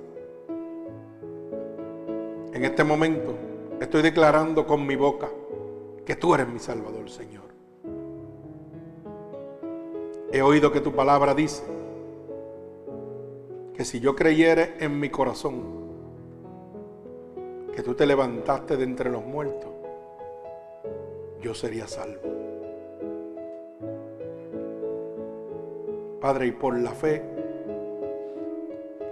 En 2.52 2.64
este 2.64 2.84
momento 2.84 3.34
estoy 3.80 4.02
declarando 4.02 4.66
con 4.66 4.86
mi 4.86 4.94
boca 4.94 5.28
que 6.04 6.16
tú 6.16 6.34
eres 6.34 6.48
mi 6.48 6.58
Salvador, 6.58 7.08
Señor. 7.08 7.42
He 10.32 10.42
oído 10.42 10.70
que 10.72 10.80
tu 10.80 10.92
palabra 10.92 11.34
dice 11.34 11.62
que 13.74 13.84
si 13.84 14.00
yo 14.00 14.14
creyere 14.14 14.76
en 14.80 15.00
mi 15.00 15.10
corazón 15.10 15.81
que 17.74 17.82
tú 17.82 17.94
te 17.94 18.06
levantaste 18.06 18.76
de 18.76 18.84
entre 18.84 19.10
los 19.10 19.24
muertos, 19.24 19.70
yo 21.40 21.54
sería 21.54 21.86
salvo. 21.86 22.20
Padre, 26.20 26.46
y 26.46 26.52
por 26.52 26.78
la 26.78 26.92
fe, 26.92 27.22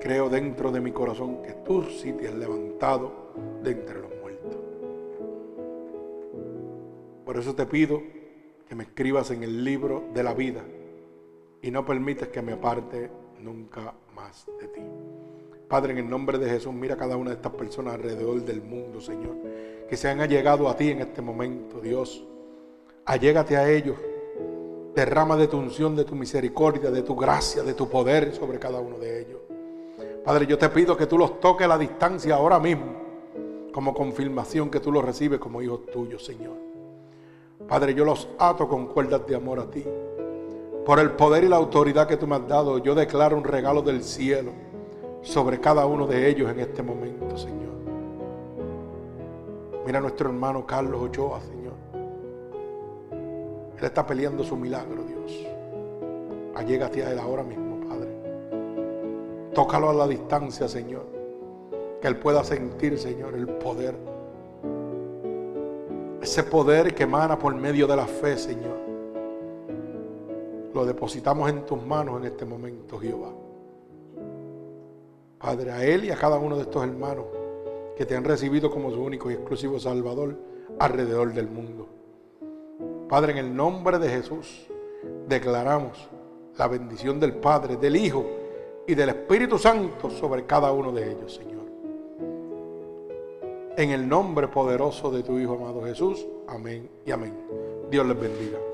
creo 0.01 0.29
dentro 0.29 0.71
de 0.71 0.81
mi 0.81 0.93
corazón 0.93 1.43
que 1.43 1.53
tú 1.65 1.83
sí 1.83 2.13
te 2.13 2.29
has 2.29 2.35
levantado 2.35 3.33
de 3.63 3.73
entre 3.73 4.01
los 4.01 4.11
muertos. 4.21 4.57
Por 7.25 7.37
eso 7.37 7.55
te 7.55 7.67
pido 7.67 8.01
que 8.69 8.75
me 8.75 8.85
escribas 8.85 9.31
en 9.31 9.43
el 9.43 9.65
libro 9.65 10.05
de 10.15 10.23
la 10.23 10.35
vida 10.35 10.63
y 11.63 11.71
no 11.71 11.85
permites 11.85 12.29
que 12.29 12.43
me 12.43 12.53
aparte 12.53 13.11
nunca 13.41 13.93
de 14.61 14.69
ti. 14.69 14.83
Padre, 15.71 15.93
en 15.93 15.99
el 15.99 16.11
nombre 16.11 16.37
de 16.37 16.51
Jesús, 16.51 16.75
mira 16.75 16.95
a 16.95 16.97
cada 16.97 17.17
una 17.17 17.31
de 17.31 17.37
estas 17.37 17.53
personas 17.53 17.95
alrededor 17.95 18.43
del 18.43 18.61
mundo, 18.61 19.01
Señor, 19.01 19.37
que 19.89 19.97
se 19.97 20.09
han 20.09 20.21
allegado 20.21 20.69
a 20.69 20.77
ti 20.77 20.91
en 20.91 20.99
este 20.99 21.23
momento, 21.23 21.81
Dios. 21.81 22.25
Allégate 23.05 23.57
a 23.57 23.71
ellos. 23.71 23.97
Derrama 24.97 25.37
de 25.37 25.47
tu 25.47 25.59
unción, 25.59 25.95
de 25.95 26.05
tu 26.05 26.17
misericordia, 26.17 26.91
de 26.91 27.03
tu 27.03 27.15
gracia, 27.15 27.63
de 27.63 27.75
tu 27.75 27.89
poder 27.89 28.35
sobre 28.35 28.59
cada 28.59 28.81
uno 28.81 28.99
de 28.99 29.21
ellos. 29.21 29.39
Padre, 30.25 30.45
yo 30.49 30.59
te 30.59 30.69
pido 30.71 30.97
que 30.97 31.07
tú 31.07 31.17
los 31.17 31.39
toques 31.39 31.67
a 31.67 31.69
la 31.69 31.79
distancia 31.79 32.35
ahora 32.35 32.59
mismo, 32.59 32.97
como 33.73 33.95
confirmación 33.95 34.71
que 34.71 34.81
tú 34.81 34.91
los 34.91 35.05
recibes 35.05 35.39
como 35.39 35.63
hijos 35.63 35.87
tuyos, 35.87 36.25
Señor. 36.25 36.57
Padre, 37.69 37.95
yo 37.95 38.05
los 38.05 38.29
ato 38.41 38.67
con 38.67 38.89
cuerdas 38.89 39.25
de 39.25 39.37
amor 39.37 39.61
a 39.61 39.71
ti. 39.71 39.85
Por 40.85 40.99
el 40.99 41.13
poder 41.13 41.45
y 41.45 41.49
la 41.49 41.59
autoridad 41.59 42.09
que 42.09 42.17
tú 42.17 42.27
me 42.27 42.35
has 42.35 42.49
dado, 42.49 42.79
yo 42.79 42.97
declaro 42.97 43.37
un 43.37 43.45
regalo 43.45 43.83
del 43.83 44.03
cielo 44.03 44.70
sobre 45.23 45.61
cada 45.61 45.87
uno 45.87 46.07
de 46.07 46.29
ellos 46.29 46.51
en 46.51 46.61
este 46.61 46.83
momento, 46.83 47.37
Señor. 47.37 47.71
Mira 49.87 49.99
a 49.99 50.03
nuestro 50.03 50.29
hermano 50.29 50.67
Carlos 50.67 51.03
Ochoa, 51.03 51.41
Señor. 51.41 51.75
Él 53.79 53.85
está 53.85 54.07
peleando 54.07 54.45
su 54.45 54.57
milagro, 54.57 55.03
Dios. 55.05 55.47
Allégate 56.55 57.05
a 57.05 57.13
él 57.13 57.19
ahora 57.19 57.43
mismo, 57.43 57.81
Padre. 57.89 58.11
Tócalo 59.55 59.91
a 59.91 59.95
la 59.95 60.07
distancia, 60.07 60.69
Señor. 60.69 61.07
Que 62.01 62.09
él 62.09 62.17
pueda 62.17 62.45
sentir, 62.45 62.99
Señor, 62.99 63.35
el 63.35 63.49
poder. 63.49 63.95
Ese 66.21 66.43
poder 66.45 66.95
que 66.95 67.05
emana 67.05 67.39
por 67.39 67.55
medio 67.55 67.87
de 67.87 67.97
la 67.97 68.07
fe, 68.07 68.37
Señor 68.37 68.91
lo 70.75 70.85
depositamos 70.87 71.49
en 71.51 71.67
tus 71.67 71.85
manos 71.85 72.21
en 72.21 72.27
este 72.27 72.45
momento, 72.45 72.99
Jehová. 72.99 73.33
Padre, 75.41 75.73
a 75.73 75.83
él 75.83 76.05
y 76.05 76.11
a 76.11 76.17
cada 76.17 76.37
uno 76.37 76.57
de 76.57 76.63
estos 76.63 76.85
hermanos 76.85 77.25
que 77.97 78.05
te 78.05 78.15
han 78.15 78.25
recibido 78.25 78.71
como 78.71 78.91
su 78.91 79.03
único 79.03 79.31
y 79.31 79.35
exclusivo 79.35 79.81
Salvador 79.81 80.37
alrededor 80.79 81.33
del 81.33 81.49
mundo. 81.49 81.89
Padre, 83.09 83.33
en 83.33 83.39
el 83.39 83.57
nombre 83.57 83.99
de 83.99 84.11
Jesús, 84.11 84.67
declaramos 85.27 86.11
la 86.59 86.69
bendición 86.69 87.19
del 87.19 87.33
Padre, 87.33 87.77
del 87.77 87.97
Hijo 87.97 88.27
y 88.87 88.95
del 88.95 89.09
Espíritu 89.09 89.59
Santo 89.59 90.11
sobre 90.11 90.45
cada 90.45 90.73
uno 90.73 90.93
de 90.93 91.11
ellos, 91.11 91.35
Señor. 91.35 91.65
En 93.79 93.91
el 93.91 94.07
nombre 94.07 94.49
poderoso 94.49 95.11
de 95.11 95.23
tu 95.23 95.39
Hijo 95.39 95.55
amado 95.55 95.83
Jesús. 95.83 96.27
Amén 96.49 96.87
y 97.07 97.13
amén. 97.13 97.35
Dios 97.91 98.07
les 98.07 98.21
bendiga. 98.21 98.70